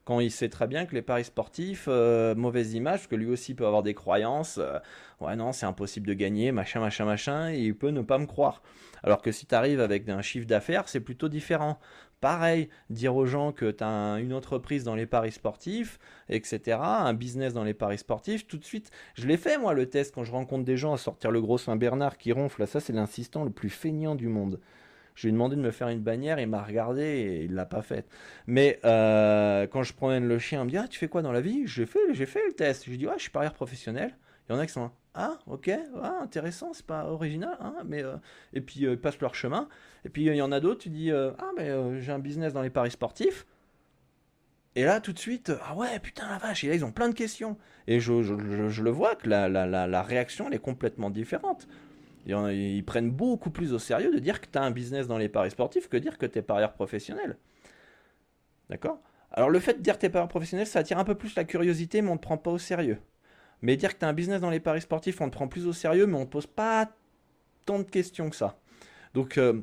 quand 0.09 0.21
il 0.21 0.31
sait 0.31 0.49
très 0.49 0.65
bien 0.65 0.87
que 0.87 0.95
les 0.95 1.03
paris 1.03 1.23
sportifs, 1.23 1.85
euh, 1.87 2.33
mauvaise 2.33 2.73
image, 2.73 3.07
que 3.07 3.15
lui 3.15 3.27
aussi 3.27 3.53
peut 3.53 3.67
avoir 3.67 3.83
des 3.83 3.93
croyances, 3.93 4.57
euh, 4.57 4.79
ouais 5.21 5.35
non, 5.35 5.51
c'est 5.51 5.67
impossible 5.67 6.07
de 6.07 6.15
gagner, 6.15 6.51
machin, 6.51 6.79
machin, 6.79 7.05
machin, 7.05 7.51
et 7.51 7.59
il 7.59 7.75
peut 7.75 7.91
ne 7.91 8.01
pas 8.01 8.17
me 8.17 8.25
croire. 8.25 8.63
Alors 9.03 9.21
que 9.21 9.31
si 9.31 9.45
tu 9.45 9.53
arrives 9.53 9.79
avec 9.79 10.09
un 10.09 10.23
chiffre 10.23 10.47
d'affaires, 10.47 10.89
c'est 10.89 10.99
plutôt 10.99 11.29
différent. 11.29 11.77
Pareil, 12.21 12.69
dire 12.89 13.15
aux 13.15 13.27
gens 13.27 13.51
que 13.51 13.69
tu 13.69 13.83
as 13.83 14.15
une 14.15 14.33
entreprise 14.33 14.83
dans 14.83 14.95
les 14.95 15.05
paris 15.05 15.31
sportifs, 15.31 15.99
etc., 16.27 16.79
un 16.81 17.13
business 17.13 17.53
dans 17.53 17.63
les 17.63 17.75
paris 17.75 17.99
sportifs, 17.99 18.47
tout 18.47 18.57
de 18.57 18.65
suite, 18.65 18.89
je 19.13 19.27
l'ai 19.27 19.37
fait 19.37 19.59
moi 19.59 19.75
le 19.75 19.91
test 19.91 20.15
quand 20.15 20.23
je 20.23 20.31
rencontre 20.31 20.65
des 20.65 20.75
gens 20.75 20.91
à 20.91 20.97
sortir 20.97 21.29
le 21.29 21.39
gros 21.39 21.59
Saint-Bernard 21.59 22.17
qui 22.17 22.31
ronfle, 22.31 22.65
ça 22.65 22.79
c'est 22.79 22.93
l'insistant 22.93 23.43
le 23.43 23.51
plus 23.51 23.69
feignant 23.69 24.15
du 24.15 24.27
monde. 24.27 24.59
Je 25.19 25.23
lui 25.23 25.31
ai 25.31 25.33
demandé 25.33 25.57
de 25.57 25.61
me 25.61 25.71
faire 25.71 25.89
une 25.89 25.99
bannière, 25.99 26.39
il 26.39 26.47
m'a 26.47 26.63
regardé 26.63 27.01
et 27.01 27.43
il 27.43 27.53
l'a 27.53 27.65
pas 27.65 27.81
faite. 27.81 28.07
Mais 28.47 28.79
euh, 28.85 29.67
quand 29.67 29.83
je 29.83 29.93
promène 29.93 30.25
le 30.25 30.39
chien, 30.39 30.61
il 30.61 30.65
me 30.65 30.69
dit 30.69 30.77
Ah, 30.77 30.87
tu 30.87 30.97
fais 30.97 31.09
quoi 31.09 31.21
dans 31.21 31.33
la 31.33 31.41
vie? 31.41 31.67
J'ai 31.67 31.85
fait, 31.85 31.99
fait 32.25 32.47
le 32.47 32.53
test. 32.53 32.85
Je 32.85 32.91
lui 32.91 32.97
dis 32.97 33.05
Ah, 33.05 33.15
je 33.17 33.23
suis 33.23 33.29
parieur 33.29 33.53
professionnel. 33.53 34.15
Il 34.47 34.53
y 34.53 34.55
en 34.55 34.59
a 34.59 34.65
qui 34.65 34.71
sont 34.71 34.91
Ah, 35.13 35.37
ok, 35.45 35.71
ah, 36.01 36.19
intéressant, 36.21 36.71
c'est 36.71 36.85
pas 36.85 37.03
original, 37.07 37.57
hein, 37.59 37.75
mais. 37.85 38.01
Euh, 38.01 38.15
et 38.53 38.61
puis 38.61 38.85
euh, 38.85 38.93
ils 38.93 38.97
passent 38.97 39.19
leur 39.19 39.35
chemin. 39.35 39.67
Et 40.05 40.09
puis 40.09 40.23
il 40.23 40.33
y 40.33 40.41
en 40.41 40.53
a 40.53 40.61
d'autres, 40.61 40.83
tu 40.83 40.89
dis 40.89 41.11
Ah, 41.11 41.49
mais 41.57 41.99
j'ai 41.99 42.13
un 42.13 42.19
business 42.19 42.53
dans 42.53 42.61
les 42.61 42.69
paris 42.69 42.91
sportifs. 42.91 43.45
Et 44.75 44.85
là, 44.85 45.01
tout 45.01 45.11
de 45.11 45.19
suite, 45.19 45.51
ah 45.65 45.75
ouais, 45.75 45.99
putain 45.99 46.29
la 46.29 46.37
vache, 46.37 46.63
et 46.63 46.69
là, 46.69 46.75
ils 46.75 46.85
ont 46.85 46.93
plein 46.93 47.09
de 47.09 47.13
questions. 47.13 47.57
Et 47.87 47.99
je, 47.99 48.13
le 48.13 48.89
vois 48.89 49.17
que 49.17 49.27
la, 49.27 49.49
la 49.49 50.01
réaction, 50.01 50.47
elle 50.47 50.53
est 50.53 50.59
complètement 50.59 51.09
différente. 51.09 51.67
Ils 52.25 52.83
prennent 52.85 53.11
beaucoup 53.11 53.49
plus 53.49 53.73
au 53.73 53.79
sérieux 53.79 54.11
de 54.13 54.19
dire 54.19 54.41
que 54.41 54.47
tu 54.51 54.57
as 54.57 54.61
un 54.61 54.71
business 54.71 55.07
dans 55.07 55.17
les 55.17 55.29
paris 55.29 55.51
sportifs 55.51 55.87
que 55.87 55.97
de 55.97 56.03
dire 56.03 56.17
que 56.17 56.25
tu 56.25 56.39
es 56.39 56.41
parieur 56.41 56.73
professionnel. 56.73 57.37
D'accord? 58.69 59.01
Alors 59.31 59.49
le 59.49 59.59
fait 59.59 59.75
de 59.75 59.81
dire 59.81 59.95
que 59.95 60.01
tu 60.01 60.05
es 60.07 60.09
parieur 60.09 60.27
professionnel, 60.27 60.67
ça 60.67 60.79
attire 60.79 60.99
un 60.99 61.03
peu 61.03 61.15
plus 61.15 61.35
la 61.35 61.43
curiosité, 61.43 62.01
mais 62.01 62.09
on 62.09 62.13
ne 62.13 62.17
te 62.17 62.23
prend 62.23 62.37
pas 62.37 62.51
au 62.51 62.57
sérieux. 62.57 62.99
Mais 63.61 63.77
dire 63.77 63.93
que 63.93 63.99
tu 63.99 64.05
as 64.05 64.07
un 64.07 64.13
business 64.13 64.41
dans 64.41 64.49
les 64.49 64.59
paris 64.59 64.81
sportifs, 64.81 65.21
on 65.21 65.29
te 65.29 65.35
prend 65.35 65.47
plus 65.47 65.67
au 65.67 65.73
sérieux, 65.73 66.07
mais 66.07 66.15
on 66.15 66.21
ne 66.21 66.25
pose 66.25 66.47
pas 66.47 66.91
tant 67.65 67.79
de 67.79 67.83
questions 67.83 68.29
que 68.29 68.35
ça. 68.35 68.57
Donc, 69.13 69.37
euh, 69.37 69.61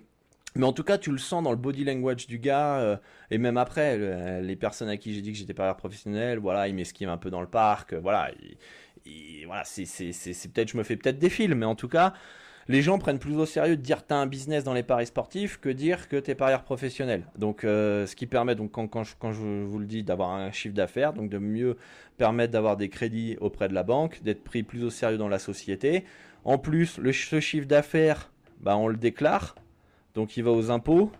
mais 0.55 0.65
en 0.65 0.73
tout 0.73 0.85
cas, 0.85 0.99
tu 0.99 1.11
le 1.11 1.19
sens 1.19 1.43
dans 1.43 1.51
le 1.51 1.57
body 1.57 1.85
language 1.85 2.27
du 2.27 2.39
gars, 2.39 2.79
euh, 2.79 2.97
et 3.31 3.39
même 3.39 3.57
après, 3.57 4.41
les 4.43 4.57
personnes 4.57 4.89
à 4.89 4.97
qui 4.97 5.15
j'ai 5.15 5.21
dit 5.21 5.33
que 5.33 5.39
j'étais 5.39 5.55
parieur 5.55 5.77
professionnel, 5.77 6.39
voilà, 6.39 6.69
ils 6.69 6.75
m'esquivent 6.75 7.09
un 7.09 7.19
peu 7.19 7.31
dans 7.31 7.41
le 7.41 7.47
parc, 7.47 7.95
voilà, 7.95 8.31
voilà, 9.47 9.65
c'est 9.65 9.85
peut-être, 9.85 10.69
je 10.71 10.77
me 10.77 10.83
fais 10.83 10.97
peut-être 10.97 11.19
des 11.19 11.31
films, 11.31 11.59
mais 11.59 11.67
en 11.67 11.75
tout 11.75 11.89
cas, 11.89 12.15
les 12.69 12.83
gens 12.83 12.99
prennent 12.99 13.19
plus 13.19 13.37
au 13.37 13.47
sérieux 13.47 13.77
de 13.77 13.83
dire 13.83 14.03
que 14.03 14.09
tu 14.09 14.15
as 14.15 14.17
un 14.17 14.27
business 14.27 14.65
dans 14.65 14.75
les 14.75 14.83
paris 14.83 15.07
sportifs 15.07 15.59
que 15.59 15.69
dire 15.69 16.09
que 16.09 16.17
tu 16.17 16.31
es 16.31 16.35
parieur 16.35 16.65
professionnel. 16.65 17.27
Donc, 17.39 17.65
euh, 17.65 18.07
ce 18.07 18.17
qui 18.17 18.27
permet, 18.27 18.55
donc, 18.55 18.73
quand, 18.73 19.05
je, 19.05 19.65
vous 19.65 19.79
le 19.79 19.87
dis, 19.87 20.03
d'avoir 20.03 20.31
un 20.31 20.51
chiffre 20.51 20.75
d'affaires, 20.75 21.13
donc 21.13 21.31
de 21.31 21.39
mieux 21.39 21.77
permettre 22.17 22.53
d'avoir 22.53 22.77
des 22.77 22.89
crédits 22.89 23.37
auprès 23.41 23.69
de 23.69 23.75
la 23.75 23.83
banque, 23.83 24.23
d'être 24.23 24.43
pris 24.43 24.63
plus 24.63 24.85
au 24.85 24.91
sérieux 24.91 25.19
dans 25.19 25.29
la 25.29 25.39
société. 25.39 26.05
En 26.45 26.59
plus, 26.59 27.01
ce 27.13 27.41
chiffre 27.41 27.67
d'affaires, 27.67 28.33
bah, 28.61 28.77
on 28.77 28.89
le 28.89 28.97
déclare, 28.97 29.55
donc 30.15 30.37
il 30.37 30.45
va 30.45 30.51
aux 30.51 30.71
impôts. 30.71 31.13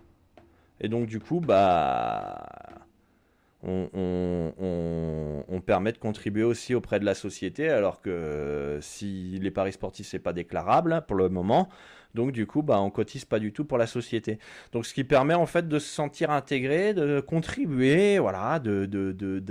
Et 0.79 0.89
donc, 0.89 1.07
du 1.07 1.19
coup, 1.19 1.39
bah 1.39 2.45
on, 3.63 4.51
permet 5.65 5.91
de 5.91 5.97
contribuer 5.97 6.43
aussi 6.43 6.73
auprès 6.75 6.99
de 6.99 7.05
la 7.05 7.13
société, 7.13 7.69
alors 7.69 8.01
que 8.01 8.79
si 8.81 9.37
les 9.41 9.51
paris 9.51 9.73
sportifs 9.73 10.07
c'est 10.07 10.19
pas 10.19 10.31
déclarable 10.31 11.03
pour 11.07 11.17
le 11.17 11.27
moment, 11.27 11.67
donc 12.13 12.31
du 12.31 12.47
coup 12.47 12.63
bah 12.63 12.79
on 12.81 12.89
cotise 12.89 13.25
pas 13.25 13.39
du 13.39 13.53
tout 13.53 13.65
pour 13.65 13.77
la 13.77 13.87
société. 13.87 14.39
Donc 14.71 14.85
ce 14.85 14.93
qui 14.93 15.03
permet 15.03 15.33
en 15.33 15.45
fait 15.45 15.67
de 15.67 15.79
se 15.79 15.87
sentir 15.87 16.31
intégré, 16.31 16.93
de 16.93 17.19
contribuer, 17.19 18.19
voilà, 18.19 18.59
de 18.59 18.85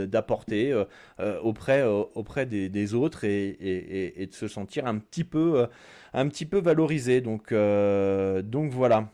d'apporter 0.06 0.72
euh, 0.72 0.84
euh, 1.20 1.38
auprès 1.40 1.82
euh, 1.82 2.02
auprès 2.14 2.46
des, 2.46 2.94
autres 2.94 3.24
et, 3.24 4.26
de 4.28 4.34
se 4.34 4.48
sentir 4.48 4.86
un 4.86 4.98
petit 4.98 5.24
peu 5.24 5.66
un 6.12 6.28
petit 6.28 6.46
peu 6.46 6.58
valorisé. 6.58 7.20
Donc 7.20 7.52
donc 7.52 8.70
voilà. 8.72 9.08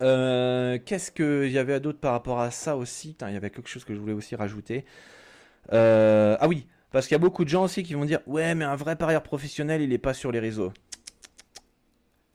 Euh, 0.00 0.78
qu'est-ce 0.84 1.10
qu'il 1.10 1.50
y 1.50 1.58
avait 1.58 1.80
d'autre 1.80 1.98
par 1.98 2.12
rapport 2.12 2.40
à 2.40 2.50
ça 2.50 2.76
aussi? 2.76 3.16
Il 3.20 3.32
y 3.32 3.36
avait 3.36 3.50
quelque 3.50 3.68
chose 3.68 3.84
que 3.84 3.94
je 3.94 4.00
voulais 4.00 4.12
aussi 4.12 4.36
rajouter. 4.36 4.84
Euh, 5.72 6.36
ah 6.40 6.48
oui, 6.48 6.66
parce 6.90 7.06
qu'il 7.06 7.14
y 7.14 7.16
a 7.16 7.20
beaucoup 7.20 7.44
de 7.44 7.48
gens 7.48 7.64
aussi 7.64 7.82
qui 7.82 7.94
vont 7.94 8.04
dire 8.04 8.20
Ouais, 8.26 8.54
mais 8.54 8.64
un 8.64 8.76
vrai 8.76 8.96
parieur 8.96 9.22
professionnel, 9.22 9.82
il 9.82 9.90
n'est 9.90 9.98
pas 9.98 10.14
sur 10.14 10.32
les 10.32 10.40
réseaux. 10.40 10.72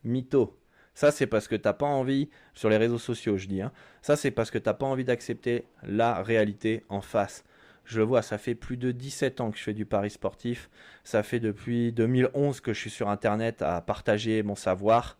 Mytho. 0.03 0.59
Ça, 0.95 1.11
c'est 1.11 1.27
parce 1.27 1.47
que 1.47 1.55
t'as 1.55 1.73
pas 1.73 1.87
envie, 1.87 2.29
sur 2.53 2.69
les 2.69 2.77
réseaux 2.77 2.99
sociaux, 2.99 3.37
je 3.37 3.47
dis, 3.47 3.61
hein, 3.61 3.71
ça, 4.03 4.15
c'est 4.15 4.29
parce 4.29 4.51
que 4.51 4.59
t'as 4.59 4.75
pas 4.75 4.85
envie 4.85 5.03
d'accepter 5.05 5.65
la 5.81 6.21
réalité 6.21 6.83
en 6.89 7.01
face. 7.01 7.43
Je 7.85 7.97
le 7.99 8.05
vois, 8.05 8.21
ça 8.21 8.37
fait 8.37 8.55
plus 8.55 8.77
de 8.77 8.91
17 8.91 9.41
ans 9.41 9.51
que 9.51 9.57
je 9.57 9.63
fais 9.63 9.73
du 9.73 9.85
pari 9.85 10.09
sportif. 10.09 10.69
Ça 11.03 11.23
fait 11.23 11.39
depuis 11.39 11.91
2011 11.91 12.61
que 12.61 12.73
je 12.73 12.79
suis 12.79 12.89
sur 12.89 13.09
Internet 13.09 13.61
à 13.61 13.81
partager 13.81 14.43
mon 14.43 14.55
savoir. 14.55 15.17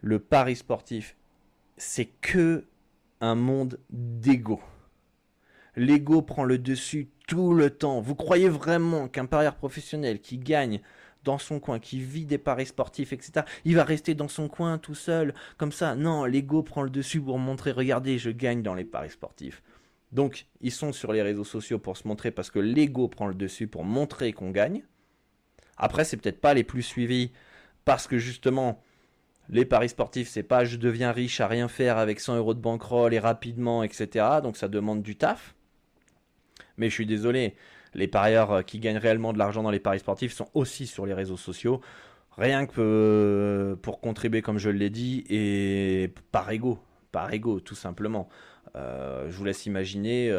Le 0.00 0.18
pari 0.18 0.56
sportif, 0.56 1.16
c'est 1.78 2.06
que 2.20 2.64
un 3.20 3.34
monde 3.34 3.78
d'ego. 3.90 4.60
L'ego 5.76 6.22
prend 6.22 6.44
le 6.44 6.58
dessus 6.58 7.08
tout 7.26 7.54
le 7.54 7.70
temps. 7.70 8.00
Vous 8.00 8.14
croyez 8.14 8.48
vraiment 8.48 9.08
qu'un 9.08 9.26
parieur 9.26 9.54
professionnel 9.54 10.20
qui 10.20 10.38
gagne 10.38 10.80
dans 11.24 11.38
son 11.38 11.60
coin, 11.60 11.78
qui 11.78 12.00
vit 12.00 12.24
des 12.24 12.38
paris 12.38 12.66
sportifs, 12.66 13.12
etc., 13.12 13.44
il 13.64 13.74
va 13.74 13.84
rester 13.84 14.14
dans 14.14 14.28
son 14.28 14.48
coin 14.48 14.78
tout 14.78 14.94
seul, 14.94 15.34
comme 15.56 15.72
ça? 15.72 15.94
Non, 15.94 16.24
l'ego 16.24 16.62
prend 16.62 16.82
le 16.82 16.90
dessus 16.90 17.20
pour 17.20 17.38
montrer, 17.38 17.72
regardez, 17.72 18.18
je 18.18 18.30
gagne 18.30 18.62
dans 18.62 18.74
les 18.74 18.84
paris 18.84 19.10
sportifs. 19.10 19.62
Donc, 20.10 20.46
ils 20.60 20.72
sont 20.72 20.92
sur 20.92 21.12
les 21.12 21.22
réseaux 21.22 21.44
sociaux 21.44 21.78
pour 21.78 21.96
se 21.96 22.08
montrer 22.08 22.30
parce 22.30 22.50
que 22.50 22.58
l'ego 22.58 23.08
prend 23.08 23.26
le 23.26 23.34
dessus 23.34 23.66
pour 23.66 23.84
montrer 23.84 24.32
qu'on 24.32 24.50
gagne. 24.50 24.84
Après, 25.76 26.04
c'est 26.04 26.16
peut-être 26.16 26.40
pas 26.40 26.54
les 26.54 26.64
plus 26.64 26.82
suivis 26.82 27.32
parce 27.84 28.06
que 28.06 28.18
justement, 28.18 28.82
les 29.50 29.64
paris 29.64 29.88
sportifs, 29.88 30.28
c'est 30.28 30.42
pas 30.42 30.64
je 30.64 30.76
deviens 30.76 31.12
riche 31.12 31.40
à 31.40 31.46
rien 31.46 31.68
faire 31.68 31.98
avec 31.98 32.20
100 32.20 32.36
euros 32.36 32.54
de 32.54 32.60
bankroll 32.60 33.14
et 33.14 33.18
rapidement, 33.18 33.82
etc. 33.82 34.26
Donc 34.42 34.56
ça 34.56 34.68
demande 34.68 35.02
du 35.02 35.16
taf. 35.16 35.54
Mais 36.76 36.88
je 36.88 36.94
suis 36.94 37.06
désolé, 37.06 37.54
les 37.94 38.08
parieurs 38.08 38.52
euh, 38.52 38.62
qui 38.62 38.78
gagnent 38.78 38.98
réellement 38.98 39.32
de 39.32 39.38
l'argent 39.38 39.62
dans 39.62 39.70
les 39.70 39.80
paris 39.80 39.98
sportifs 39.98 40.32
sont 40.32 40.48
aussi 40.54 40.86
sur 40.86 41.06
les 41.06 41.14
réseaux 41.14 41.36
sociaux. 41.36 41.80
Rien 42.36 42.66
que 42.66 42.74
euh, 42.78 43.76
pour 43.76 44.00
contribuer, 44.00 44.42
comme 44.42 44.58
je 44.58 44.70
l'ai 44.70 44.90
dit, 44.90 45.24
et 45.28 46.12
par 46.30 46.50
ego. 46.50 46.78
Par 47.10 47.32
ego, 47.32 47.58
tout 47.60 47.74
simplement. 47.74 48.28
Euh, 48.76 49.28
je 49.28 49.36
vous 49.36 49.44
laisse 49.44 49.66
imaginer 49.66 50.38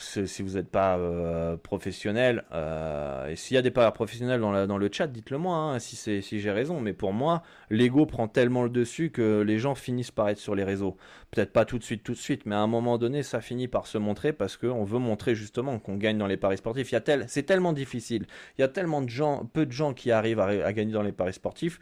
si 0.00 0.42
vous 0.42 0.54
n'êtes 0.54 0.70
pas 0.70 0.96
euh, 0.98 1.56
professionnel, 1.56 2.44
euh, 2.52 3.28
et 3.28 3.36
s'il 3.36 3.54
y 3.54 3.58
a 3.58 3.62
des 3.62 3.70
parieurs 3.70 3.92
professionnels 3.92 4.40
dans, 4.40 4.78
le 4.78 4.88
chat, 4.92 5.06
dites-le 5.06 5.38
moi 5.38 5.56
hein, 5.56 5.78
si, 5.78 5.96
si 6.22 6.40
j'ai 6.40 6.50
raison. 6.50 6.80
Mais 6.80 6.92
pour 6.92 7.12
moi, 7.12 7.42
l'ego 7.68 8.06
prend 8.06 8.28
tellement 8.28 8.62
le 8.62 8.70
dessus 8.70 9.10
que 9.10 9.40
les 9.40 9.58
gens 9.58 9.74
finissent 9.74 10.10
par 10.10 10.28
être 10.28 10.38
sur 10.38 10.54
les 10.54 10.64
réseaux. 10.64 10.96
Peut-être 11.30 11.52
pas 11.52 11.64
tout 11.64 11.78
de 11.78 11.84
suite, 11.84 12.02
tout 12.02 12.12
de 12.12 12.18
suite, 12.18 12.46
mais 12.46 12.54
à 12.54 12.60
un 12.60 12.66
moment 12.66 12.98
donné, 12.98 13.22
ça 13.22 13.40
finit 13.40 13.68
par 13.68 13.86
se 13.86 13.98
montrer 13.98 14.32
parce 14.32 14.56
qu'on 14.56 14.84
veut 14.84 14.98
montrer 14.98 15.34
justement 15.34 15.78
qu'on 15.78 15.96
gagne 15.96 16.18
dans 16.18 16.26
les 16.26 16.36
paris 16.36 16.58
sportifs. 16.58 16.92
C'est 17.28 17.42
tellement 17.44 17.72
difficile. 17.72 18.26
Il 18.58 18.62
y 18.62 18.64
a 18.64 18.68
tellement 18.68 19.02
de 19.02 19.08
gens, 19.08 19.44
peu 19.52 19.66
de 19.66 19.72
gens 19.72 19.94
qui 19.94 20.10
arrivent 20.10 20.40
à, 20.40 20.72
gagner 20.72 20.92
dans 20.92 21.02
les 21.02 21.12
paris 21.12 21.34
sportifs 21.34 21.78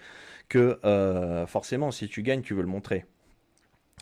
que 0.48 0.78
euh, 0.84 1.46
forcément, 1.46 1.90
si 1.90 2.08
tu 2.08 2.22
gagnes, 2.22 2.42
tu 2.42 2.54
veux 2.54 2.62
le 2.62 2.68
montrer. 2.68 3.04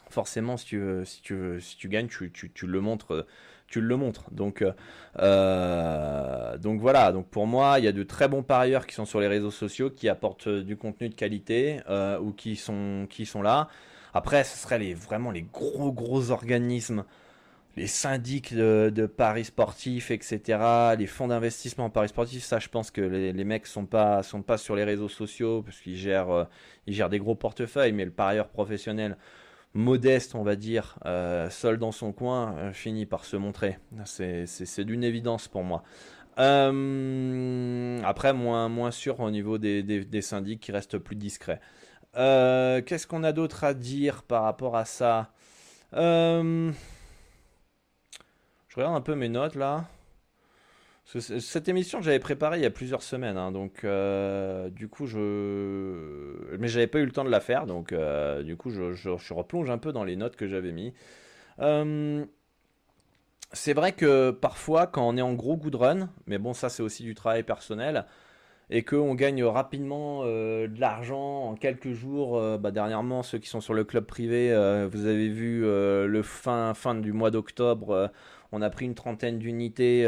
Forcément, 0.08 0.56
si 0.56 0.66
tu, 0.66 0.78
veux, 0.78 1.04
si 1.04 1.20
tu, 1.20 1.34
veux, 1.34 1.60
si 1.60 1.76
tu 1.76 1.88
gagnes, 1.88 2.06
tu 2.08 2.66
le 2.66 2.80
montres 2.80 3.26
tu 3.66 3.80
le 3.80 3.96
montres. 3.96 4.24
Donc, 4.30 4.62
euh, 4.62 4.72
euh, 5.18 6.56
donc 6.58 6.80
voilà. 6.80 7.12
Donc 7.12 7.26
pour 7.28 7.46
moi, 7.46 7.78
il 7.78 7.84
y 7.84 7.88
a 7.88 7.92
de 7.92 8.02
très 8.02 8.28
bons 8.28 8.42
parieurs 8.42 8.86
qui 8.86 8.94
sont 8.94 9.04
sur 9.04 9.20
les 9.20 9.28
réseaux 9.28 9.50
sociaux, 9.50 9.90
qui 9.90 10.08
apportent 10.08 10.48
euh, 10.48 10.62
du 10.62 10.76
contenu 10.76 11.08
de 11.08 11.14
qualité 11.14 11.80
ou 12.20 12.32
qui 12.32 12.56
sont, 12.56 13.06
qui 13.10 13.26
sont 13.26 13.42
là. 13.42 13.68
Après, 14.14 14.44
ce 14.44 14.56
serait 14.56 14.78
les, 14.78 14.94
vraiment 14.94 15.30
les 15.30 15.42
gros 15.42 15.92
gros 15.92 16.30
organismes, 16.30 17.04
les 17.76 17.86
syndics 17.86 18.54
de, 18.54 19.06
paris 19.06 19.44
sportifs, 19.44 20.10
etc. 20.10 20.94
Les 20.98 21.06
fonds 21.06 21.28
d'investissement 21.28 21.86
en 21.86 21.90
paris 21.90 22.08
sportifs. 22.08 22.44
Ça, 22.44 22.58
je 22.58 22.68
pense 22.68 22.90
que 22.90 23.02
les, 23.02 23.32
les, 23.32 23.44
mecs 23.44 23.66
sont 23.66 23.84
pas 23.84 24.22
sont 24.22 24.42
pas 24.42 24.56
sur 24.56 24.74
les 24.76 24.84
réseaux 24.84 25.10
sociaux 25.10 25.62
parce 25.62 25.78
qu'ils 25.80 25.96
gèrent 25.96 26.46
ils 26.86 26.94
gèrent 26.94 27.10
des 27.10 27.18
gros 27.18 27.34
portefeuilles, 27.34 27.92
mais 27.92 28.04
le 28.04 28.10
parieur 28.10 28.48
professionnel 28.48 29.16
modeste, 29.76 30.34
on 30.34 30.42
va 30.42 30.56
dire, 30.56 30.98
euh, 31.06 31.48
seul 31.50 31.78
dans 31.78 31.92
son 31.92 32.12
coin, 32.12 32.56
euh, 32.56 32.72
finit 32.72 33.06
par 33.06 33.24
se 33.24 33.36
montrer. 33.36 33.78
C'est 34.04 34.84
d'une 34.84 35.04
évidence 35.04 35.46
pour 35.48 35.62
moi. 35.62 35.82
Euh, 36.38 38.00
après, 38.04 38.32
moins, 38.32 38.68
moins 38.68 38.90
sûr 38.90 39.20
au 39.20 39.30
niveau 39.30 39.58
des, 39.58 39.82
des, 39.82 40.22
syndics 40.22 40.60
qui 40.60 40.72
restent 40.72 40.98
plus 40.98 41.16
discrets. 41.16 41.60
Qu'est-ce 42.14 43.06
qu'on 43.06 43.24
a 43.24 43.32
d'autre 43.32 43.64
à 43.64 43.74
dire 43.74 44.22
par 44.22 44.42
rapport 44.42 44.76
à 44.76 44.84
ça? 44.84 45.32
Je 45.92 46.72
regarde 48.74 48.96
un 48.96 49.00
peu 49.00 49.14
mes 49.14 49.28
notes 49.28 49.54
là. 49.54 49.84
Cette 51.06 51.68
émission, 51.68 52.02
j'avais 52.02 52.18
préparée 52.18 52.58
il 52.58 52.64
y 52.64 52.66
a 52.66 52.70
plusieurs 52.70 53.02
semaines, 53.02 53.36
hein, 53.36 53.52
donc 53.52 53.84
euh, 53.84 54.68
du 54.70 54.88
coup, 54.88 55.06
je. 55.06 56.56
Mais 56.58 56.66
j'avais 56.66 56.88
pas 56.88 56.98
eu 56.98 57.04
le 57.04 57.12
temps 57.12 57.22
de 57.22 57.30
la 57.30 57.38
faire, 57.38 57.66
donc 57.66 57.92
euh, 57.92 58.42
du 58.42 58.56
coup, 58.56 58.70
je, 58.70 58.92
je, 58.92 59.32
replonge 59.32 59.70
un 59.70 59.78
peu 59.78 59.92
dans 59.92 60.02
les 60.02 60.16
notes 60.16 60.34
que 60.34 60.48
j'avais 60.48 60.72
mis. 60.72 60.94
Euh, 61.60 62.24
c'est 63.52 63.72
vrai 63.72 63.92
que 63.92 64.32
parfois, 64.32 64.88
quand 64.88 65.06
on 65.08 65.16
est 65.16 65.22
en 65.22 65.34
gros 65.34 65.56
good 65.56 65.76
run, 65.76 66.08
mais 66.26 66.38
bon, 66.38 66.54
ça 66.54 66.70
c'est 66.70 66.82
aussi 66.82 67.04
du 67.04 67.14
travail 67.14 67.44
personnel, 67.44 68.04
et 68.68 68.82
qu'on 68.82 69.14
gagne 69.14 69.44
rapidement 69.44 70.24
de 70.24 70.80
l'argent 70.80 71.44
en 71.50 71.54
quelques 71.54 71.92
jours. 71.92 72.58
Bah, 72.58 72.72
dernièrement, 72.72 73.22
ceux 73.22 73.38
qui 73.38 73.48
sont 73.48 73.60
sur 73.60 73.74
le 73.74 73.84
club 73.84 74.06
privé, 74.06 74.48
vous 74.90 75.06
avez 75.06 75.28
vu 75.28 75.60
le 75.62 76.22
fin, 76.24 76.74
fin 76.74 76.96
du 76.96 77.12
mois 77.12 77.30
d'octobre, 77.30 78.10
on 78.50 78.60
a 78.60 78.70
pris 78.70 78.86
une 78.86 78.96
trentaine 78.96 79.38
d'unités 79.38 80.04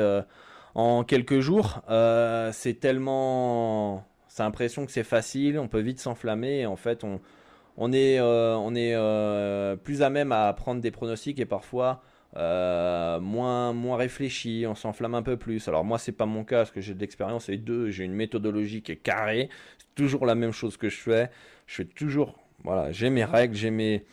en 0.79 1.03
quelques 1.03 1.41
jours. 1.41 1.83
Euh, 1.91 2.51
c'est 2.53 2.75
tellement. 2.75 4.07
C'est 4.29 4.45
l'impression 4.45 4.87
que 4.87 4.93
c'est 4.93 5.03
facile, 5.03 5.59
on 5.59 5.67
peut 5.67 5.81
vite 5.81 5.99
s'enflammer. 5.99 6.67
En 6.67 6.77
fait, 6.77 7.03
on, 7.03 7.93
est, 7.93 8.21
euh, 8.21 8.57
euh, 8.57 9.77
plus 9.77 10.03
à 10.03 10.11
même 10.11 10.31
à 10.31 10.53
prendre 10.53 10.81
des 10.81 10.93
pronostics 10.93 11.41
et 11.41 11.47
parfois 11.47 12.03
moins, 12.37 13.73
moins 13.73 13.97
réfléchi, 13.97 14.67
on 14.69 14.77
s'enflamme 14.77 15.17
un 15.17 15.23
peu 15.23 15.37
plus. 15.37 15.67
Alors 15.67 15.85
moi, 15.85 15.99
c'est 15.99 16.13
pas 16.13 16.27
mon 16.27 16.45
cas 16.45 16.59
parce 16.59 16.71
que 16.71 16.81
j'ai 16.81 16.95
de 16.95 17.01
l'expérience 17.01 17.49
et 17.49 17.57
deux, 17.57 17.91
j'ai 17.91 18.05
une 18.05 18.15
méthodologie 18.15 18.83
qui 18.83 18.93
est 18.93 18.97
carrée. 18.97 19.49
C'est 19.79 19.95
toujours 19.97 20.25
la 20.27 20.37
même 20.37 20.53
chose 20.53 20.77
que 20.77 20.89
je 20.89 20.99
fais. 20.99 21.31
Je 21.67 21.75
fais 21.75 21.85
toujours, 21.85 22.39
voilà, 22.63 22.93
j'ai 22.93 23.11
mes 23.11 23.25
règles, 23.25 23.57
j'ai 23.57 23.73
mes, 23.73 24.05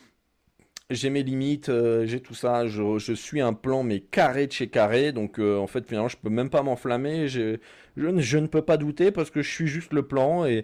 j'ai 0.91 1.09
mes 1.09 1.23
limites, 1.23 1.69
euh, 1.69 2.05
j'ai 2.05 2.19
tout 2.19 2.36
ça, 2.36 2.67
je, 2.67 3.13
suis 3.15 3.41
un 3.41 3.53
plan 3.53 3.81
mais 3.81 4.01
carré 4.01 4.45
de 4.45 4.51
chez 4.51 4.67
carré, 4.67 5.11
donc 5.11 5.39
euh, 5.39 5.57
en 5.57 5.65
fait 5.65 5.88
finalement 5.88 6.07
je 6.09 6.17
peux 6.17 6.29
même 6.29 6.51
pas 6.51 6.61
m'enflammer, 6.61 7.27
je, 7.27 7.57
je, 7.97 8.38
ne 8.38 8.45
peux 8.45 8.61
pas 8.61 8.77
douter 8.77 9.11
parce 9.11 9.31
que 9.31 9.41
je 9.41 9.49
suis 9.49 9.65
juste 9.65 9.93
le 9.93 10.03
plan 10.03 10.45
et, 10.45 10.63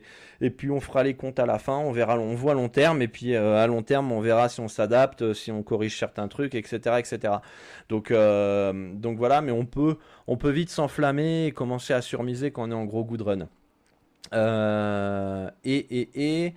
puis 0.55 0.69
on 0.69 0.79
fera 0.79 1.01
les 1.03 1.15
comptes 1.15 1.39
à 1.39 1.47
la 1.47 1.57
fin, 1.57 1.77
on 1.77 1.91
verra, 1.91 2.19
on 2.19 2.35
voit 2.35 2.51
à 2.51 2.55
long 2.55 2.69
terme 2.69 3.01
et 3.01 3.07
puis 3.07 3.33
euh, 3.33 3.55
à 3.55 3.65
long 3.65 3.81
terme 3.81 4.11
on 4.11 4.21
verra 4.21 4.47
si 4.47 4.59
on 4.59 4.67
s'adapte, 4.67 5.33
si 5.33 5.51
on 5.51 5.63
corrige 5.63 5.97
certains 5.97 6.27
trucs, 6.27 6.53
etc. 6.53 6.97
etc. 6.99 7.33
Donc, 7.89 8.13
donc 8.13 9.17
voilà, 9.17 9.41
mais 9.41 9.51
on 9.51 9.65
peut, 9.65 9.97
on 10.27 10.37
peut 10.37 10.51
vite 10.51 10.69
s'enflammer 10.69 11.47
et 11.47 11.51
commencer 11.51 11.93
à 11.93 12.01
surmiser 12.01 12.51
quand 12.51 12.67
on 12.67 12.71
est 12.71 12.75
en 12.75 12.85
gros 12.85 13.03
good 13.03 13.23
run. 13.23 13.47
et, 15.63 15.77
et, 15.77 16.45
et 16.45 16.53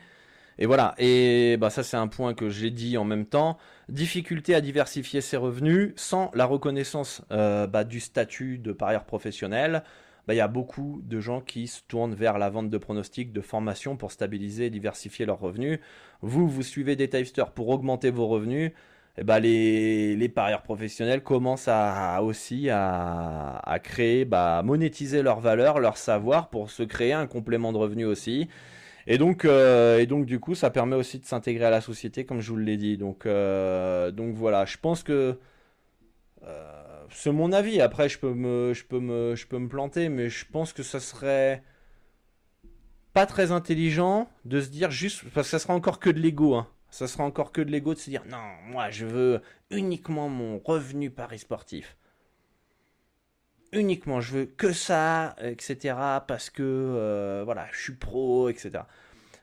et 0.59 0.67
voilà, 0.67 0.95
et 0.99 1.57
bah 1.59 1.71
ça 1.71 1.83
c'est 1.83 1.97
un 1.97 2.07
point 2.09 2.35
que 2.35 2.49
j'ai 2.49 2.71
dit 2.71 2.97
en 2.97 3.05
même 3.05 3.27
temps. 3.27 3.59
Difficulté 3.89 4.55
à 4.55 4.61
diversifier 4.61 5.21
ses 5.21 5.37
revenus 5.37 5.93
sans 5.97 6.31
la 6.35 6.47
reconnaissance 6.47 7.23
euh, 7.33 7.67
bah, 7.67 7.85
du 7.85 8.01
statut 8.01 8.59
de 8.59 8.73
parieur 8.73 9.05
professionnel. 9.05 9.83
Bah, 10.27 10.33
il 10.33 10.39
y 10.39 10.41
a 10.41 10.49
beaucoup 10.49 11.03
de 11.05 11.21
gens 11.21 11.41
qui 11.41 11.67
se 11.67 11.83
tournent 11.87 12.15
vers 12.15 12.39
la 12.39 12.49
vente 12.49 12.71
de 12.71 12.79
pronostics, 12.79 13.33
de 13.33 13.41
formation 13.43 13.97
pour 13.97 14.11
stabiliser 14.11 14.67
et 14.67 14.71
diversifier 14.71 15.27
leurs 15.27 15.41
revenus. 15.41 15.81
Vous, 16.23 16.49
vous 16.49 16.63
suivez 16.63 16.97
des 16.97 17.09
tipsters 17.09 17.51
pour 17.51 17.69
augmenter 17.69 18.11
vos 18.11 18.27
revenus. 18.27 18.73
Et 19.19 19.23
bah, 19.23 19.39
les, 19.39 20.17
les 20.17 20.29
parieurs 20.29 20.63
professionnels 20.63 21.23
commencent 21.23 21.69
à, 21.69 22.23
aussi 22.23 22.69
à, 22.71 23.79
créer, 23.83 24.25
bah, 24.25 24.63
monétiser 24.65 25.23
leur 25.23 25.41
valeur, 25.41 25.79
leur 25.79 25.97
savoir 25.99 26.49
pour 26.49 26.71
se 26.71 26.83
créer 26.83 27.13
un 27.13 27.27
complément 27.27 27.73
de 27.73 27.79
revenus 27.79 28.07
aussi. 28.07 28.49
Et 29.07 29.19
donc, 29.19 29.45
euh, 29.45 29.99
et 29.99 30.07
donc 30.07 30.27
du 30.27 30.41
coup, 30.41 30.55
ça 30.55 30.71
permet 30.71 30.97
aussi 30.97 31.19
de 31.19 31.27
s'intégrer 31.27 31.67
à 31.67 31.71
la 31.71 31.81
société, 31.81 32.25
comme 32.25 32.41
je 32.41 32.51
vous 32.51 32.57
l'ai 32.57 32.77
dit. 32.77 32.97
Donc, 32.97 33.27
euh, 33.27 34.11
voilà, 34.35 34.65
je 34.65 34.79
pense 34.79 35.03
que 35.03 35.39
euh, 36.45 37.05
c'est 37.11 37.33
mon 37.33 37.53
avis. 37.53 37.81
Après, 37.81 38.09
je 38.09 38.19
peux 38.19 38.33
me, 38.33 38.73
je 38.75 38.85
me, 38.97 39.35
je 39.35 39.57
me 39.57 39.69
planter, 39.69 40.09
mais 40.09 40.31
je 40.31 40.45
pense 40.51 40.73
que 40.73 40.83
ça 40.83 41.01
serait 41.01 41.63
pas 43.13 43.27
très 43.27 43.53
intelligent 43.53 44.29
de 44.45 44.61
se 44.61 44.69
dire 44.69 44.91
juste 44.91 45.23
parce 45.35 45.47
que 45.47 45.53
ça 45.53 45.59
sera 45.59 45.75
encore 45.75 46.01
que 46.01 46.11
de 46.11 46.21
l'ego. 46.21 46.55
Hein. 46.55 46.69
Ça 46.91 47.07
sera 47.07 47.25
encore 47.25 47.53
que 47.53 47.61
de 47.61 47.71
l'ego 47.71 47.95
de 47.95 47.99
se 47.99 48.11
dire 48.11 48.23
non, 48.29 48.39
moi 48.71 48.91
je 48.91 49.05
veux 49.05 49.43
uniquement 49.71 50.29
mon 50.29 50.59
revenu 50.59 51.11
pari 51.11 51.39
sportif 51.39 51.97
uniquement, 53.77 54.21
je 54.21 54.33
veux 54.33 54.45
que 54.47 54.73
ça, 54.73 55.37
etc. 55.43 55.95
Parce 56.27 56.51
que 56.51 56.63
euh, 56.63 57.43
voilà, 57.45 57.67
je 57.73 57.83
suis 57.83 57.95
pro, 57.95 58.49
etc. 58.49 58.85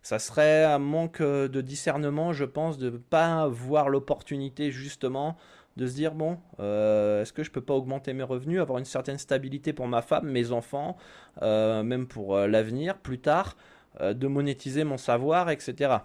Ça 0.01 0.19
serait 0.19 0.63
un 0.63 0.79
manque 0.79 1.21
de 1.21 1.61
discernement, 1.61 2.33
je 2.33 2.45
pense, 2.45 2.77
de 2.77 2.89
ne 2.89 2.97
pas 2.97 3.47
voir 3.47 3.89
l'opportunité 3.89 4.71
justement 4.71 5.37
de 5.77 5.87
se 5.87 5.93
dire 5.93 6.13
bon, 6.15 6.37
euh, 6.59 7.21
est-ce 7.21 7.31
que 7.31 7.43
je 7.43 7.51
peux 7.51 7.61
pas 7.61 7.73
augmenter 7.73 8.13
mes 8.13 8.23
revenus, 8.23 8.59
avoir 8.59 8.79
une 8.79 8.85
certaine 8.85 9.17
stabilité 9.17 9.71
pour 9.71 9.87
ma 9.87 10.01
femme, 10.01 10.29
mes 10.29 10.51
enfants, 10.51 10.97
euh, 11.41 11.81
même 11.83 12.07
pour 12.07 12.37
l'avenir, 12.37 12.97
plus 12.97 13.19
tard, 13.19 13.55
de 14.01 14.27
monétiser 14.27 14.83
mon 14.83 14.97
savoir, 14.97 15.49
etc. 15.49 15.97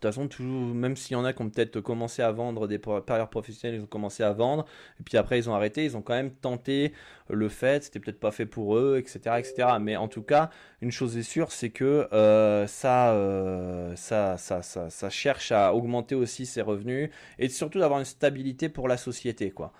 De 0.00 0.08
toute 0.08 0.14
façon, 0.14 0.28
même 0.74 0.96
s'il 0.96 1.14
y 1.14 1.16
en 1.16 1.24
a 1.24 1.32
qui 1.32 1.42
ont 1.42 1.50
peut-être 1.50 1.80
commencé 1.80 2.22
à 2.22 2.30
vendre 2.30 2.68
des 2.68 2.78
parieurs 2.78 3.30
professionnels, 3.30 3.80
ils 3.80 3.82
ont 3.82 3.86
commencé 3.86 4.22
à 4.22 4.32
vendre, 4.32 4.64
et 5.00 5.02
puis 5.02 5.18
après 5.18 5.38
ils 5.38 5.50
ont 5.50 5.54
arrêté, 5.54 5.84
ils 5.84 5.96
ont 5.96 6.02
quand 6.02 6.14
même 6.14 6.30
tenté 6.30 6.92
le 7.28 7.48
fait, 7.48 7.82
c'était 7.82 7.98
peut-être 7.98 8.20
pas 8.20 8.30
fait 8.30 8.46
pour 8.46 8.78
eux, 8.78 8.96
etc., 8.96 9.36
etc. 9.38 9.68
Mais 9.80 9.96
en 9.96 10.06
tout 10.06 10.22
cas, 10.22 10.50
une 10.82 10.92
chose 10.92 11.16
est 11.16 11.24
sûre, 11.24 11.50
c'est 11.50 11.70
que 11.70 12.08
euh, 12.12 12.66
euh, 12.84 13.96
ça, 13.96 14.36
ça, 14.36 14.62
ça, 14.62 15.10
cherche 15.10 15.50
à 15.50 15.74
augmenter 15.74 16.14
aussi 16.14 16.46
ses 16.46 16.62
revenus, 16.62 17.10
et 17.40 17.48
surtout 17.48 17.80
d'avoir 17.80 17.98
une 17.98 18.06
stabilité 18.06 18.68
pour 18.68 18.86
la 18.86 18.96
société, 18.96 19.50
quoi. 19.50 19.72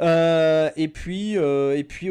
Euh, 0.00 0.70
et 0.76 0.88
puis 0.88 1.38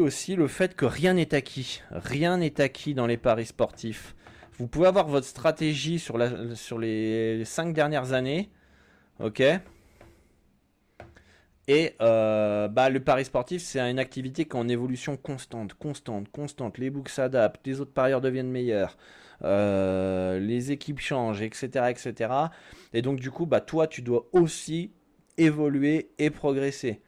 aussi 0.00 0.36
le 0.36 0.46
fait 0.46 0.76
que 0.76 0.86
rien 0.86 1.14
n'est 1.14 1.34
acquis, 1.34 1.82
rien 1.90 2.38
n'est 2.38 2.60
acquis 2.60 2.94
dans 2.94 3.06
les 3.08 3.16
paris 3.16 3.46
sportifs. 3.46 4.14
Vous 4.58 4.68
pouvez 4.68 4.86
avoir 4.86 5.08
votre 5.08 5.26
stratégie 5.26 5.98
sur, 5.98 6.16
les 6.16 7.44
5 7.44 7.72
dernières 7.72 8.12
années. 8.12 8.50
Ok? 9.20 9.42
Et 11.66 11.94
euh, 12.02 12.68
bah, 12.68 12.90
le 12.90 13.00
pari 13.00 13.24
sportif, 13.24 13.62
c'est 13.62 13.80
une 13.80 13.98
activité 13.98 14.44
qui 14.44 14.50
est 14.50 14.60
en 14.60 14.68
évolution 14.68 15.16
constante, 15.16 15.74
constante, 15.74 16.30
constante. 16.30 16.78
Les 16.78 16.90
books 16.90 17.08
s'adaptent, 17.08 17.66
les 17.66 17.80
autres 17.80 17.92
parieurs 17.92 18.20
deviennent 18.20 18.50
meilleurs, 18.50 18.98
euh, 19.42 20.38
les 20.38 20.72
équipes 20.72 21.00
changent, 21.00 21.40
etc., 21.40 21.86
etc. 21.88 22.30
Et 22.92 23.00
donc 23.00 23.18
du 23.18 23.30
coup, 23.30 23.46
bah, 23.46 23.60
toi, 23.60 23.86
tu 23.86 24.02
dois 24.02 24.26
aussi 24.32 24.92
évoluer 25.38 26.10
et 26.18 26.30
progresser. 26.30 27.00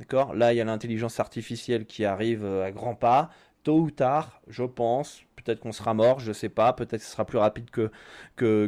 D'accord? 0.00 0.34
Là, 0.34 0.52
il 0.52 0.56
y 0.56 0.60
a 0.60 0.64
l'intelligence 0.64 1.20
artificielle 1.20 1.86
qui 1.86 2.04
arrive 2.04 2.44
euh, 2.44 2.64
à 2.64 2.72
grands 2.72 2.96
pas. 2.96 3.30
Tôt 3.62 3.78
ou 3.78 3.90
tard, 3.92 4.42
je 4.48 4.64
pense, 4.64 5.22
peut-être 5.42 5.60
qu'on 5.60 5.72
sera 5.72 5.94
mort, 5.94 6.20
je 6.20 6.32
sais 6.32 6.48
pas, 6.48 6.72
peut-être 6.72 7.00
que 7.00 7.06
ce 7.06 7.12
sera 7.12 7.24
plus 7.24 7.38
rapide 7.38 7.70
que, 7.70 7.90
que, 8.36 8.66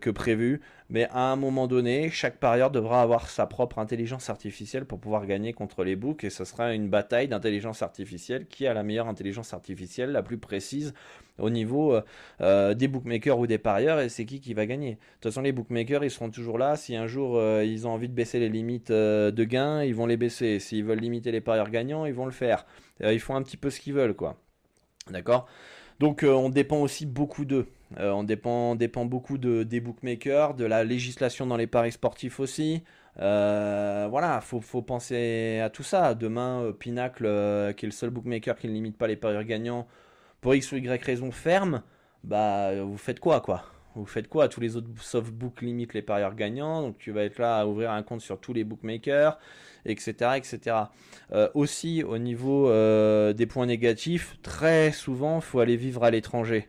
que, 0.00 0.10
prévu, 0.10 0.60
mais 0.90 1.08
à 1.10 1.32
un 1.32 1.36
moment 1.36 1.66
donné, 1.66 2.10
chaque 2.10 2.38
parieur 2.38 2.70
devra 2.70 3.02
avoir 3.02 3.28
sa 3.28 3.46
propre 3.46 3.78
intelligence 3.78 4.30
artificielle 4.30 4.84
pour 4.84 5.00
pouvoir 5.00 5.26
gagner 5.26 5.52
contre 5.52 5.84
les 5.84 5.96
books, 5.96 6.24
et 6.24 6.30
ce 6.30 6.44
sera 6.44 6.74
une 6.74 6.88
bataille 6.88 7.28
d'intelligence 7.28 7.82
artificielle 7.82 8.46
qui 8.46 8.66
a 8.66 8.74
la 8.74 8.82
meilleure 8.82 9.08
intelligence 9.08 9.54
artificielle, 9.54 10.12
la 10.12 10.22
plus 10.22 10.38
précise 10.38 10.94
au 11.38 11.50
niveau 11.50 11.94
euh, 11.94 12.02
euh, 12.40 12.74
des 12.74 12.88
bookmakers 12.88 13.38
ou 13.38 13.46
des 13.46 13.58
parieurs, 13.58 14.00
et 14.00 14.08
c'est 14.08 14.24
qui 14.24 14.40
qui 14.40 14.54
va 14.54 14.66
gagner. 14.66 14.92
De 14.92 14.96
toute 15.20 15.32
façon, 15.32 15.42
les 15.42 15.52
bookmakers, 15.52 16.04
ils 16.04 16.10
seront 16.10 16.30
toujours 16.30 16.58
là, 16.58 16.76
si 16.76 16.96
un 16.96 17.06
jour 17.06 17.36
euh, 17.36 17.64
ils 17.64 17.86
ont 17.86 17.90
envie 17.90 18.08
de 18.08 18.14
baisser 18.14 18.38
les 18.38 18.48
limites 18.48 18.92
de 18.92 19.44
gains, 19.44 19.82
ils 19.82 19.94
vont 19.94 20.06
les 20.06 20.16
baisser, 20.16 20.58
s'ils 20.58 20.84
veulent 20.84 21.00
limiter 21.00 21.32
les 21.32 21.40
parieurs 21.40 21.70
gagnants, 21.70 22.06
ils 22.06 22.14
vont 22.14 22.26
le 22.26 22.32
faire. 22.32 22.66
ils 23.00 23.20
font 23.20 23.34
un 23.34 23.42
petit 23.42 23.56
peu 23.56 23.70
ce 23.70 23.80
qu'ils 23.80 23.94
veulent, 23.94 24.14
quoi. 24.14 24.36
D'accord? 25.10 25.48
Donc 26.00 26.22
euh, 26.22 26.32
on 26.32 26.48
dépend 26.48 26.78
aussi 26.80 27.06
beaucoup 27.06 27.44
d'eux. 27.44 27.66
Euh, 27.98 28.10
on 28.12 28.24
dépend, 28.24 28.74
dépend 28.74 29.04
beaucoup 29.04 29.38
de, 29.38 29.62
des 29.62 29.80
bookmakers, 29.80 30.54
de 30.54 30.64
la 30.64 30.84
législation 30.84 31.46
dans 31.46 31.56
les 31.56 31.66
paris 31.66 31.92
sportifs 31.92 32.40
aussi. 32.40 32.82
Euh, 33.20 34.06
voilà, 34.10 34.40
faut, 34.40 34.60
faut 34.60 34.82
penser 34.82 35.60
à 35.62 35.70
tout 35.70 35.82
ça. 35.82 36.14
Demain, 36.14 36.72
Pinacle, 36.78 37.24
qui 37.76 37.84
est 37.84 37.88
le 37.88 37.92
seul 37.92 38.10
bookmaker 38.10 38.56
qui 38.56 38.68
ne 38.68 38.72
limite 38.72 38.96
pas 38.96 39.06
les 39.06 39.16
paris 39.16 39.44
gagnants, 39.44 39.86
pour 40.40 40.54
X 40.54 40.72
ou 40.72 40.76
Y 40.76 41.02
raison 41.04 41.30
ferme, 41.30 41.82
bah 42.24 42.82
vous 42.82 42.98
faites 42.98 43.20
quoi 43.20 43.40
quoi? 43.40 43.71
Vous 44.00 44.06
faites 44.06 44.28
quoi? 44.28 44.48
Tous 44.48 44.60
les 44.60 44.76
autres 44.76 44.88
softbooks 45.00 45.60
limitent 45.60 45.94
les 45.94 46.02
parieurs 46.02 46.34
gagnants, 46.34 46.82
donc 46.82 46.98
tu 46.98 47.10
vas 47.12 47.24
être 47.24 47.38
là 47.38 47.58
à 47.58 47.66
ouvrir 47.66 47.90
un 47.90 48.02
compte 48.02 48.20
sur 48.20 48.40
tous 48.40 48.52
les 48.52 48.64
bookmakers, 48.64 49.38
etc. 49.84 50.32
etc. 50.36 50.76
Euh, 51.32 51.48
aussi, 51.54 52.02
au 52.02 52.18
niveau 52.18 52.70
euh, 52.70 53.32
des 53.32 53.46
points 53.46 53.66
négatifs, 53.66 54.38
très 54.42 54.92
souvent, 54.92 55.36
il 55.36 55.42
faut 55.42 55.60
aller 55.60 55.76
vivre 55.76 56.04
à 56.04 56.10
l'étranger. 56.10 56.68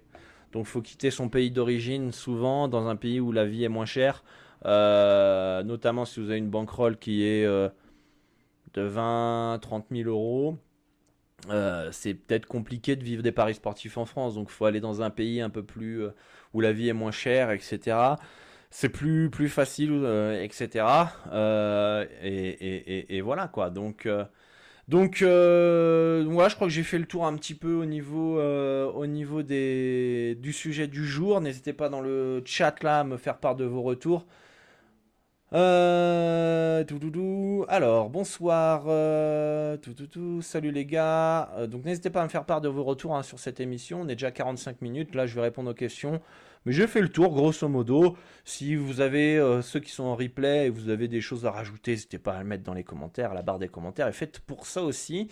Donc 0.52 0.66
il 0.66 0.70
faut 0.70 0.82
quitter 0.82 1.12
son 1.12 1.30
pays 1.30 1.50
d'origine 1.50 2.12
souvent 2.12 2.68
dans 2.68 2.88
un 2.88 2.96
pays 2.96 3.20
où 3.20 3.32
la 3.32 3.46
vie 3.46 3.64
est 3.64 3.70
moins 3.70 3.86
chère, 3.86 4.24
euh, 4.66 5.64
notamment 5.64 6.06
si 6.06 6.20
vous 6.20 6.30
avez 6.30 6.40
une 6.40 6.50
bankroll 6.50 6.98
qui 6.98 7.24
est 7.24 7.46
de 7.46 8.82
20, 8.82 9.60
30 9.62 9.86
000 9.92 10.10
euros. 10.10 10.58
c'est 11.92 12.14
peut-être 12.14 12.46
compliqué 12.46 12.96
de 12.96 13.04
vivre 13.04 13.24
des 13.24 13.32
paris 13.32 13.56
sportifs 13.56 13.98
en 13.98 14.06
France, 14.06 14.36
donc 14.36 14.50
il 14.50 14.54
faut 14.54 14.66
aller 14.66 14.80
dans 14.80 15.02
un 15.02 15.10
pays 15.10 15.42
un 15.42 15.50
peu 15.50 15.64
plus 15.64 16.04
où 16.54 16.62
la 16.62 16.72
vie 16.72 16.89
est 16.89 16.93
moins 16.93 17.12
chère, 17.12 17.51
etc. 17.51 17.97
C'est 18.70 18.89
plus, 18.89 19.30
facile, 19.49 19.91
euh, 20.04 20.43
etc. 20.43 20.86
Euh, 21.32 22.06
et, 22.24 23.22
voilà 23.22 23.47
quoi. 23.47 23.70
Donc, 23.70 24.08
euh, 24.08 24.26
donc 24.88 25.18
ouais, 25.22 26.49
je 26.49 26.56
crois 26.56 26.68
que 26.68 26.74
j'ai 26.74 26.84
fait 26.84 26.97
le 26.97 27.06
tour 27.06 27.26
un 27.28 27.36
petit 27.36 27.54
peu 27.54 27.74
au 27.76 27.86
niveau, 27.86 28.39
au 28.41 29.06
niveau 29.06 29.43
du 29.43 30.54
sujet 30.54 30.88
du 30.88 31.06
jour. 31.06 31.39
N'hésitez 31.41 31.74
pas 31.74 31.89
dans 31.89 32.01
le 32.01 32.41
chat 32.45 32.82
là 32.84 33.01
à 33.01 33.04
me 33.04 33.18
faire 33.18 33.38
part 33.38 33.56
de 33.56 33.66
vos 33.66 33.84
retours. 33.84 34.26
Euh, 35.54 36.84
Alors, 37.68 38.10
bonsoir. 38.10 38.84
Salut 40.41 40.72
les 40.72 40.86
gars. 40.86 41.49
donc, 41.68 41.86
n'hésitez 41.86 42.10
pas 42.10 42.22
à 42.22 42.24
me 42.24 42.30
faire 42.30 42.45
part 42.45 42.62
de 42.62 42.70
vos 42.70 42.84
retours 42.84 43.16
hein, 43.16 43.24
sur 43.24 43.39
cette 43.39 43.60
émission. 43.60 44.01
On 44.01 44.08
est 44.08 44.16
déjà 44.16 44.28
à 44.28 44.32
45 44.32 44.82
minutes. 44.82 45.16
Là, 45.16 45.28
je 45.28 45.36
vais 45.36 45.41
répondre 45.41 45.70
aux 45.70 45.76
questions. 45.76 46.22
Mais 46.66 46.72
j'ai 46.72 46.88
fait 46.88 47.01
le 47.01 47.10
tour, 47.10 47.34
grosso 47.34 47.68
modo. 47.68 48.16
Si 48.45 48.76
vous 48.76 49.01
avez 49.01 49.38
euh, 49.38 49.62
ceux 49.62 49.82
qui 49.82 49.91
sont 49.91 50.06
en 50.06 50.16
replay 50.16 50.68
et 50.68 50.70
vous 50.70 50.89
avez 50.89 51.10
des 51.10 51.20
choses 51.20 51.45
à 51.45 51.51
rajouter, 51.51 51.91
n'hésitez 51.91 52.20
pas 52.20 52.36
à 52.36 52.39
le 52.39 52.45
mettre 52.45 52.64
dans 52.64 52.74
les 52.74 52.86
commentaires, 52.86 53.34
la 53.34 53.41
barre 53.41 53.60
des 53.60 53.68
commentaires. 53.68 54.08
Et 54.08 54.14
faites 54.14 54.39
pour 54.39 54.66
ça 54.66 54.82
aussi. 54.82 55.28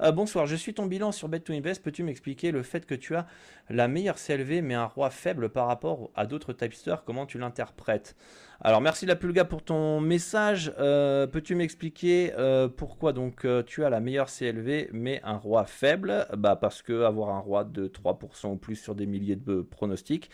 Euh, 0.00 0.12
bonsoir, 0.12 0.46
je 0.46 0.54
suis 0.54 0.74
ton 0.74 0.86
bilan 0.86 1.10
sur 1.10 1.28
Bet 1.28 1.40
to 1.40 1.52
Invest. 1.52 1.82
Peux-tu 1.82 2.04
m'expliquer 2.04 2.52
le 2.52 2.62
fait 2.62 2.86
que 2.86 2.94
tu 2.94 3.16
as 3.16 3.26
la 3.68 3.88
meilleure 3.88 4.16
CLV 4.16 4.62
mais 4.62 4.74
un 4.74 4.84
roi 4.84 5.10
faible 5.10 5.48
par 5.48 5.66
rapport 5.66 6.10
à 6.14 6.24
d'autres 6.24 6.52
typesters 6.52 7.04
Comment 7.04 7.26
tu 7.26 7.38
l'interprètes? 7.38 8.14
Alors 8.60 8.80
merci 8.80 9.06
la 9.06 9.16
Pulga 9.16 9.44
pour 9.44 9.62
ton 9.62 10.00
message. 10.00 10.72
Euh, 10.78 11.26
peux-tu 11.26 11.54
m'expliquer 11.54 12.32
pourquoi 12.76 13.12
donc 13.12 13.46
tu 13.66 13.84
as 13.84 13.90
la 13.90 14.00
meilleure 14.00 14.28
CLV 14.28 14.88
mais 14.92 15.20
un 15.24 15.36
roi 15.36 15.64
faible? 15.66 16.26
Bah 16.36 16.56
parce 16.56 16.82
que 16.82 17.02
avoir 17.02 17.30
un 17.30 17.38
roi 17.38 17.64
de 17.64 17.86
3% 17.86 18.52
ou 18.52 18.56
plus 18.56 18.76
sur 18.76 18.94
des 18.94 19.06
milliers 19.06 19.36
de 19.36 19.60
pronostics, 19.60 20.30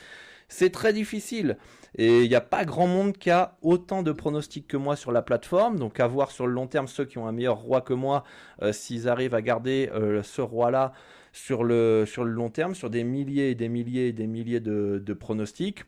c'est 0.53 0.71
très 0.71 0.93
difficile. 0.93 1.57
Et 1.97 2.23
il 2.23 2.29
n'y 2.29 2.35
a 2.35 2.41
pas 2.43 2.65
grand 2.65 2.87
monde 2.87 3.17
qui 3.17 3.31
a 3.31 3.57
autant 3.63 4.03
de 4.03 4.13
pronostics 4.13 4.69
que 4.69 4.77
moi 4.77 4.97
sur 4.97 5.11
la 5.11 5.23
plateforme. 5.23 5.79
Donc 5.79 5.99
à 5.99 6.07
voir 6.07 6.31
sur 6.31 6.47
le 6.47 6.53
long 6.53 6.67
terme 6.67 6.87
ceux 6.87 7.05
qui 7.05 7.19
ont 7.19 7.27
un 7.27 7.33
meilleur 7.33 7.57
roi 7.57 7.81
que 7.81 7.95
moi, 7.95 8.25
euh, 8.63 8.73
s'ils 8.73 9.09
arrivent 9.09 9.35
à 9.35 9.43
garder 9.43 9.91
euh, 9.95 10.23
ce 10.23 10.43
roi-là 10.43 10.93
sur 11.33 11.65
le 11.65 12.05
long 12.25 12.51
terme, 12.51 12.75
sur 12.75 12.91
des 12.91 13.05
milliers 13.05 13.51
et 13.51 13.55
des 13.55 13.71
milliers 13.71 14.09
et 14.09 14.13
des 14.13 14.27
milliers 14.27 14.61
de, 14.61 15.15
pronostics. 15.15 15.85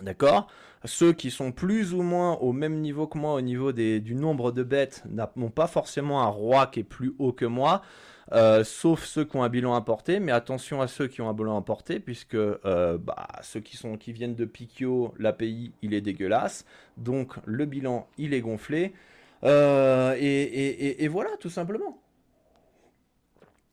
D'accord? 0.00 0.48
Ceux 0.84 1.12
qui 1.12 1.30
sont 1.30 1.52
plus 1.52 1.94
ou 1.94 2.02
moins 2.02 2.34
au 2.34 2.52
même 2.52 2.80
niveau 2.80 3.06
que 3.06 3.16
moi 3.16 3.34
au 3.34 3.40
niveau 3.40 3.72
des, 3.72 4.00
du 4.00 4.14
nombre 4.14 4.52
de 4.52 4.62
bêtes 4.62 5.04
n'ont 5.36 5.50
pas 5.50 5.66
forcément 5.66 6.22
un 6.22 6.26
roi 6.26 6.66
qui 6.66 6.80
est 6.80 6.84
plus 6.84 7.14
haut 7.18 7.32
que 7.32 7.46
moi. 7.46 7.82
Euh, 8.32 8.64
sauf 8.64 9.04
ceux 9.04 9.24
qui 9.24 9.36
ont 9.36 9.42
un 9.42 9.48
bilan 9.48 9.74
importé, 9.74 10.18
mais 10.18 10.32
attention 10.32 10.80
à 10.80 10.88
ceux 10.88 11.06
qui 11.08 11.20
ont 11.20 11.28
un 11.28 11.34
bilan 11.34 11.56
importé, 11.56 12.00
puisque 12.00 12.34
euh, 12.34 12.98
bah, 12.98 13.26
ceux 13.42 13.60
qui, 13.60 13.76
sont, 13.76 13.96
qui 13.98 14.12
viennent 14.12 14.34
de 14.34 14.46
Pikio, 14.46 15.14
l'API, 15.18 15.72
il 15.82 15.92
est 15.92 16.00
dégueulasse, 16.00 16.64
donc 16.96 17.34
le 17.44 17.66
bilan, 17.66 18.08
il 18.16 18.32
est 18.32 18.40
gonflé, 18.40 18.94
euh, 19.44 20.16
et, 20.18 21.08
voilà, 21.08 21.30
tout 21.38 21.50
simplement. 21.50 21.98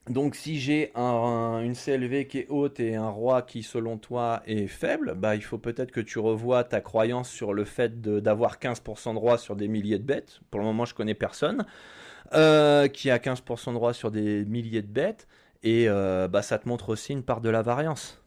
Donc 0.10 0.36
si 0.36 0.60
j'ai 0.60 0.92
une 0.96 1.76
CLV 1.76 2.26
qui 2.26 2.40
est 2.40 2.48
haute 2.50 2.80
et 2.80 2.96
un 2.96 3.10
roi 3.10 3.44
qui 3.44 3.62
selon 3.62 3.98
toi 3.98 4.42
est 4.48 4.68
faible, 4.68 5.14
bah, 5.16 5.36
il 5.36 5.44
faut 5.44 5.60
peut-être 5.60 5.92
que 5.92 6.02
tu 6.02 6.18
revoies 6.18 6.64
ta 6.64 6.82
croyance 6.82 7.30
sur 7.30 7.54
le 7.54 7.66
fait 7.66 8.02
d'avoir 8.02 8.58
15% 8.58 9.14
de 9.14 9.20
roi 9.20 9.38
sur 9.38 9.56
des 9.56 9.68
milliers 9.68 10.00
de 10.00 10.04
bêtes. 10.04 10.40
Pour 10.50 10.60
le 10.60 10.66
moment 10.66 10.86
je 10.86 10.96
connais 10.96 11.14
personne. 11.14 11.66
Euh, 12.34 12.88
qui 12.88 13.12
a 13.12 13.18
15% 13.18 13.70
de 13.70 13.74
droit 13.74 13.94
sur 13.94 14.10
des 14.10 14.46
milliers 14.46 14.82
de 14.82 14.88
bêtes, 14.88 15.28
et 15.64 15.90
euh, 15.90 16.30
bah, 16.30 16.42
ça 16.42 16.58
te 16.58 16.70
montre 16.70 16.88
aussi 16.88 17.12
une 17.12 17.24
part 17.24 17.42
de 17.42 17.50
la 17.50 17.62
variance. 17.62 18.24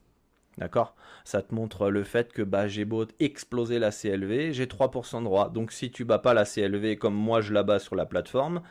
D'accord? 0.59 0.95
Ça 1.23 1.41
te 1.41 1.55
montre 1.55 1.89
le 1.89 2.03
fait 2.03 2.31
que 2.31 2.43
bah, 2.43 2.67
j'ai 2.67 2.85
beau 2.85 3.05
exploser 3.19 3.79
la 3.79 3.89
CLV, 3.89 4.53
j'ai 4.53 4.67
3% 4.67 5.19
de 5.19 5.23
droit. 5.23 5.49
Donc 5.49 5.71
si 5.71 5.89
tu 5.89 6.05
bats 6.05 6.19
pas 6.19 6.35
la 6.35 6.45
CLV 6.45 6.97
comme 6.97 7.15
moi 7.15 7.41
je 7.41 7.51
la 7.51 7.63
bats 7.63 7.79
sur 7.79 7.95
la 7.95 8.05
plateforme, 8.05 8.61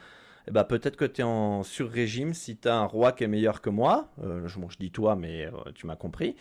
eh 0.49 0.51
bah, 0.51 0.65
peut-être 0.65 0.97
que 0.97 1.05
tu 1.05 1.21
es 1.21 1.25
en 1.25 1.63
sur-régime 1.63 2.35
si 2.35 2.57
tu 2.57 2.69
as 2.69 2.77
un 2.77 2.85
roi 2.85 3.13
qui 3.13 3.25
est 3.25 3.29
meilleur 3.29 3.61
que 3.61 3.71
moi. 3.71 4.09
Euh, 4.23 4.47
je, 4.47 4.59
dis 4.79 4.91
toi, 4.91 5.17
mais 5.17 5.49
tu 5.75 5.87
m'as 5.87 5.97
compris. 5.97 6.37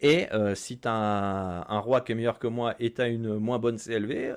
Et 0.00 0.28
si 0.54 0.78
tu 0.78 0.86
as 0.86 1.66
un, 1.68 1.78
roi 1.80 2.02
qui 2.02 2.12
est 2.12 2.14
meilleur 2.14 2.38
que 2.38 2.46
moi 2.46 2.76
et 2.78 2.92
tu 2.92 3.00
as 3.00 3.08
une 3.08 3.36
moins 3.38 3.58
bonne 3.58 3.78
CLV, 3.78 4.36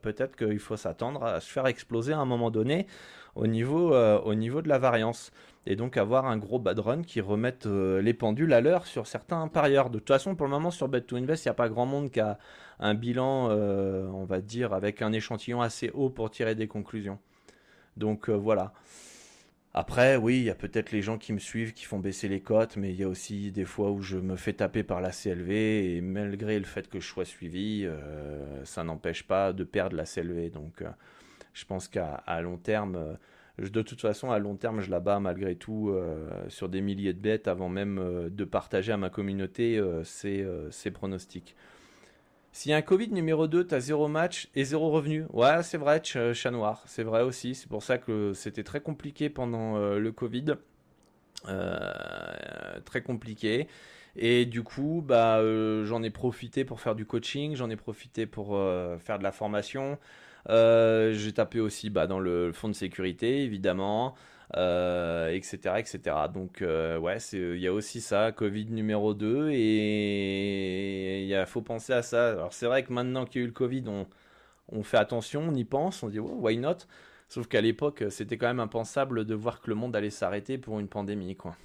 peut-être 0.00 0.34
qu'il 0.34 0.58
faut 0.58 0.78
s'attendre 0.78 1.22
à 1.24 1.40
se 1.40 1.50
faire 1.50 1.66
exploser 1.66 2.14
à 2.14 2.18
un 2.18 2.24
moment 2.24 2.50
donné 2.50 2.86
au 3.34 3.46
niveau, 3.46 3.94
euh, 3.94 4.18
au 4.20 4.34
niveau 4.34 4.62
de 4.62 4.68
la 4.68 4.78
variance. 4.78 5.32
Et 5.66 5.76
donc 5.76 5.96
avoir 5.96 6.26
un 6.26 6.36
gros 6.36 6.58
bad 6.58 6.78
run 6.78 7.02
qui 7.02 7.20
remette 7.20 7.66
euh, 7.66 8.02
les 8.02 8.12
pendules 8.12 8.52
à 8.52 8.60
l'heure 8.60 8.86
sur 8.86 9.06
certains 9.06 9.48
parieurs. 9.48 9.90
De 9.90 9.98
toute 9.98 10.08
façon, 10.08 10.34
pour 10.34 10.46
le 10.46 10.52
moment, 10.52 10.70
sur 10.70 10.88
Bet2Invest, 10.88 11.44
il 11.44 11.48
n'y 11.48 11.50
a 11.50 11.54
pas 11.54 11.68
grand 11.68 11.86
monde 11.86 12.10
qui 12.10 12.20
a 12.20 12.38
un 12.80 12.94
bilan, 12.94 13.48
euh, 13.50 14.06
on 14.08 14.24
va 14.24 14.40
dire, 14.40 14.74
avec 14.74 15.00
un 15.00 15.12
échantillon 15.12 15.62
assez 15.62 15.90
haut 15.94 16.10
pour 16.10 16.30
tirer 16.30 16.54
des 16.54 16.66
conclusions. 16.68 17.18
Donc 17.96 18.28
voilà. 18.28 18.72
Après, 19.76 20.14
oui, 20.16 20.38
il 20.38 20.44
y 20.44 20.50
a 20.50 20.54
peut-être 20.54 20.92
les 20.92 21.02
gens 21.02 21.18
qui 21.18 21.32
me 21.32 21.40
suivent 21.40 21.72
qui 21.72 21.84
font 21.84 21.98
baisser 21.98 22.28
les 22.28 22.40
cotes, 22.40 22.76
mais 22.76 22.90
il 22.90 22.96
y 22.96 23.02
a 23.02 23.08
aussi 23.08 23.50
des 23.50 23.64
fois 23.64 23.90
où 23.90 24.02
je 24.02 24.16
me 24.18 24.36
fais 24.36 24.52
taper 24.52 24.84
par 24.84 25.00
la 25.00 25.10
CLV 25.10 25.50
et 25.50 26.00
malgré 26.00 26.60
le 26.60 26.64
fait 26.64 26.88
que 26.88 27.00
je 27.00 27.08
sois 27.08 27.24
suivi, 27.24 27.84
euh, 27.84 28.64
ça 28.64 28.84
n'empêche 28.84 29.24
pas 29.24 29.52
de 29.52 29.64
perdre 29.64 29.96
la 29.96 30.04
CLV. 30.04 30.50
Donc, 30.50 30.80
euh, 30.82 30.88
je 31.54 31.64
pense 31.64 31.88
qu'à 31.88 32.22
long 32.40 32.56
terme, 32.56 32.94
euh, 32.94 33.68
de 33.68 33.82
toute 33.82 34.00
façon, 34.00 34.30
à 34.30 34.38
long 34.38 34.54
terme, 34.54 34.80
je 34.80 34.90
la 34.92 35.00
bats 35.00 35.18
malgré 35.18 35.56
tout 35.56 35.92
sur 36.48 36.68
des 36.68 36.80
milliers 36.80 37.12
de 37.12 37.20
bêtes 37.20 37.48
avant 37.48 37.68
même 37.68 38.28
de 38.28 38.44
partager 38.44 38.92
à 38.92 38.96
ma 38.96 39.10
communauté 39.10 39.80
ces 40.02 40.90
pronostics. 40.92 41.54
S'il 42.54 42.70
y 42.70 42.72
a 42.72 42.76
un 42.76 42.82
Covid 42.82 43.08
numéro 43.08 43.48
2, 43.48 43.66
tu 43.66 43.74
as 43.74 43.80
zéro 43.80 44.06
match 44.06 44.48
et 44.54 44.62
zéro 44.62 44.88
revenu. 44.88 45.24
Ouais, 45.32 45.64
c'est 45.64 45.76
vrai, 45.76 46.00
chat 46.04 46.50
noir. 46.52 46.84
C'est 46.86 47.02
vrai 47.02 47.22
aussi. 47.22 47.56
C'est 47.56 47.68
pour 47.68 47.82
ça 47.82 47.98
que 47.98 48.32
c'était 48.32 48.62
très 48.62 48.80
compliqué 48.80 49.28
pendant 49.28 49.76
euh, 49.76 49.98
le 49.98 50.12
Covid. 50.12 50.54
Euh, 51.48 52.80
très 52.84 53.02
compliqué. 53.02 53.66
Et 54.14 54.46
du 54.46 54.62
coup, 54.62 55.02
bah, 55.04 55.38
euh, 55.38 55.84
j'en 55.84 56.04
ai 56.04 56.10
profité 56.10 56.64
pour 56.64 56.80
faire 56.80 56.94
du 56.94 57.04
coaching, 57.04 57.56
j'en 57.56 57.70
ai 57.70 57.76
profité 57.76 58.24
pour 58.24 58.56
faire 59.00 59.18
de 59.18 59.24
la 59.24 59.32
formation. 59.32 59.98
J'ai 60.48 61.32
tapé 61.34 61.58
aussi 61.58 61.90
bah, 61.90 62.06
dans 62.06 62.20
le 62.20 62.52
fonds 62.52 62.68
de 62.68 62.72
sécurité, 62.72 63.42
évidemment 63.42 64.14
euh, 64.56 65.30
etc. 65.30 65.74
Donc 66.32 66.62
euh, 66.62 66.98
ouais, 66.98 67.18
il 67.32 67.58
y 67.58 67.66
a 67.66 67.72
aussi 67.72 68.00
ça, 68.00 68.32
Covid 68.32 68.66
numéro 68.66 69.14
2, 69.14 69.50
et 69.50 71.24
il 71.26 71.46
faut 71.46 71.62
penser 71.62 71.92
à 71.92 72.02
ça. 72.02 72.30
Alors 72.30 72.52
c'est 72.52 72.66
vrai 72.66 72.82
que 72.84 72.92
maintenant 72.92 73.24
qu'il 73.24 73.40
y 73.40 73.44
a 73.44 73.44
eu 73.44 73.48
le 73.48 73.52
Covid, 73.52 73.84
on, 73.88 74.06
on 74.68 74.82
fait 74.82 74.98
attention, 74.98 75.42
on 75.48 75.54
y 75.54 75.64
pense, 75.64 76.02
on 76.02 76.08
dit 76.08 76.20
why 76.20 76.56
not? 76.58 76.78
Sauf 77.28 77.48
qu'à 77.48 77.60
l'époque, 77.60 78.04
c'était 78.10 78.36
quand 78.36 78.46
même 78.46 78.60
impensable 78.60 79.24
de 79.24 79.34
voir 79.34 79.60
que 79.60 79.68
le 79.68 79.74
monde 79.74 79.96
allait 79.96 80.10
s'arrêter 80.10 80.58
pour 80.58 80.78
une 80.78 80.88
pandémie, 80.88 81.36
quoi. 81.36 81.56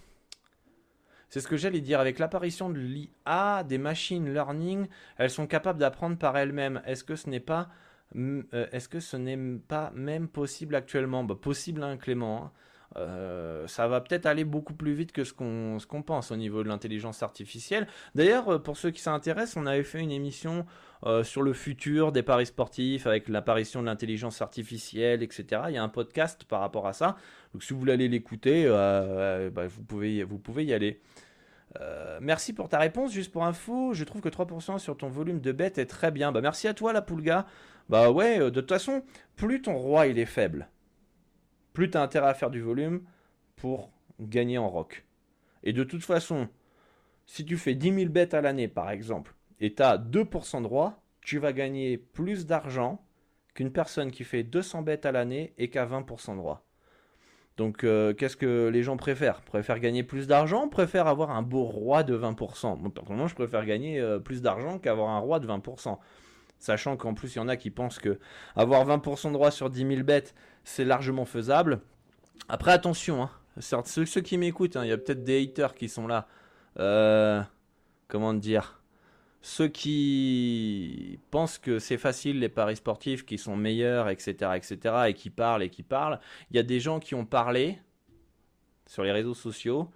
C'est 1.29 1.41
ce 1.41 1.47
que 1.47 1.57
j'allais 1.57 1.81
dire. 1.81 1.99
Avec 1.99 2.17
l'apparition 2.19 2.69
de 2.69 2.79
l'IA, 2.79 3.63
des 3.63 3.77
machines 3.77 4.33
learning, 4.33 4.87
elles 5.17 5.29
sont 5.29 5.45
capables 5.47 5.79
d'apprendre 5.79 6.17
par 6.17 6.35
elles-mêmes. 6.37 6.81
Est-ce 6.85 7.03
que 7.03 7.15
ce 7.15 7.29
n'est 7.29 7.39
pas, 7.39 7.69
euh, 8.15 8.41
est-ce 8.71 8.89
que 8.89 8.99
ce 8.99 9.15
n'est 9.15 9.37
pas 9.59 9.91
même 9.93 10.27
possible 10.27 10.75
actuellement? 10.75 11.23
Bah, 11.23 11.35
Possible, 11.39 11.83
hein, 11.83 11.97
Clément. 11.97 12.45
Hein. 12.45 12.51
Euh, 12.97 13.67
ça 13.67 13.87
va 13.87 14.01
peut-être 14.01 14.25
aller 14.25 14.43
beaucoup 14.43 14.73
plus 14.73 14.93
vite 14.93 15.11
que 15.11 15.23
ce 15.23 15.33
qu'on 15.33 16.01
pense 16.01 16.31
au 16.31 16.35
niveau 16.35 16.63
de 16.63 16.67
l'intelligence 16.67 17.21
artificielle. 17.23 17.87
D'ailleurs, 18.15 18.49
euh, 18.49 18.59
pour 18.59 18.77
ceux 18.77 18.91
qui 18.91 19.01
s'intéressent, 19.01 19.57
on 19.57 19.65
avait 19.65 19.83
fait 19.83 19.99
une 19.99 20.11
émission 20.11 20.65
euh, 21.05 21.23
sur 21.23 21.41
le 21.41 21.53
futur 21.53 22.11
des 22.11 22.23
paris 22.23 22.47
sportifs 22.47 23.05
avec 23.05 23.29
l'apparition 23.29 23.81
de 23.81 23.85
l'intelligence 23.85 24.41
artificielle, 24.41 25.23
etc. 25.23 25.63
Il 25.67 25.75
y 25.75 25.77
a 25.77 25.83
un 25.83 25.89
podcast 25.89 26.45
par 26.45 26.61
rapport 26.61 26.87
à 26.87 26.93
ça. 26.93 27.15
Donc 27.53 27.63
si 27.63 27.73
vous 27.73 27.79
voulez 27.79 27.93
aller 27.93 28.07
l'écouter, 28.07 28.67
bah, 28.67 29.67
vous, 29.67 29.83
pouvez, 29.83 30.23
vous 30.23 30.39
pouvez 30.39 30.65
y 30.65 30.73
aller. 30.73 31.01
merci 32.21 32.53
pour 32.53 32.69
ta 32.69 32.79
réponse. 32.79 33.11
Juste 33.11 33.31
pour 33.31 33.45
info, 33.45 33.93
je 33.93 34.03
trouve 34.03 34.21
que 34.21 34.29
3% 34.29 34.79
sur 34.79 34.97
ton 34.97 35.09
volume 35.09 35.39
de 35.39 35.51
bêtes 35.51 35.77
est 35.77 35.85
très 35.85 36.11
bien. 36.11 36.31
Bah, 36.31 36.41
merci 36.41 36.67
à 36.67 36.73
toi, 36.73 36.93
la 36.93 37.01
poulga. 37.01 37.45
Bah 37.87 38.11
ouais, 38.11 38.37
de 38.39 38.61
toute 38.61 38.69
façon, 38.69 39.03
plus 39.35 39.63
ton 39.63 39.75
roi 39.75 40.05
il 40.05 40.19
est 40.19 40.27
faible, 40.27 40.69
plus 41.73 41.89
tu 41.89 41.97
as 41.97 42.01
intérêt 42.01 42.29
à 42.29 42.33
faire 42.33 42.49
du 42.49 42.61
volume 42.61 43.01
pour 43.55 43.91
gagner 44.19 44.57
en 44.57 44.69
rock. 44.69 45.05
Et 45.63 45.73
de 45.73 45.83
toute 45.83 46.03
façon, 46.03 46.47
si 47.25 47.45
tu 47.45 47.57
fais 47.57 47.75
10 47.75 47.93
000 47.93 48.09
bêtes 48.09 48.33
à 48.33 48.41
l'année, 48.41 48.67
par 48.67 48.89
exemple, 48.89 49.35
et 49.59 49.73
tu 49.73 49.83
as 49.83 49.97
2% 49.97 50.61
de 50.61 50.67
roi, 50.67 51.01
tu 51.21 51.37
vas 51.37 51.53
gagner 51.53 51.97
plus 51.97 52.45
d'argent 52.45 53.03
qu'une 53.53 53.71
personne 53.71 54.11
qui 54.11 54.23
fait 54.23 54.43
200 54.43 54.83
bêtes 54.83 55.05
à 55.05 55.11
l'année 55.11 55.53
et 55.57 55.69
qui 55.69 55.77
a 55.77 55.85
20% 55.85 56.35
de 56.35 56.39
roi. 56.39 56.65
Donc, 57.57 57.83
euh, 57.83 58.13
qu'est-ce 58.13 58.37
que 58.37 58.69
les 58.69 58.83
gens 58.83 58.95
préfèrent? 58.95 59.41
Préfèrent 59.41 59.79
gagner 59.79 60.01
plus 60.01 60.27
d'argent 60.27 60.69
Préfèrent 60.69 61.07
avoir 61.07 61.31
un 61.31 61.41
beau 61.41 61.65
roi 61.65 62.03
de 62.03 62.17
20% 62.17 62.77
Moi, 62.79 63.27
je 63.27 63.35
préfère 63.35 63.65
gagner 63.65 63.99
euh, 63.99 64.17
plus 64.17 64.41
d'argent 64.41 64.79
qu'avoir 64.79 65.09
un 65.09 65.19
roi 65.19 65.41
de 65.41 65.47
20%. 65.47 65.97
Sachant 66.57 66.95
qu'en 66.95 67.13
plus, 67.13 67.35
il 67.35 67.39
y 67.39 67.41
en 67.41 67.49
a 67.49 67.57
qui 67.57 67.69
pensent 67.69 67.99
que 67.99 68.17
avoir 68.55 68.87
20% 68.87 69.33
de 69.33 69.37
roi 69.37 69.51
sur 69.51 69.69
10 69.69 69.87
000 69.87 70.03
bêtes, 70.03 70.35
c'est 70.63 70.85
largement 70.85 71.25
faisable. 71.25 71.81
Après, 72.47 72.71
attention, 72.71 73.23
hein. 73.23 73.31
ceux, 73.85 74.21
qui 74.21 74.37
m'écoutent, 74.37 74.75
hein, 74.75 74.85
il 74.85 74.89
y 74.89 74.91
a 74.91 74.97
peut-être 74.97 75.23
des 75.23 75.43
haters 75.43 75.75
qui 75.75 75.89
sont 75.89 76.07
là. 76.07 76.27
Euh, 76.79 77.41
comment 78.07 78.33
dire? 78.33 78.81
Ceux 79.41 79.69
qui 79.69 81.19
pensent 81.31 81.57
que 81.57 81.79
c'est 81.79 81.97
facile 81.97 82.39
les 82.39 82.49
paris 82.49 82.75
sportifs, 82.75 83.25
qui 83.25 83.37
sont 83.37 83.55
meilleurs, 83.55 84.09
etc., 84.09 84.51
etc., 84.55 84.95
et 85.07 85.13
qui 85.13 85.29
parlent 85.29 85.63
et 85.63 85.69
qui 85.69 85.83
parlent. 85.83 86.19
Il 86.51 86.57
y 86.57 86.59
a 86.59 86.63
des 86.63 86.79
gens 86.79 86.99
qui 86.99 87.15
ont 87.15 87.25
parlé 87.25 87.79
sur 88.85 89.03
les 89.03 89.11
réseaux 89.11 89.33
sociaux, 89.33 89.89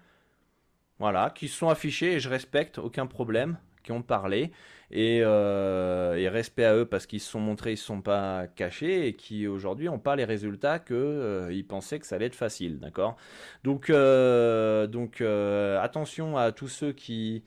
voilà, 0.99 1.29
qui 1.31 1.49
sont 1.49 1.67
affichés 1.67 2.13
et 2.13 2.19
je 2.19 2.29
respecte, 2.29 2.77
aucun 2.77 3.05
problème, 3.05 3.57
qui 3.83 3.91
ont 3.91 4.01
parlé. 4.01 4.51
Euh, 4.95 6.15
et, 6.15 6.29
respect 6.29 6.65
à 6.65 6.75
eux 6.75 6.85
parce 6.85 7.07
qu'ils 7.07 7.19
se 7.19 7.29
sont 7.29 7.39
montrés, 7.39 7.71
ils 7.71 7.73
ne 7.73 7.77
se 7.77 7.85
sont 7.85 8.01
pas 8.01 8.47
cachés 8.47 9.07
et 9.07 9.13
qui 9.13 9.47
aujourd'hui 9.47 9.87
n'ont 9.87 9.99
pas 9.99 10.15
les 10.15 10.25
résultats 10.25 10.79
qu'ils 10.79 10.95
euh, 10.95 11.63
pensaient 11.67 11.99
que 11.99 12.05
ça 12.05 12.15
allait 12.15 12.27
être 12.27 12.35
facile, 12.35 12.79
Donc, 13.63 13.89
euh, 13.89 14.87
donc 14.87 15.21
attention 15.21 16.37
à 16.37 16.51
tous 16.51 16.67
ceux 16.67 16.91
qui, 16.91 17.43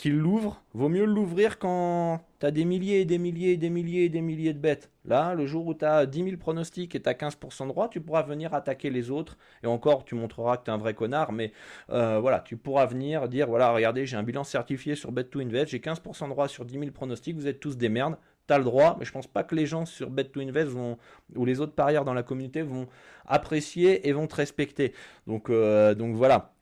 qu'il 0.00 0.16
l'ouvre, 0.16 0.62
vaut 0.72 0.88
mieux 0.88 1.04
l'ouvrir 1.04 1.58
quand 1.58 2.22
tu 2.38 2.46
as 2.46 2.50
des 2.50 2.64
milliers 2.64 3.02
et 3.02 3.04
des 3.04 3.18
milliers 3.18 3.52
et 3.52 3.56
des 3.58 3.68
milliers 3.68 4.04
et 4.04 4.08
des 4.08 4.22
milliers 4.22 4.54
de 4.54 4.58
bêtes. 4.58 4.90
Là, 5.04 5.34
le 5.34 5.46
jour 5.46 5.66
où 5.66 5.74
tu 5.74 5.84
as 5.84 6.06
10 6.06 6.24
000 6.24 6.36
pronostics 6.38 6.94
et 6.94 7.02
tu 7.02 7.08
as 7.08 7.12
15% 7.12 7.64
de 7.64 7.68
droit, 7.68 7.90
tu 7.90 8.00
pourras 8.00 8.22
venir 8.22 8.54
attaquer 8.54 8.88
les 8.88 9.10
autres. 9.10 9.36
Et 9.62 9.66
encore, 9.66 10.06
tu 10.06 10.14
montreras 10.14 10.56
que 10.56 10.64
tu 10.64 10.70
es 10.70 10.72
un 10.72 10.78
vrai 10.78 10.94
connard, 10.94 11.32
mais 11.32 11.52
euh, 11.90 12.18
voilà, 12.18 12.40
tu 12.40 12.56
pourras 12.56 12.86
venir 12.86 13.28
dire 13.28 13.46
voilà, 13.46 13.72
regardez, 13.72 14.06
j'ai 14.06 14.16
un 14.16 14.22
bilan 14.22 14.42
certifié 14.42 14.94
sur 14.94 15.12
Bet2Invest, 15.12 15.68
j'ai 15.68 15.80
15% 15.80 16.24
de 16.24 16.28
droit 16.30 16.48
sur 16.48 16.64
10 16.64 16.78
000 16.78 16.90
pronostics, 16.92 17.36
vous 17.36 17.46
êtes 17.46 17.60
tous 17.60 17.76
des 17.76 17.90
merdes. 17.90 18.16
As 18.48 18.58
le 18.58 18.64
droit, 18.64 18.96
mais 18.98 19.04
je 19.04 19.12
pense 19.12 19.28
pas 19.28 19.44
que 19.44 19.54
les 19.54 19.66
gens 19.66 19.84
sur 19.84 20.10
Bet2Invest 20.10 20.64
vont, 20.64 20.96
ou 21.36 21.44
les 21.44 21.60
autres 21.60 21.74
parieurs 21.74 22.04
dans 22.06 22.14
la 22.14 22.24
communauté 22.24 22.62
vont 22.62 22.88
apprécier 23.26 24.08
et 24.08 24.12
vont 24.12 24.26
te 24.26 24.34
respecter. 24.34 24.92
Donc, 25.26 25.50
euh, 25.50 25.94
donc 25.94 26.16
voilà. 26.16 26.52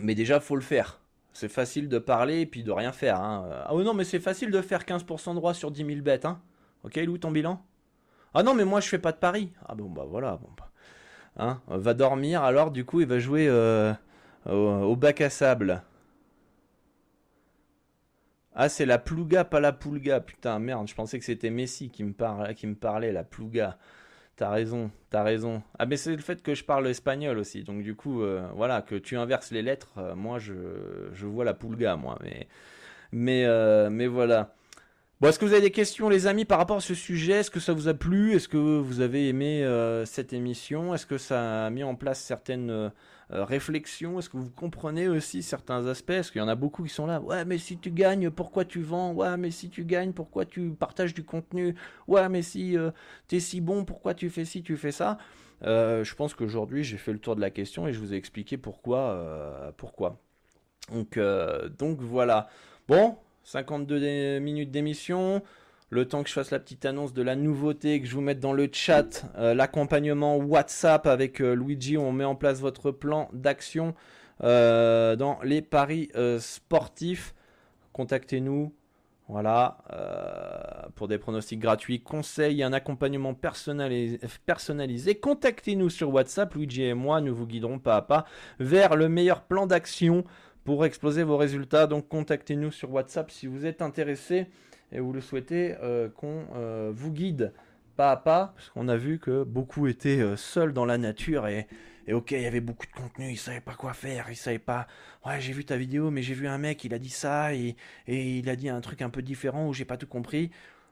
Mais 0.00 0.14
déjà, 0.16 0.40
faut 0.40 0.56
le 0.56 0.62
faire. 0.62 1.00
C'est 1.32 1.48
facile 1.48 1.88
de 1.88 1.98
parler 1.98 2.40
et 2.40 2.46
puis 2.46 2.64
de 2.64 2.72
rien 2.72 2.92
faire. 2.92 3.20
Hein. 3.20 3.48
Ah 3.66 3.74
non, 3.74 3.94
mais 3.94 4.04
c'est 4.04 4.20
facile 4.20 4.50
de 4.50 4.60
faire 4.60 4.82
15% 4.84 5.30
de 5.30 5.34
droit 5.36 5.54
sur 5.54 5.70
10 5.70 5.84
000 5.84 6.00
bêtes. 6.00 6.24
Hein. 6.24 6.40
Ok, 6.84 6.96
Lou, 6.96 7.18
ton 7.18 7.30
bilan? 7.30 7.64
Ah 8.34 8.42
non, 8.42 8.54
mais 8.54 8.64
moi 8.64 8.80
je 8.80 8.88
fais 8.88 8.98
pas 8.98 9.12
de 9.12 9.18
paris. 9.18 9.52
Ah 9.66 9.74
bon, 9.74 9.88
bah 9.88 10.04
voilà. 10.08 10.36
Bon, 10.36 10.48
bah. 10.56 10.70
Hein, 11.38 11.60
va 11.68 11.94
dormir, 11.94 12.42
alors 12.42 12.72
du 12.72 12.84
coup 12.84 13.00
il 13.00 13.06
va 13.06 13.20
jouer 13.20 13.46
euh, 13.48 13.94
au, 14.46 14.96
bac 14.96 15.20
à 15.20 15.30
sable. 15.30 15.82
Ah, 18.54 18.68
c'est 18.68 18.86
la 18.86 18.98
Plouga, 18.98 19.44
pas 19.44 19.60
la 19.60 19.72
Poulga. 19.72 20.20
Putain, 20.20 20.58
merde, 20.58 20.88
je 20.88 20.94
pensais 20.96 21.18
que 21.18 21.24
c'était 21.24 21.50
Messi 21.50 21.90
qui 21.90 22.02
me, 22.02 22.12
parlait, 22.12 22.56
qui 22.56 22.66
me 22.66 22.74
parlait, 22.74 23.12
la 23.12 23.22
Plouga. 23.22 23.78
T'as 24.38 24.50
raison, 24.50 24.92
t'as 25.10 25.24
raison. 25.24 25.64
Ah 25.80 25.86
mais 25.86 25.96
c'est 25.96 26.14
le 26.14 26.22
fait 26.22 26.42
que 26.42 26.54
je 26.54 26.62
parle 26.62 26.86
espagnol 26.86 27.38
aussi, 27.38 27.64
donc 27.64 27.82
du 27.82 27.96
coup, 27.96 28.22
euh, 28.22 28.46
voilà, 28.54 28.82
que 28.82 28.94
tu 28.94 29.16
inverses 29.16 29.50
les 29.50 29.62
lettres, 29.62 29.90
euh, 29.98 30.14
moi 30.14 30.38
je, 30.38 30.54
vois 31.26 31.44
la 31.44 31.54
poulga, 31.54 31.96
moi, 31.96 32.16
mais, 32.22 32.46
mais, 33.10 33.46
euh, 33.46 33.90
mais 33.90 34.06
voilà. 34.06 34.54
Bon, 35.20 35.28
est-ce 35.28 35.40
que 35.40 35.44
vous 35.44 35.54
avez 35.54 35.62
des 35.62 35.72
questions, 35.72 36.08
les 36.08 36.28
amis, 36.28 36.44
par 36.44 36.58
rapport 36.58 36.76
à 36.76 36.80
ce 36.80 36.94
sujet? 36.94 37.32
Est-ce 37.32 37.50
que 37.50 37.58
ça 37.58 37.72
vous 37.72 37.88
a 37.88 37.94
plu? 37.94 38.36
Est-ce 38.36 38.46
que 38.46 38.56
vous 38.56 39.00
avez 39.00 39.28
aimé 39.28 39.68
cette 40.06 40.32
émission? 40.32 40.94
Est-ce 40.94 41.06
que 41.06 41.18
ça 41.18 41.66
a 41.66 41.70
mis 41.70 41.82
en 41.82 41.96
place 41.96 42.20
certaines 42.20 42.92
euh, 43.32 43.44
réflexions 43.44 44.18
Est-ce 44.18 44.28
que 44.28 44.36
vous 44.36 44.50
comprenez 44.50 45.08
aussi 45.08 45.42
certains 45.42 45.86
aspects? 45.86 46.10
Est-ce 46.10 46.32
qu'il 46.32 46.40
y 46.40 46.44
en 46.44 46.48
a 46.48 46.54
beaucoup 46.54 46.82
qui 46.82 46.88
sont 46.88 47.06
là? 47.06 47.20
Ouais, 47.20 47.44
mais 47.44 47.58
si 47.58 47.78
tu 47.78 47.90
gagnes, 47.90 48.30
pourquoi 48.30 48.64
tu 48.64 48.80
vends? 48.80 49.12
Ouais, 49.12 49.36
mais 49.36 49.50
si 49.50 49.68
tu 49.68 49.84
gagnes, 49.84 50.12
pourquoi 50.12 50.44
tu 50.44 50.70
partages 50.70 51.14
du 51.14 51.24
contenu? 51.24 51.74
Ouais, 52.06 52.28
mais 52.28 52.42
si 52.42 52.76
euh, 52.76 52.90
t'es 53.26 53.40
si 53.40 53.60
bon, 53.60 53.84
pourquoi 53.84 54.14
tu 54.14 54.30
fais 54.30 54.44
ci, 54.44 54.62
tu 54.62 54.76
fais 54.76 54.92
ça? 54.92 55.18
Je 55.62 56.14
pense 56.14 56.34
qu'aujourd'hui, 56.34 56.84
j'ai 56.84 56.98
fait 56.98 57.12
le 57.12 57.18
tour 57.18 57.34
de 57.34 57.40
la 57.40 57.50
question 57.50 57.88
et 57.88 57.92
je 57.92 57.98
vous 57.98 58.14
ai 58.14 58.16
expliqué 58.16 58.56
pourquoi. 58.56 59.72
pourquoi. 59.76 60.18
Donc, 60.92 61.18
donc 61.78 62.00
voilà. 62.00 62.48
Bon, 62.86 63.16
52 63.42 64.38
minutes 64.38 64.70
d'émission. 64.70 65.42
Le 65.90 66.06
temps 66.06 66.22
que 66.22 66.28
je 66.28 66.34
fasse 66.34 66.50
la 66.50 66.58
petite 66.58 66.84
annonce 66.84 67.14
de 67.14 67.22
la 67.22 67.34
nouveauté, 67.34 67.98
que 68.02 68.06
je 68.06 68.14
vous 68.14 68.20
mette 68.20 68.40
dans 68.40 68.52
le 68.52 68.68
chat 68.70 69.24
euh, 69.38 69.54
l'accompagnement 69.54 70.36
WhatsApp 70.36 71.06
avec 71.06 71.40
euh, 71.40 71.54
Luigi, 71.54 71.96
on 71.96 72.12
met 72.12 72.24
en 72.24 72.34
place 72.34 72.60
votre 72.60 72.90
plan 72.90 73.30
d'action 73.32 73.94
euh, 74.44 75.16
dans 75.16 75.38
les 75.42 75.62
paris 75.62 76.10
sportifs. 76.40 77.34
Contactez-nous. 77.92 78.74
Voilà, 79.30 79.76
pour 80.94 81.06
des 81.06 81.18
pronostics 81.18 81.60
gratuits, 81.60 82.00
conseils 82.00 82.62
un 82.62 82.72
accompagnement 82.72 83.34
personnalisé. 83.34 85.14
Contactez-nous 85.16 85.90
sur 85.90 86.08
WhatsApp, 86.14 86.54
Luigi 86.54 86.84
et 86.84 86.94
moi, 86.94 87.20
nous 87.20 87.34
vous 87.34 87.46
guiderons 87.46 87.78
pas 87.78 87.96
à 87.96 88.00
pas 88.00 88.24
vers 88.58 88.96
le 88.96 89.10
meilleur 89.10 89.42
plan 89.42 89.66
d'action 89.66 90.24
pour 90.64 90.86
exploser 90.86 91.24
vos 91.24 91.36
résultats. 91.36 91.86
Donc 91.86 92.08
contactez-nous 92.08 92.70
sur 92.70 92.90
WhatsApp 92.90 93.30
si 93.30 93.46
vous 93.46 93.66
êtes 93.66 93.82
intéressé 93.82 94.46
et 94.92 95.00
vous 95.00 95.12
le 95.12 95.20
souhaitez 95.20 95.76
euh, 95.82 96.08
qu'on 96.08 96.44
euh, 96.54 96.90
vous 96.94 97.12
guide 97.12 97.52
pas 97.96 98.12
à 98.12 98.16
pas, 98.16 98.52
parce 98.54 98.70
qu'on 98.70 98.88
a 98.88 98.96
vu 98.96 99.18
que 99.18 99.42
beaucoup 99.42 99.88
étaient 99.88 100.20
euh, 100.20 100.36
seuls 100.36 100.72
dans 100.72 100.84
la 100.84 100.98
nature 100.98 101.48
et, 101.48 101.66
ok, 102.10 102.30
il 102.30 102.42
y 102.42 102.46
avait 102.46 102.60
beaucoup 102.60 102.86
de 102.86 102.92
contenu, 102.92 103.30
il 103.30 103.36
savait 103.36 103.60
pas 103.60 103.74
quoi 103.74 103.92
faire, 103.92 104.26
il 104.30 104.36
savait 104.36 104.60
pas. 104.60 104.86
Ouais, 105.26 105.40
j'ai 105.40 105.52
vu 105.52 105.64
ta 105.64 105.76
vidéo, 105.76 106.10
mais 106.10 106.22
j'ai 106.22 106.34
vu 106.34 106.46
un 106.46 106.58
mec, 106.58 106.84
il 106.84 106.94
a 106.94 106.98
dit 106.98 107.10
ça 107.10 107.52
et, 107.54 107.76
il 108.06 108.48
a 108.48 108.56
dit 108.56 108.68
un 108.68 108.80
truc 108.80 109.02
un 109.02 109.10
peu 109.10 109.20
différent 109.20 109.66
où 109.66 109.74
j'ai 109.74 109.84
pas 109.84 109.96
tout 109.96 110.06
compris. 110.06 110.50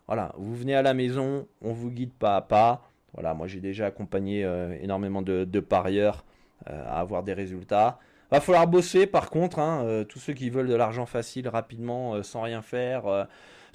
Voilà, 0.09 0.35
vous 0.37 0.55
venez 0.55 0.75
à 0.75 0.83
la 0.83 0.95
maison, 0.95 1.47
on 1.63 1.73
vous 1.73 1.91
guide 1.91 2.13
pas 2.13 2.37
à 2.37 2.43
pas. 2.43 2.91
Voilà, 3.15 3.35
moi 3.35 3.47
j'ai 3.47 3.61
déjà 3.61 3.87
accompagné 3.87 4.43
énormément 4.83 5.23
de, 5.23 5.61
parieurs 5.61 6.25
à 6.67 7.01
avoir 7.01 7.23
des 7.23 7.33
résultats. 7.33 7.99
Va 8.31 8.41
falloir 8.41 8.67
bosser 8.67 9.07
par 9.07 9.31
contre, 9.31 9.59
hein, 9.59 10.05
tous 10.09 10.19
ceux 10.19 10.35
qui 10.35 10.51
veulent 10.51 10.69
de 10.69 10.75
l'argent 10.75 11.07
facile 11.07 11.49
rapidement, 11.49 12.23
sans 12.23 12.43
rien 12.43 12.61
faire, 12.61 13.27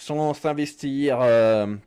sans 0.01 0.33
s'investir. 0.33 1.19
Ben, 1.19 1.79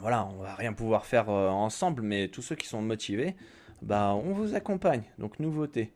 voilà, 0.00 0.26
on 0.26 0.42
va 0.42 0.54
rien 0.54 0.72
pouvoir 0.72 1.04
faire 1.04 1.28
ensemble, 1.28 2.02
mais 2.02 2.28
tous 2.28 2.42
ceux 2.42 2.54
qui 2.54 2.66
sont 2.66 2.80
motivés, 2.80 3.36
bah, 3.82 4.14
on 4.14 4.32
vous 4.32 4.54
accompagne. 4.54 5.02
Donc 5.18 5.38
nouveauté. 5.40 5.92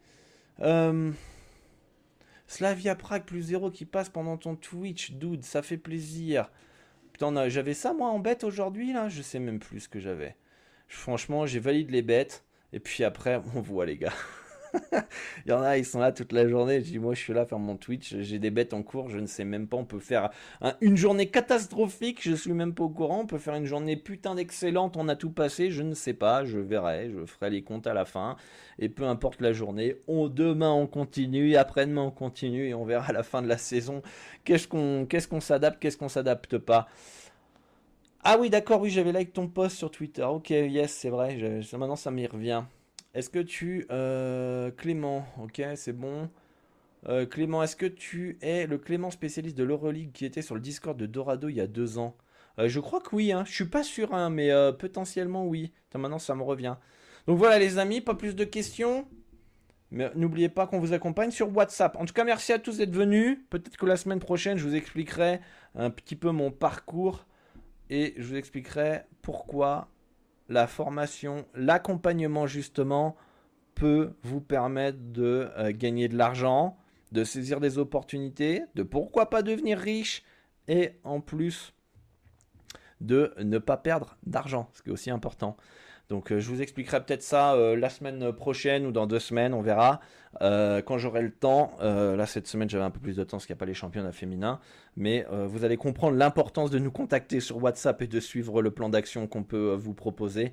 Slavia 2.47 2.95
Prague 2.95 3.25
plus 3.25 3.43
0 3.43 3.71
qui 3.71 3.87
passe 3.87 4.11
pendant 4.11 4.37
ton 4.37 4.57
Twitch, 4.57 5.13
dude, 5.13 5.43
ça 5.43 5.63
fait 5.63 5.79
plaisir. 5.79 6.51
Putain, 7.13 7.49
j'avais 7.49 7.75
ça 7.75 7.95
moi 7.95 8.09
en 8.09 8.19
bête 8.19 8.45
aujourd'hui 8.45 8.93
là, 8.93 9.09
je 9.09 9.23
sais 9.23 9.39
même 9.39 9.59
plus 9.59 9.81
ce 9.81 9.89
que 9.89 10.01
j'avais. 10.01 10.37
Franchement, 10.89 11.47
j'ai 11.47 11.61
validé 11.61 11.91
les 11.91 12.03
bêtes. 12.03 12.45
Et 12.73 12.81
puis 12.81 13.05
après, 13.05 13.41
on 13.55 13.61
voit 13.61 13.87
les 13.87 13.97
gars. 13.97 14.13
Il 15.47 15.51
y 15.51 15.53
en 15.53 15.63
a, 15.63 15.77
ils 15.77 15.85
sont 15.85 16.01
là 16.01 16.13
toute 16.13 16.33
la 16.33 16.49
journée. 16.49 16.81
Je 16.81 16.91
dis, 16.91 16.99
moi, 16.99 17.15
je 17.15 17.21
suis 17.21 17.33
là 17.33 17.45
faire 17.45 17.59
mon 17.59 17.77
Twitch. 17.77 18.17
J'ai 18.21 18.39
des 18.39 18.51
bêtes 18.51 18.73
en 18.73 18.83
cours. 18.83 19.09
Je 19.09 19.19
ne 19.19 19.27
sais 19.27 19.45
même 19.45 19.67
pas. 19.67 19.77
On 19.77 19.85
peut 19.85 19.99
faire 19.99 20.31
une 20.81 20.97
journée 20.97 21.27
catastrophique. 21.27 22.21
Je 22.23 22.35
suis 22.35 22.53
même 22.53 22.75
pas 22.75 22.85
au 22.85 22.89
courant. 22.89 23.21
On 23.21 23.27
peut 23.27 23.39
faire 23.39 23.55
une 23.55 23.67
journée 23.67 23.97
putain 23.97 24.35
d'excellente. 24.35 24.97
On 24.97 25.09
a 25.09 25.17
tout 25.17 25.31
passé. 25.31 25.71
Je 25.71 25.83
ne 25.83 25.95
sais 25.95 26.15
pas. 26.15 26.45
Je 26.45 26.59
verrai. 26.59 27.11
Je 27.11 27.27
ferai 27.27 27.51
les 27.51 27.63
comptes 27.63 27.87
à 27.87 27.95
la 27.95 28.05
fin. 28.05 28.37
Et 28.79 28.89
peu 28.89 29.05
importe 29.05 29.41
la 29.41 29.53
journée. 29.53 29.97
On, 30.09 30.29
demain, 30.29 30.73
on 30.73 30.87
continue. 30.87 31.57
Après-demain, 31.57 32.03
on 32.03 32.11
continue. 32.11 32.69
Et 32.69 32.75
on 32.75 32.85
verra 32.85 33.07
à 33.07 33.13
la 33.13 33.23
fin 33.23 33.43
de 33.43 33.49
la 33.49 33.59
saison 33.59 34.03
qu'est-ce 34.45 34.69
qu'on 34.69 35.07
qu'est-ce 35.07 35.29
qu'on 35.29 35.41
s'adapte, 35.41 35.81
qu'est-ce 35.81 35.97
qu'on 35.97 36.09
s'adapte 36.09 36.59
pas? 36.59 36.89
Ah 38.25 38.37
oui, 38.39 38.51
d'accord, 38.51 38.81
oui, 38.81 38.91
j'avais 38.91 39.13
like 39.13 39.33
ton 39.33 39.49
post 39.49 39.77
sur 39.77 39.91
Twitter. 39.91 40.23
Ok, 40.23 40.51
yes, 40.51 40.93
c'est 40.93 41.11
vrai. 41.11 41.37
maintenant, 41.73 41.97
ça 41.97 42.11
m'y 42.11 42.27
revient. 42.27 42.63
Est-ce 43.15 43.31
que 43.31 43.39
tu... 43.39 43.87
Euh, 43.91 44.71
Clément, 44.71 45.27
ok, 45.43 45.63
c'est 45.77 45.93
bon. 45.93 46.31
Euh, 47.09 47.27
Clément, 47.27 47.63
est-ce 47.63 47.77
que 47.77 47.87
tu 47.87 48.39
es 48.41 48.67
le 48.67 48.79
Clément 48.79 49.11
spécialiste 49.11 49.57
de 49.57 49.65
l'Euroleague 49.65 50.13
qui 50.13 50.25
était 50.25 50.43
sur 50.43 50.55
le 50.55 50.61
Discord 50.61 50.97
de 50.97 51.07
Dorado 51.07 51.49
il 51.49 51.57
y 51.57 51.61
a 51.61 51.67
deux 51.67 51.99
ans? 51.99 52.17
Euh, 52.59 52.69
Je 52.69 52.81
crois 52.81 53.01
que 53.01 53.15
oui, 53.15 53.33
hein. 53.33 53.45
je 53.47 53.53
suis 53.53 53.67
pas 53.69 53.83
sûr, 53.83 54.15
hein, 54.15 54.31
mais 54.31 54.51
potentiellement 54.79 55.47
oui. 55.47 55.73
maintenant, 55.95 56.19
ça 56.19 56.35
me 56.35 56.43
revient. 56.43 56.77
Donc 57.27 57.39
voilà 57.39 57.59
les 57.59 57.79
amis, 57.79 58.01
pas 58.01 58.15
plus 58.15 58.35
de 58.35 58.45
questions. 58.45 59.07
Mais 59.91 60.11
n'oubliez 60.15 60.49
pas 60.49 60.67
qu'on 60.67 60.81
vous 60.81 60.95
accompagne 60.95 61.31
sur 61.31 61.55
WhatsApp. 61.55 61.97
En 61.97 62.07
tout 62.07 62.15
cas, 62.15 62.25
merci 62.25 62.53
à 62.55 62.59
tous 62.59 62.79
d'être 62.79 62.95
venus. 62.95 63.39
Peut-être 63.51 63.77
que 63.77 63.85
la 63.85 63.99
semaine 63.99 64.21
prochaine, 64.21 64.57
je 64.57 64.67
vous 64.67 64.75
expliquerai 64.75 65.41
un 65.75 65.91
petit 65.91 66.17
peu 66.17 66.31
mon 66.31 66.51
parcours 66.51 67.27
et 67.91 68.15
je 68.17 68.23
vous 68.23 68.37
expliquerai 68.37 69.03
pourquoi 69.21 69.92
la 70.53 70.67
formation, 70.67 71.47
l'accompagnement 71.55 72.47
justement 72.47 73.17
peut 73.75 74.13
vous 74.23 74.41
permettre 74.41 74.99
de 75.01 75.51
euh, 75.57 75.73
gagner 75.75 76.09
de 76.09 76.17
l'argent, 76.17 76.77
de 77.11 77.25
saisir 77.25 77.59
des 77.59 77.79
opportunités, 77.79 78.63
de 78.75 78.83
pourquoi 78.83 79.31
pas 79.31 79.43
devenir 79.43 79.79
riche 79.79 80.23
et 80.69 80.93
en 81.05 81.21
plus 81.21 81.75
de 83.01 83.35
ne 83.43 83.59
pas 83.59 83.77
perdre 83.77 84.17
d'argent, 84.25 84.69
ce 84.75 84.83
qui 84.83 84.91
est 84.91 84.93
aussi 84.93 85.11
important. 85.11 85.57
Donc 86.13 86.31
euh, 86.31 86.41
je 86.41 86.49
vous 86.51 86.61
expliquerai 86.61 87.03
peut-être 87.03 87.23
ça 87.23 87.55
euh, 87.55 87.75
la 87.75 87.89
semaine 87.89 88.33
prochaine 88.33 88.85
ou 88.85 88.93
dans 88.93 89.07
deux 89.07 89.19
semaines, 89.19 89.55
on 89.55 89.63
verra. 89.63 90.01
Euh, 90.43 90.83
quand 90.83 90.99
j'aurai 90.99 91.23
le 91.23 91.31
temps, 91.31 91.73
là 91.81 92.27
cette 92.27 92.47
semaine 92.47 92.69
j'avais 92.69 92.85
un 92.85 92.91
peu 92.91 93.01
plus 93.01 93.17
de 93.17 93.25
temps 93.25 93.39
parce 93.39 93.47
qu'il 93.47 93.55
n'y 93.55 93.59
a 93.59 93.61
pas 93.61 93.67
les 93.67 93.73
championnats 93.75 94.13
féminins, 94.13 94.61
mais 94.97 95.27
vous 95.31 95.65
allez 95.65 95.79
comprendre 95.79 96.17
l'importance 96.17 96.71
de 96.71 96.79
nous 96.79 96.91
contacter 96.91 97.41
sur 97.41 97.63
WhatsApp 97.63 98.03
et 98.03 98.07
de 98.07 98.21
suivre 98.21 98.61
le 98.61 98.71
plan 98.71 98.91
d'action 98.91 99.27
qu'on 99.27 99.43
peut 99.43 99.75
vous 99.75 99.95
proposer. 99.95 100.53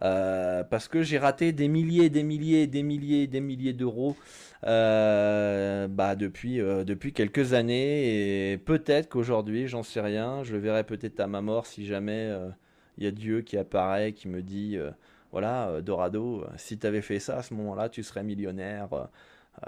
parce 0.00 0.88
que 0.88 1.02
j'ai 1.02 1.18
raté 1.18 1.52
des 1.52 1.68
milliers, 1.68 2.10
des 2.10 2.22
milliers, 2.22 2.66
des 2.66 2.82
milliers, 2.82 3.26
des 3.26 3.40
milliers 3.40 3.74
d'euros 3.74 4.16
bah, 4.62 6.16
depuis, 6.16 6.58
depuis 6.58 7.12
quelques 7.12 7.52
années 7.54 8.52
et 8.52 8.58
peut-être 8.58 9.08
qu'aujourd'hui, 9.08 9.68
j'en 9.68 9.82
sais 9.82 10.00
rien, 10.00 10.42
je 10.42 10.52
le 10.52 10.58
verrai 10.58 10.84
peut-être 10.84 11.20
à 11.20 11.26
ma 11.26 11.40
mort 11.40 11.66
si 11.66 11.86
jamais 11.86 12.30
il 12.98 13.04
y 13.04 13.06
a 13.06 13.12
Dieu 13.12 13.42
qui 13.42 13.56
apparaît, 13.56 14.12
qui 14.12 14.28
me 14.28 14.42
dit, 14.42 14.76
euh, 14.76 14.90
voilà, 15.30 15.68
euh, 15.68 15.80
Dorado, 15.80 16.42
euh, 16.42 16.48
si 16.56 16.78
tu 16.78 16.86
avais 16.86 17.00
fait 17.00 17.20
ça 17.20 17.38
à 17.38 17.42
ce 17.42 17.54
moment-là, 17.54 17.88
tu 17.88 18.02
serais 18.02 18.24
millionnaire. 18.24 18.88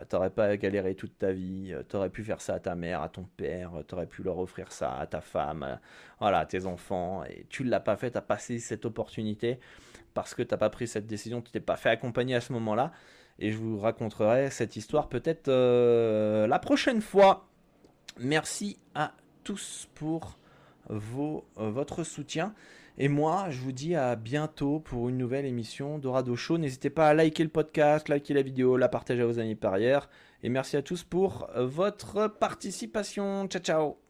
T'aurais 0.09 0.31
pas 0.31 0.57
galéré 0.57 0.95
toute 0.95 1.19
ta 1.19 1.33
vie, 1.33 1.75
t'aurais 1.89 2.11
pu 2.11 2.23
faire 2.23 2.41
ça 2.41 2.55
à 2.55 2.61
ta 2.61 2.77
mère, 2.77 3.03
à 3.03 3.09
ton 3.09 3.25
père, 3.37 3.73
t'aurais 3.89 4.07
pu 4.07 4.23
leur 4.23 4.39
offrir 4.39 4.71
ça 4.71 4.97
à 4.97 5.05
ta 5.09 5.21
femme, 5.21 5.81
voilà, 6.21 6.39
à 6.39 6.47
tes 6.47 6.65
enfants, 6.65 7.25
et 7.25 7.45
tu 7.49 7.65
l'as 7.65 7.81
pas 7.81 7.97
fait, 7.97 8.13
t'as 8.13 8.21
passé 8.21 8.61
cette 8.61 8.85
opportunité 8.85 9.59
parce 10.15 10.33
que 10.33 10.45
t'as 10.45 10.57
pas 10.57 10.71
pris 10.71 10.87
cette 10.87 11.09
décision, 11.09 11.43
tu 11.43 11.51
t'es 11.51 11.59
pas 11.59 11.75
fait 11.75 11.89
accompagner 11.89 12.37
à 12.37 12.41
ce 12.41 12.53
moment-là, 12.53 12.93
et 13.41 13.51
je 13.51 13.59
vous 13.59 13.81
raconterai 13.81 14.51
cette 14.51 14.77
histoire 14.77 15.09
peut-être 15.09 15.51
la 15.51 16.59
prochaine 16.61 17.01
fois. 17.01 17.49
Merci 18.21 18.79
à 18.95 19.13
tous 19.43 19.89
pour 19.97 20.39
vos, 20.89 21.45
votre 21.57 22.05
soutien. 22.05 22.55
Et 23.03 23.09
moi, 23.09 23.47
je 23.49 23.59
vous 23.61 23.73
dis 23.73 23.95
à 23.95 24.15
bientôt 24.15 24.79
pour 24.79 25.09
une 25.09 25.17
nouvelle 25.17 25.47
émission 25.47 25.99
d'Orado 25.99 26.37
Show. 26.37 26.59
N'hésitez 26.59 26.91
pas 26.91 27.09
à 27.09 27.15
liker 27.15 27.43
le 27.43 27.49
podcast, 27.49 28.11
liker 28.11 28.35
la 28.35 28.43
vidéo, 28.43 28.77
la 28.77 28.91
partager 28.91 29.23
à 29.23 29.27
vos 29.27 29.39
amis 29.39 29.55
par 29.55 29.73
ailleurs. 29.73 30.11
Et 30.43 30.51
merci 30.51 30.77
à 30.77 30.83
tous 30.83 31.03
pour 31.03 31.49
votre 31.57 32.29
participation. 32.29 33.47
Ciao, 33.49 33.63
ciao 33.63 34.10